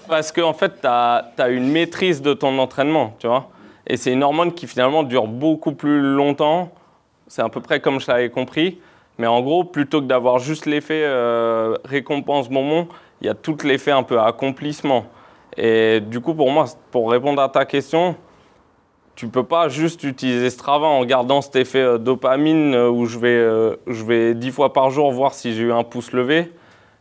[0.09, 3.51] parce qu'en en fait, tu as, as, une maîtrise de ton entraînement, tu vois.
[3.87, 6.73] Et c'est une hormone qui finalement dure beaucoup plus longtemps.
[7.27, 8.79] C'est à peu près comme je l'avais compris
[9.17, 12.87] Mais en gros, plutôt que d'avoir juste l'effet euh, récompense bonbon,
[13.21, 15.05] il y a tout l'effet un peu accomplissement.
[15.57, 18.15] Et du coup, pour moi, pour répondre à ta question,
[19.15, 23.17] tu peux pas juste utiliser Strava en gardant cet effet euh, dopamine euh, où je
[23.17, 26.51] vais, euh, je vais 10 fois par jour voir si j'ai eu un pouce levé.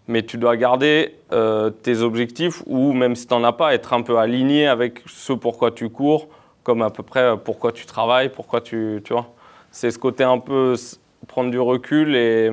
[0.07, 1.16] Mais tu dois garder
[1.82, 5.32] tes objectifs ou même si tu n'en as pas, être un peu aligné avec ce
[5.32, 6.28] pourquoi tu cours,
[6.62, 9.01] comme à peu près pourquoi tu travailles, pourquoi tu.
[9.03, 9.32] Tu vois
[9.70, 10.77] C'est ce côté un peu
[11.27, 12.51] prendre du recul et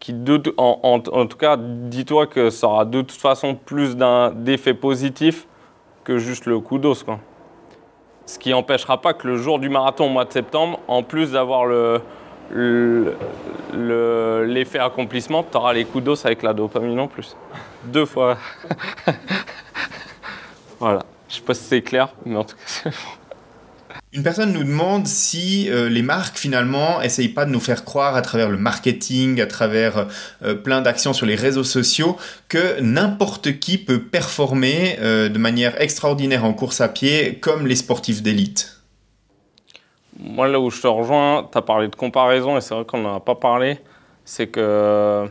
[0.00, 0.14] qui,
[0.56, 5.46] en, en, en tout cas, dis-toi que ça aura de toute façon plus d'effet positif
[6.04, 7.02] que juste le coup d'os.
[7.02, 7.18] Quoi.
[8.26, 11.32] Ce qui n'empêchera pas que le jour du marathon au mois de septembre, en plus
[11.32, 12.00] d'avoir le,
[14.46, 17.36] l'effet accomplissement, tu auras les coups d'os avec la dopamine en plus.
[17.84, 18.36] Deux fois.
[20.78, 21.00] voilà.
[21.28, 22.90] Je sais pas si c'est clair, mais en tout cas, c'est
[24.14, 28.14] une personne nous demande si euh, les marques finalement essayent pas de nous faire croire
[28.14, 30.06] à travers le marketing, à travers
[30.44, 32.16] euh, plein d'actions sur les réseaux sociaux,
[32.48, 37.74] que n'importe qui peut performer euh, de manière extraordinaire en course à pied comme les
[37.74, 38.80] sportifs d'élite.
[40.20, 42.98] Moi là où je te rejoins, tu as parlé de comparaison et c'est vrai qu'on
[42.98, 43.80] n'en a pas parlé,
[44.24, 45.28] c'est que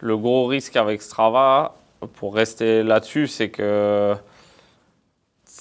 [0.00, 1.74] le gros risque avec Strava,
[2.16, 4.14] pour rester là-dessus, c'est que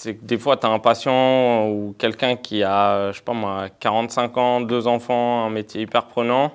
[0.05, 3.33] c'est que des fois, tu as un patient ou quelqu'un qui a, je sais pas
[3.33, 6.51] moi, 45 ans, deux enfants, un métier hyper prenant,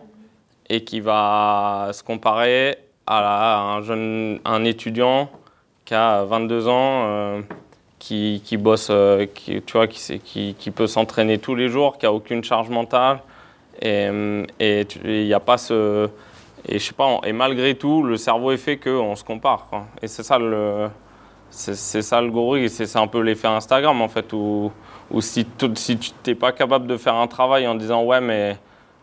[0.68, 2.76] et qui va se comparer
[3.08, 5.28] à un jeune, un étudiant
[5.84, 7.42] qui a 22 ans, euh,
[7.98, 12.44] qui, bosse, euh, qui, tu vois, qui, peut s'entraîner tous les jours, qui a aucune
[12.44, 13.18] charge mentale,
[13.82, 14.06] et
[14.60, 16.08] il n'y a pas ce...
[16.68, 19.66] Et je sais pas, et malgré tout, le cerveau est fait qu'on se compare.
[20.02, 20.88] Et c'est ça le
[21.50, 24.72] c'est ça le gorille, c'est un peu l'effet Instagram en fait, où,
[25.20, 25.68] si, tu
[26.26, 28.56] n'es pas capable de faire un travail en disant ouais mais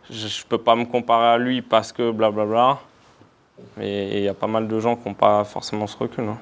[0.10, 2.80] je ne peux pas me comparer à lui parce que blablabla,
[3.76, 6.24] mais il y a pas mal de gens qui n'ont pas forcément ce recul.
[6.24, 6.38] Hein.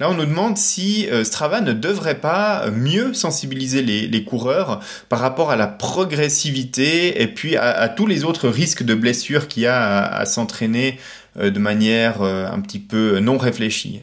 [0.00, 5.18] Là, on nous demande si euh, Strava ne devrait pas mieux sensibiliser les, coureurs par
[5.18, 9.66] rapport à la progressivité et puis à, tous les autres risques de blessures qu'il y
[9.66, 11.00] a à, s'entraîner
[11.38, 14.02] euh, de manière euh, un petit peu non réfléchie.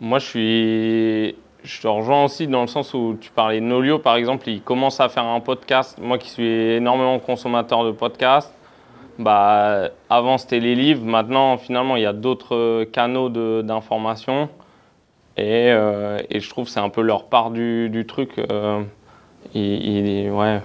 [0.00, 1.36] Moi, je suis.
[1.62, 4.98] Je te rejoins aussi dans le sens où tu parlais Nolio, par exemple, il commence
[4.98, 5.98] à faire un podcast.
[6.00, 8.54] Moi qui suis énormément consommateur de podcasts,
[9.18, 13.28] bah, avant c'était les livres, maintenant finalement il y a d'autres canaux
[13.62, 14.48] d'information.
[15.36, 18.38] Et, euh, et, je trouve que c'est un peu leur part du, du truc.
[18.38, 18.82] Euh,
[19.54, 20.60] il, ouais,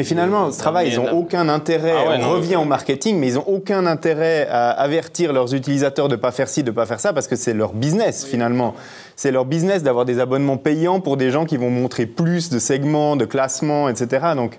[0.00, 3.34] mais finalement, ce travail, ils n'ont aucun intérêt, ah on revient au marketing, mais ils
[3.34, 6.86] n'ont aucun intérêt à avertir leurs utilisateurs de ne pas faire ci, de ne pas
[6.86, 8.74] faire ça, parce que c'est leur business finalement.
[9.14, 12.58] C'est leur business d'avoir des abonnements payants pour des gens qui vont montrer plus de
[12.58, 14.28] segments, de classements, etc.
[14.34, 14.56] Donc,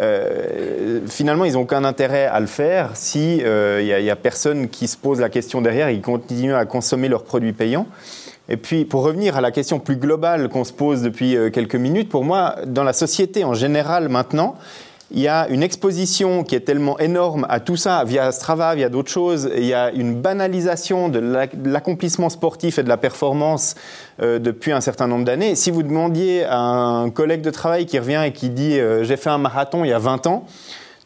[0.00, 4.16] euh, finalement, ils n'ont aucun intérêt à le faire si il euh, n'y a, a,
[4.16, 7.86] personne qui se pose la question derrière et qui continue à consommer leurs produits payants.
[8.48, 11.74] Et puis, pour revenir à la question plus globale qu'on se pose depuis euh, quelques
[11.74, 14.56] minutes, pour moi, dans la société en général maintenant,
[15.10, 18.90] il y a une exposition qui est tellement énorme à tout ça, via Strava, via
[18.90, 19.50] d'autres choses.
[19.56, 21.18] Il y a une banalisation de
[21.64, 23.74] l'accomplissement sportif et de la performance
[24.20, 25.54] euh, depuis un certain nombre d'années.
[25.54, 29.16] Si vous demandiez à un collègue de travail qui revient et qui dit euh, J'ai
[29.16, 30.44] fait un marathon il y a 20 ans»,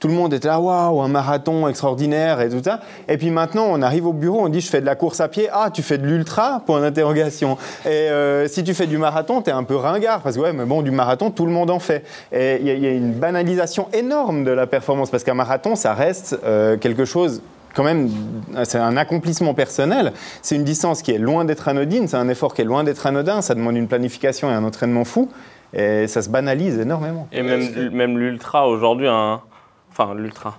[0.03, 2.81] tout le monde était là, waouh, un marathon extraordinaire et tout ça.
[3.07, 5.29] Et puis maintenant, on arrive au bureau, on dit, je fais de la course à
[5.29, 5.49] pied.
[5.53, 6.61] Ah, tu fais de l'ultra?
[6.67, 7.57] Point d'interrogation.
[7.85, 10.53] Et euh, si tu fais du marathon, tu es un peu ringard, parce que ouais,
[10.53, 12.05] mais bon, du marathon, tout le monde en fait.
[12.33, 16.37] Et il y, a une banalisation énorme de la performance, parce qu'un marathon, ça reste
[16.43, 17.41] euh, quelque chose
[17.73, 18.11] quand même,
[18.65, 20.13] c'est un accomplissement personnel.
[20.43, 23.07] C'est une distance qui est loin d'être anodine, c'est un effort qui est loin d'être
[23.07, 25.31] anodin, ça demande une planification et un entraînement fou,
[25.73, 27.29] et ça se banalise énormément.
[27.31, 29.41] Et même, même l'ultra aujourd'hui, un,
[29.93, 30.59] enfin l'ultra.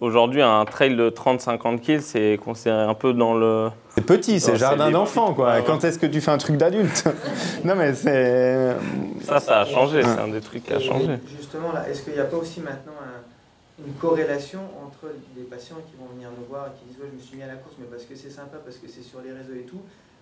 [0.00, 3.68] Aujourd'hui, un trail de 30-50 kills, c'est considéré un peu dans le.
[3.90, 5.60] C'est petit, c'est jardin d'enfant, quoi.
[5.60, 7.04] Quand est-ce que tu fais un truc d'adulte
[7.64, 8.76] Non, mais c'est.
[9.22, 11.18] Ça, ça a changé, c'est un des trucs qui a changé.
[11.26, 12.94] Justement, là, est-ce qu'il n'y a pas aussi maintenant
[13.86, 17.16] une corrélation entre les patients qui vont venir nous voir et qui disent ouais, Je
[17.16, 19.20] me suis mis à la course, mais parce que c'est sympa, parce que c'est sur
[19.20, 19.80] les réseaux et tout,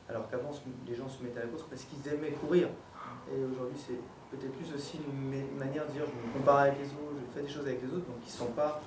[0.09, 0.51] alors qu'avant,
[0.89, 2.69] les gens se mettaient à la course parce qu'ils aimaient courir.
[3.31, 3.99] Et aujourd'hui, c'est
[4.31, 7.47] peut-être plus aussi une manière de dire je me compare avec les autres, je fais
[7.47, 8.81] des choses avec les autres, donc ils ne sont pas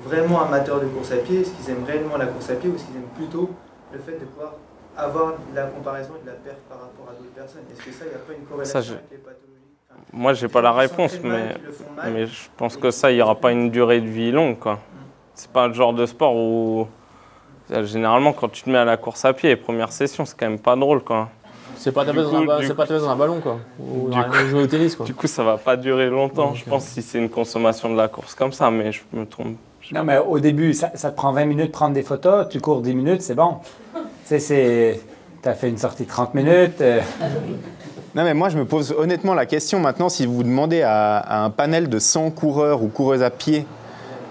[0.00, 2.74] vraiment amateurs de course à pied, est-ce qu'ils aiment réellement la course à pied ou
[2.74, 3.50] est-ce qu'ils aiment plutôt
[3.92, 4.54] le fait de pouvoir
[4.96, 7.62] avoir la comparaison et de la perte par rapport à d'autres personnes?
[7.72, 9.50] Est-ce que ça, il n'y a pas une corrélation avec les pathologies?
[10.12, 11.56] Moi, je n'ai pas la réponse, mais,
[12.10, 14.58] mais je pense que ça, il n'y aura pas une durée de vie longue.
[14.64, 14.76] Mm.
[15.34, 16.86] C'est pas le genre de sport où,
[17.70, 20.48] généralement, quand tu te mets à la course à pied, les premières sessions, c'est quand
[20.48, 21.02] même pas drôle.
[21.02, 21.30] quoi.
[21.76, 23.58] C'est pas taper dans, dans, un ballon, quoi.
[23.80, 24.10] Ou
[24.48, 25.06] jouer au tennis, quoi.
[25.06, 28.08] Du coup, ça va pas durer longtemps, je pense, si c'est une consommation de la
[28.08, 29.56] course comme ça, mais je me trompe.
[29.92, 32.80] Non, mais au début, ça, te prend 20 minutes de prendre des photos, tu cours
[32.80, 33.56] 10 minutes, c'est bon.
[34.26, 35.00] tu sais,
[35.42, 36.80] tu as fait une sortie de 30 minutes.
[36.80, 37.00] Euh.
[38.14, 41.50] Non, mais moi, je me pose honnêtement la question maintenant, si vous demandez à, un
[41.50, 43.66] panel de 100 coureurs ou coureuses à pied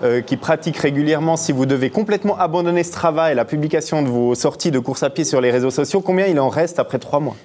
[0.02, 4.36] euh, qui pratiquent régulièrement, si vous devez complètement abandonner ce travail, la publication de vos
[4.36, 7.20] sorties de course à pied sur les réseaux sociaux, combien il en reste après trois
[7.20, 7.36] mois?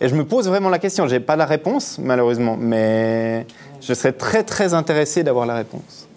[0.00, 1.08] Et je me pose vraiment la question.
[1.08, 3.46] Je n'ai pas la réponse, malheureusement, mais
[3.80, 6.08] je serais très, très intéressé d'avoir la réponse.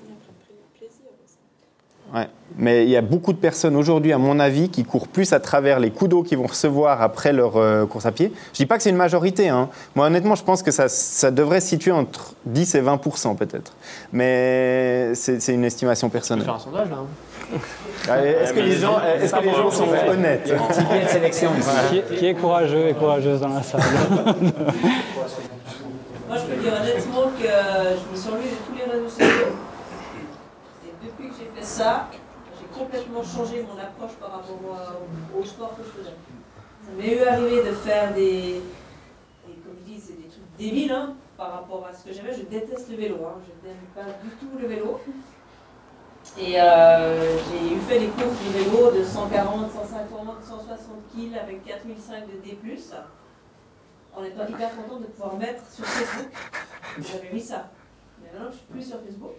[2.13, 2.27] Ouais.
[2.57, 5.39] Mais il y a beaucoup de personnes aujourd'hui, à mon avis, qui courent plus à
[5.39, 8.33] travers les coups d'eau qu'ils vont recevoir après leur euh, course à pied.
[8.51, 9.47] Je dis pas que c'est une majorité.
[9.47, 9.69] Hein.
[9.95, 13.73] Moi, honnêtement, je pense que ça, ça, devrait se situer entre 10 et 20% peut-être.
[14.11, 16.45] Mais c'est une estimation personnelle.
[16.45, 16.97] faire un sondage là.
[16.97, 17.07] Hein.
[18.41, 20.43] Est-ce que, les gens, est que les gens sont honnêtes?
[20.45, 22.01] Il y a une sélection ici.
[22.17, 23.81] Qui, est courageux et courageuse dans la salle
[26.27, 29.60] Moi, je peux dire honnêtement que je me suis enlevée de tous les réseaux sociaux.
[31.61, 32.07] Que j'ai ça,
[32.75, 34.57] complètement changé mon approche par rapport
[35.37, 36.15] au, sport que je faisais.
[36.83, 38.63] Ça m'est eu arrivé de faire des,
[39.45, 42.33] comme je dis, des trucs débiles hein, par rapport à ce que j'aimais.
[42.33, 43.35] Je déteste le vélo, hein.
[43.45, 44.99] je n'aime pas du tout le vélo.
[46.39, 50.77] Et euh, j'ai eu fait des courses de vélo de 140, 150, 160
[51.13, 52.57] kg avec 4005 de D+,
[54.15, 56.31] en étant hyper content de pouvoir mettre sur Facebook.
[56.99, 57.69] J'avais mis ça.
[58.23, 59.35] Mais maintenant, je suis plus sur Facebook.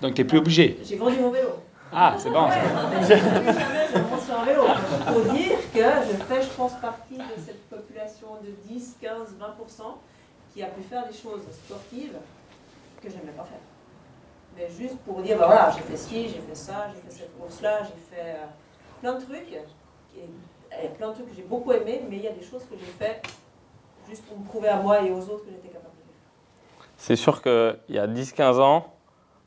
[0.00, 1.50] Donc, tu n'es plus obligé J'ai vendu mon vélo.
[1.92, 2.48] Ah, c'est bon.
[2.50, 4.62] je monte sur un vélo.
[5.06, 9.82] Pour dire que je fais, je pense, partie de cette population de 10, 15, 20%
[10.52, 12.16] qui a pu faire des choses sportives
[13.00, 13.60] que je n'aimais pas faire.
[14.56, 17.38] Mais juste pour dire, bah voilà, j'ai fait ski, j'ai fait ça, j'ai fait cette
[17.38, 18.46] course-là, j'ai fait euh,
[19.00, 19.52] plein de trucs.
[20.16, 22.76] Et, plein de trucs que j'ai beaucoup aimé, mais il y a des choses que
[22.76, 23.22] j'ai fait
[24.08, 26.88] juste pour me prouver à moi et aux autres que j'étais capable de faire.
[26.96, 28.93] C'est sûr qu'il y a 10-15 ans,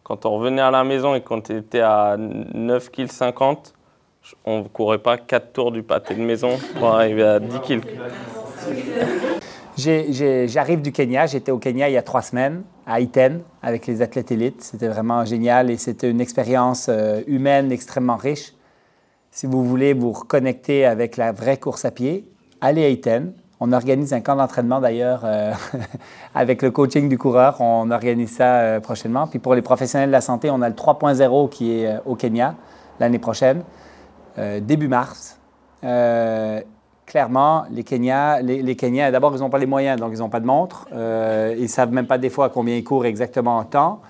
[0.07, 3.73] quand on revenait à la maison et qu'on était à 9 kg 50,
[4.45, 7.81] on ne courait pas 4 tours du pâté de maison pour arriver à 10 kg.
[10.47, 14.01] J'arrive du Kenya, j'étais au Kenya il y a trois semaines, à Iten, avec les
[14.01, 14.61] athlètes élites.
[14.61, 18.53] C'était vraiment génial et c'était une expérience euh, humaine extrêmement riche.
[19.31, 22.25] Si vous voulez vous reconnecter avec la vraie course à pied,
[22.61, 23.33] allez à Iten.
[23.59, 25.51] On organise un camp d'entraînement d'ailleurs euh,
[26.35, 27.59] avec le coaching du coureur.
[27.59, 29.25] On organise ça euh, prochainement.
[29.25, 32.15] Puis pour les professionnels de la santé, on a le 3.0 qui est euh, au
[32.15, 32.55] Kenya
[32.99, 33.61] l'année prochaine,
[34.61, 35.37] début mars.
[37.05, 40.87] clairement, les Kenyans, d'abord, ils n'ont pas les moyens, donc ils n'ont pas de montre.
[40.91, 44.01] ils ne savent même pas des fois combien ils courent exactement en temps.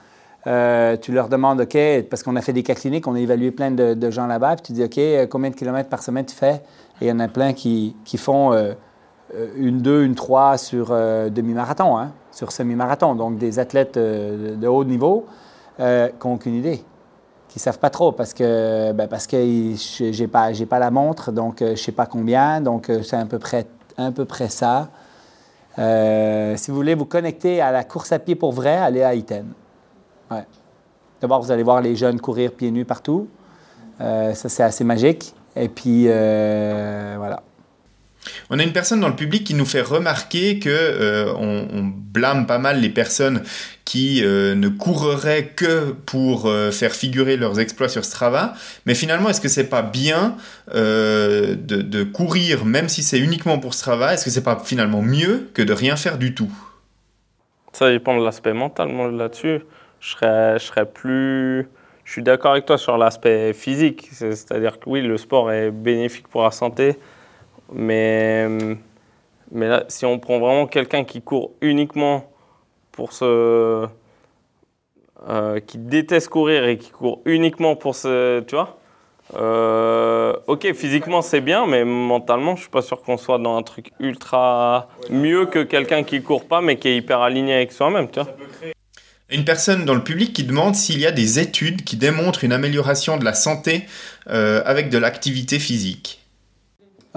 [0.46, 1.78] tu leur demandes, OK,
[2.10, 4.68] parce qu'on a fait des cas cliniques, on a évalué plein de, gens là-bas, puis
[4.68, 6.62] tu dis, OK, combien de kilomètres par semaine tu fais?
[7.02, 8.54] Et il y en a plein qui, font
[9.34, 13.16] une 2, une 3 sur euh, demi-marathon, hein, sur semi-marathon.
[13.16, 15.26] Donc des athlètes euh, de haut niveau
[15.78, 16.84] qui n'ont aucune idée,
[17.48, 20.28] qui ne savent pas trop parce que, ben, parce que je n'ai
[20.66, 24.12] pas, la montre, donc je ne sais pas combien, donc c'est à peu près, un
[24.12, 24.90] peu près ça.
[25.78, 29.54] si vous voulez vous connecter à la course à pied pour vrai, allez à Iten.
[30.32, 30.48] Ouais.
[31.22, 33.28] D'abord, vous allez voir les jeunes courir pieds nus partout.
[34.00, 35.36] ça, c'est assez magique.
[35.56, 37.44] Et puis, voilà.
[38.50, 42.48] On a une personne dans le public qui nous fait remarquer que euh, on, blâme
[42.48, 43.44] pas mal les personnes
[43.86, 48.54] qui euh, ne courraient que pour euh, faire figurer leurs exploits sur Strava.
[48.88, 50.36] Mais finalement, est-ce que c'est pas bien
[50.74, 55.62] de, courir, même si c'est uniquement pour Strava Est-ce que c'est pas finalement mieux que
[55.62, 56.52] de rien faire du tout?
[57.74, 58.88] Ça dépend de l'aspect mental.
[58.88, 59.60] Moi, là-dessus,
[60.00, 61.68] je serais, je serais plus.
[62.04, 64.10] Je suis d'accord avec toi sur l'aspect physique.
[64.12, 66.98] C'est-à-dire que oui, le sport est bénéfique pour la santé
[67.74, 68.48] mais,
[69.52, 72.30] mais là, si on prend vraiment quelqu'un qui court uniquement
[72.92, 73.88] pour ce.
[75.28, 78.42] Euh, qui déteste courir et qui court uniquement pour ce.
[78.42, 78.78] Tu vois
[79.36, 83.64] euh, ok, physiquement c'est bien, mais mentalement, je suis pas sûr qu'on soit dans un
[83.64, 88.10] truc ultra mieux que quelqu'un qui court pas, mais qui est hyper aligné avec soi-même,
[88.10, 88.34] tu vois.
[89.30, 92.54] Une personne dans le public qui demande s'il y a des études qui démontrent une
[92.54, 93.86] amélioration de la santé
[94.30, 96.17] euh, avec de l'activité physique.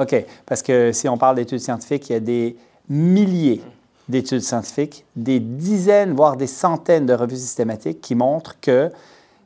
[0.01, 2.57] OK, parce que si on parle d'études scientifiques, il y a des
[2.89, 3.61] milliers
[4.09, 8.91] d'études scientifiques, des dizaines, voire des centaines de revues systématiques qui montrent que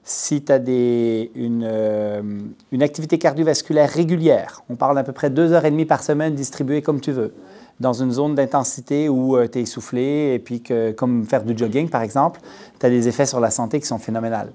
[0.04, 2.22] si tu as euh,
[2.70, 6.34] une, activité cardiovasculaire régulière, on parle d'à peu près deux heures et demie par semaine
[6.34, 7.34] distribuée comme tu veux,
[7.80, 11.58] dans une zone d'intensité où euh, tu es essoufflé, et puis que, comme faire du
[11.58, 12.40] jogging par exemple,
[12.78, 14.52] tu as des effets sur la santé qui sont phénoménales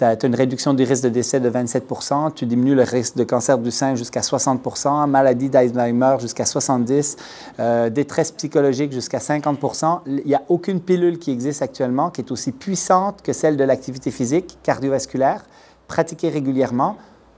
[0.00, 1.86] tu as, une réduction du risque de décès de 27
[2.34, 7.16] tu diminues le risque de cancer du sein jusqu'à 60 maladie d'Alzheimer jusqu'à 70
[7.58, 9.58] euh, détresse psychologique jusqu'à 50
[10.06, 13.64] Il n'y a aucune pilule qui existe actuellement qui est aussi puissante que celle de
[13.64, 15.44] l'activité physique cardiovasculaire
[15.90, 16.96] pratiqué régulièrement,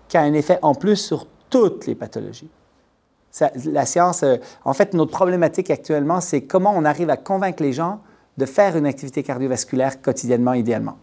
[0.09, 2.51] qui a un effet en plus sur toutes les pathologies.
[3.65, 7.73] la science, euh, en fait, notre problématique actuellement, c'est comment on arrive à convaincre les
[7.73, 8.01] gens
[8.37, 10.99] de faire une activité cardiovasculaire quotidiennement, idéalement.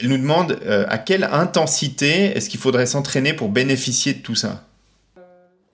[0.00, 4.34] Il nous demande euh, à quelle intensité est-ce qu'il faudrait s'entraîner pour bénéficier de tout
[4.34, 4.62] ça?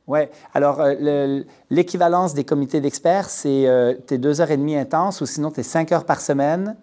[0.07, 0.21] Oui,
[0.55, 5.27] alors euh, l'équivalence des comités d'experts, c'est euh, tes deux heures et demie intenses ou
[5.27, 6.77] sinon tes cinq heures par semaine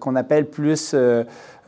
[0.00, 0.94] qu'on appelle plus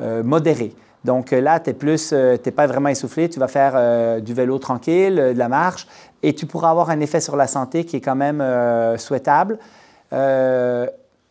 [0.01, 0.75] modéré.
[1.05, 5.49] Donc là, tu n'es pas vraiment essoufflé, tu vas faire du vélo tranquille, de la
[5.49, 5.87] marche,
[6.23, 8.43] et tu pourras avoir un effet sur la santé qui est quand même
[8.97, 9.59] souhaitable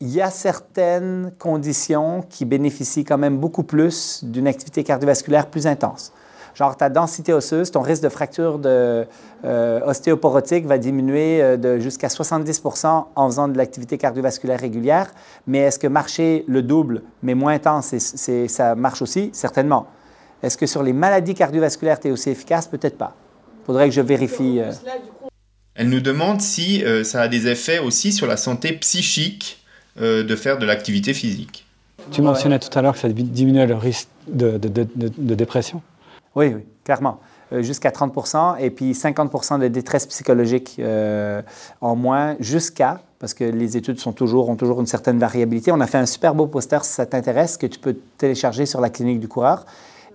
[0.04, 5.66] il y a certaines conditions qui bénéficient quand même beaucoup plus d'une activité cardiovasculaire plus
[5.66, 6.12] intense.
[6.56, 9.08] Genre ta densité osseuse, ton risque de fracture de,
[9.46, 15.10] euh, ostéoporotique va diminuer euh, de jusqu'à 70% en faisant de l'activité cardiovasculaire régulière.
[15.48, 19.30] Mais est-ce que marcher le double, mais moins intense, ça marche aussi?
[19.32, 19.88] Certainement.
[20.44, 22.68] Est-ce que sur les maladies cardiovasculaires, tu es aussi efficace?
[22.68, 23.16] Peut-être pas.
[23.62, 24.60] Il faudrait que je vérifie.
[24.60, 24.74] Euh.
[25.76, 29.63] Elle nous demande si ça a des effets aussi sur la santé psychique
[30.02, 31.68] euh, de faire de l'activité physique.
[32.12, 34.58] Tu mentionnais tout à l'heure que ça diminuait le risque de,
[35.36, 35.84] dépression.
[36.36, 37.20] Oui, oui, clairement.
[37.52, 41.44] Euh, jusqu'à 30% et puis 50% de détresse psychologique euh,
[41.80, 45.72] en moins, jusqu'à, parce que les études sont toujours, ont toujours une certaine variabilité.
[45.72, 48.82] On a fait un super beau poster, si ça t'intéresse, que tu peux télécharger sur
[48.82, 49.64] la clinique du coureur.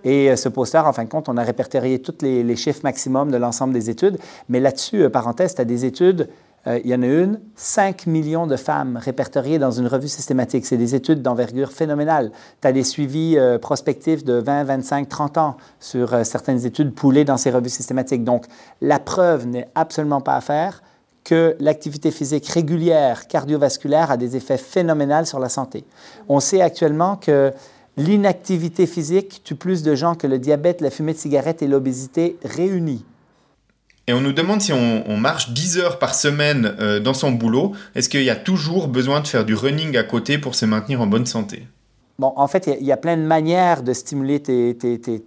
[0.03, 3.31] Et ce poster, en fin de compte, on a répertorié tous les, les chiffres maximum
[3.31, 4.17] de l'ensemble des études.
[4.49, 6.29] Mais là-dessus, parenthèse, tu as des études
[6.67, 10.65] euh, il y en a une, 5 millions de femmes répertoriées dans une revue systématique.
[10.65, 12.31] C'est des études d'envergure phénoménale.
[12.61, 16.93] Tu as des suivis euh, prospectifs de 20, 25, 30 ans sur euh, certaines études
[16.93, 18.23] poulées dans ces revues systématiques.
[18.23, 18.45] Donc,
[18.81, 20.83] la preuve n'est absolument pas à faire
[21.23, 25.85] que l'activité physique régulière cardiovasculaire a des effets phénoménaux sur la santé.
[26.27, 27.53] On sait actuellement que
[27.97, 32.37] l'inactivité physique tue plus de gens que le diabète, la fumée de cigarette et l'obésité
[32.43, 33.05] réunis.
[34.09, 37.73] Et on nous demande si on, marche 10 heures par semaine euh, dans son boulot,
[37.93, 40.99] est-ce qu'il y a toujours besoin de faire du running à côté pour se maintenir
[40.99, 41.67] en bonne santé?
[42.17, 44.41] Bon, en fait, il y, a plein de manières de stimuler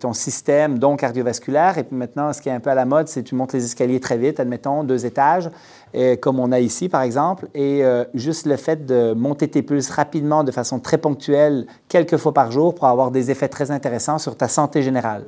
[0.00, 1.78] ton système, donc cardiovasculaire.
[1.78, 3.52] Et puis maintenant, ce qui est un peu à la mode, c'est que tu montes
[3.52, 5.48] les escaliers très vite, admettons, deux étages,
[5.94, 7.46] et, comme on a ici, par exemple.
[7.54, 12.16] Et euh, juste le fait de monter tes pulses rapidement, de façon très ponctuelle, quelques
[12.16, 15.24] fois par jour, pour avoir des effets très intéressants sur ta santé générale.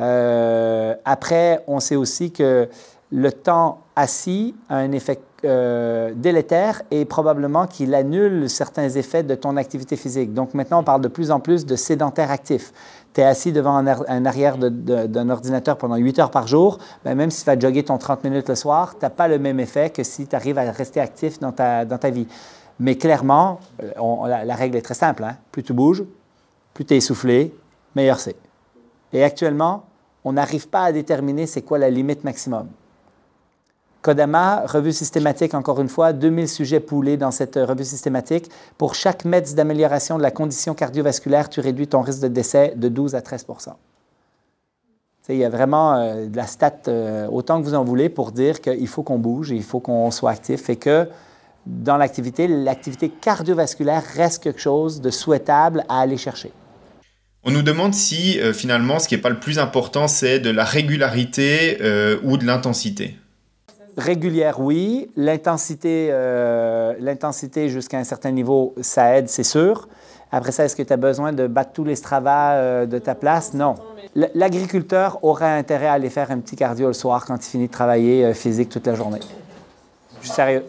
[0.00, 2.68] Euh, après, on sait aussi que
[3.12, 9.34] le temps assis a un effet euh, délétère et probablement qu'il annule certains effets de
[9.34, 10.34] ton activité physique.
[10.34, 12.72] Donc maintenant, on parle de plus en plus de sédentaire actif.
[13.14, 17.30] Tu es assis devant un, arrière d'un ordinateur pendant 8 heures par jour, ben même
[17.30, 19.90] si tu vas jogger ton 30 minutes le soir, tu n'as pas le même effet
[19.90, 22.28] que si tu arrives à rester actif dans ta, dans ta vie.
[22.78, 25.24] Mais clairement, euh, la, règle est très simple.
[25.24, 25.36] Hein.
[25.50, 26.04] Plus tu bouges,
[26.74, 27.54] plus tu es essoufflé,
[27.96, 28.36] meilleur c'est.
[29.12, 29.84] Et actuellement,
[30.24, 32.68] on n'arrive pas à déterminer c'est quoi la limite maximum.
[34.02, 38.50] Kodama, revue systématique, encore une fois, 2000 sujets poulés dans cette revue systématique.
[38.78, 42.88] Pour chaque mètre d'amélioration de la condition cardiovasculaire, tu réduis ton risque de décès de
[42.88, 43.74] 12 à 13%
[45.28, 48.32] Il y a vraiment euh, de la stat euh, autant que vous en voulez pour
[48.32, 51.06] dire qu'il faut qu'on bouge, il faut qu'on soit actif et que
[51.66, 56.52] dans l'activité, l'activité cardiovasculaire reste quelque chose de souhaitable à aller chercher.
[57.42, 60.50] On nous demande si euh, finalement ce qui n'est pas le plus important, c'est de
[60.50, 63.16] la régularité euh, ou de l'intensité.
[63.96, 65.10] Régulière, oui.
[65.16, 69.88] L'intensité, euh, l'intensité jusqu'à un certain niveau, ça aide, c'est sûr.
[70.32, 73.52] Après ça, est-ce que tu as besoin de battre tous les stravas de ta place?
[73.52, 73.74] Non.
[74.14, 77.72] L'agriculteur aurait intérêt à aller faire un petit cardio le soir quand il finit de
[77.72, 79.18] travailler physique toute la journée.
[80.20, 80.64] Je suis sérieux.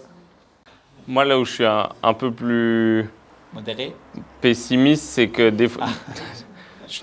[1.07, 3.07] Moi, là où je suis un, peu plus
[3.53, 3.93] Modéré.
[4.39, 5.85] pessimiste, c'est que des fois.
[5.87, 6.11] Ah.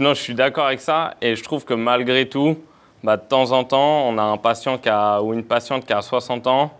[0.01, 1.15] non, je suis d'accord avec ça.
[1.23, 2.59] Et je trouve que malgré tout,
[3.03, 4.79] bah, de temps en temps, on a un patient
[5.23, 6.73] ou une patiente qui a 60 ans,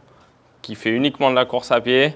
[0.63, 2.15] qui fait uniquement de la course à pied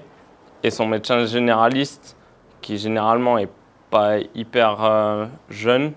[0.61, 2.15] et son médecin généraliste,
[2.61, 3.49] qui généralement est
[3.89, 5.93] pas hyper euh, jeune,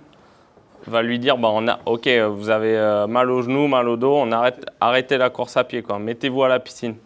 [0.86, 1.52] va lui dire bah,
[1.85, 5.56] Ok, vous avez euh, mal au genou, mal au dos, on arrête, arrêtez la course
[5.56, 6.97] à pied, mettez-vous à la piscine.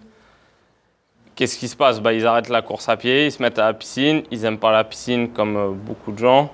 [1.34, 2.00] Qu'est-ce qui se passe?
[2.00, 4.58] Bah, Ils arrêtent la course à pied, ils se mettent à la piscine, ils n'aiment
[4.58, 6.50] pas la piscine comme euh, beaucoup de gens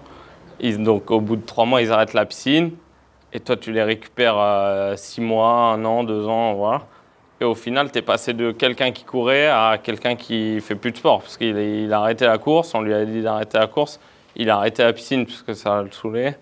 [0.60, 2.72] donc au bout de trois mois, ils arrêtent la piscine.
[3.32, 6.86] Et toi, tu les récupères euh, six mois, un an, deux ans, voilà.
[7.40, 10.92] Et au final, tu es passé de quelqu'un qui courait à quelqu'un qui fait plus
[10.92, 11.20] de sport.
[11.20, 14.00] Parce qu'il a arrêté la course, on lui a dit d'arrêter la course.
[14.36, 16.38] Il a arrêté la piscine parce que ça le saoulait.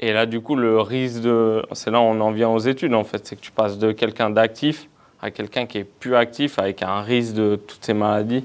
[0.00, 1.64] Et là, du coup, le risque de.
[1.72, 3.26] C'est là où on en vient aux études, en fait.
[3.26, 4.88] C'est que tu passes de quelqu'un d'actif
[5.20, 8.44] à quelqu'un qui est plus actif avec un risque de toutes ces maladies.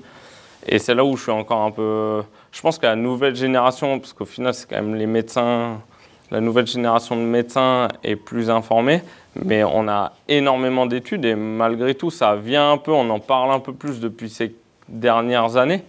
[0.65, 2.23] Et c'est là où je suis encore un peu
[2.53, 5.81] je pense que la nouvelle génération, parce qu'au final, c'est quand même les médecins,
[6.29, 9.01] la nouvelle génération de médecins est plus informée,
[9.35, 13.51] mais on a énormément d'études et malgré tout, ça vient un peu, on en parle
[13.51, 14.55] un peu plus depuis ces
[14.87, 15.83] dernières années,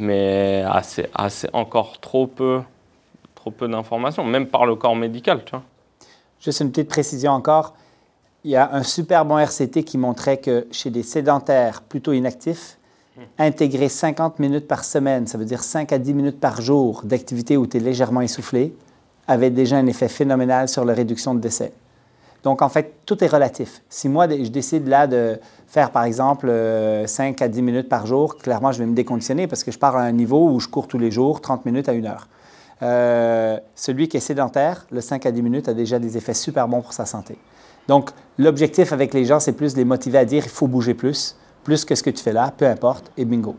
[0.00, 2.60] mais assez, assez encore trop peu,
[3.36, 5.44] trop peu d'informations, même par le corps médical.
[5.44, 5.62] Tu vois.
[6.40, 7.74] Juste une petite précision encore.
[8.42, 12.76] Il y a un super bon RCT qui montrait que chez des sédentaires plutôt inactifs,
[13.38, 17.56] intégrer 50 minutes par semaine, ça veut dire 5 à 10 minutes par jour d'activité
[17.56, 18.74] où tu es légèrement essoufflé,
[19.28, 21.72] avait déjà un effet phénoménal sur la réduction de décès.
[22.42, 23.82] Donc, en fait, tout est relatif.
[23.88, 26.48] Si moi, je décide là de faire, par exemple,
[27.06, 29.78] 5 euh, à 10 minutes par jour, clairement, je vais me déconditionner parce que je
[29.78, 32.26] pars à un niveau où je cours tous les jours 30 minutes à une heure.
[32.82, 36.66] Euh, celui qui est sédentaire, le 5 à 10 minutes a déjà des effets super
[36.66, 37.38] bons pour sa santé.
[37.86, 41.36] Donc, l'objectif avec les gens, c'est plus les motiver à dire il faut bouger plus,
[41.64, 43.56] plus que ce que tu fais là, peu importe, et bingo.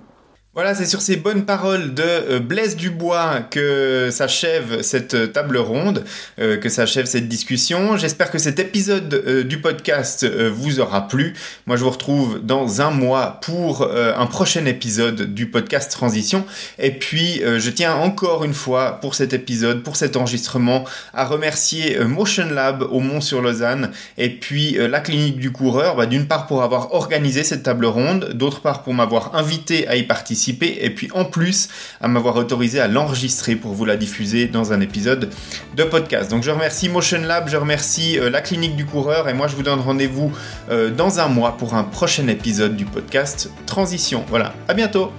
[0.55, 5.57] Voilà, c'est sur ces bonnes paroles de euh, Blaise Dubois que s'achève cette euh, table
[5.57, 6.03] ronde,
[6.37, 7.97] euh, que s'achève cette discussion.
[7.97, 11.33] J'espère que cet épisode du podcast vous aura plu.
[11.65, 16.45] Moi, je vous retrouve dans un mois pour un prochain épisode du podcast Transition.
[16.77, 21.99] Et puis, je tiens encore une fois pour cet épisode, pour cet enregistrement, à remercier
[22.03, 26.93] Motion Lab au Mont-sur-Lausanne et puis la clinique du coureur, bah, d'une part pour avoir
[26.93, 31.25] organisé cette table ronde, d'autre part pour m'avoir invité à y participer et puis en
[31.25, 31.69] plus
[32.01, 35.29] à m'avoir autorisé à l'enregistrer pour vous la diffuser dans un épisode
[35.75, 36.29] de podcast.
[36.31, 39.55] Donc je remercie Motion Lab, je remercie euh, la clinique du coureur et moi je
[39.55, 40.31] vous donne rendez-vous
[40.69, 44.23] euh, dans un mois pour un prochain épisode du podcast Transition.
[44.29, 45.11] Voilà, à bientôt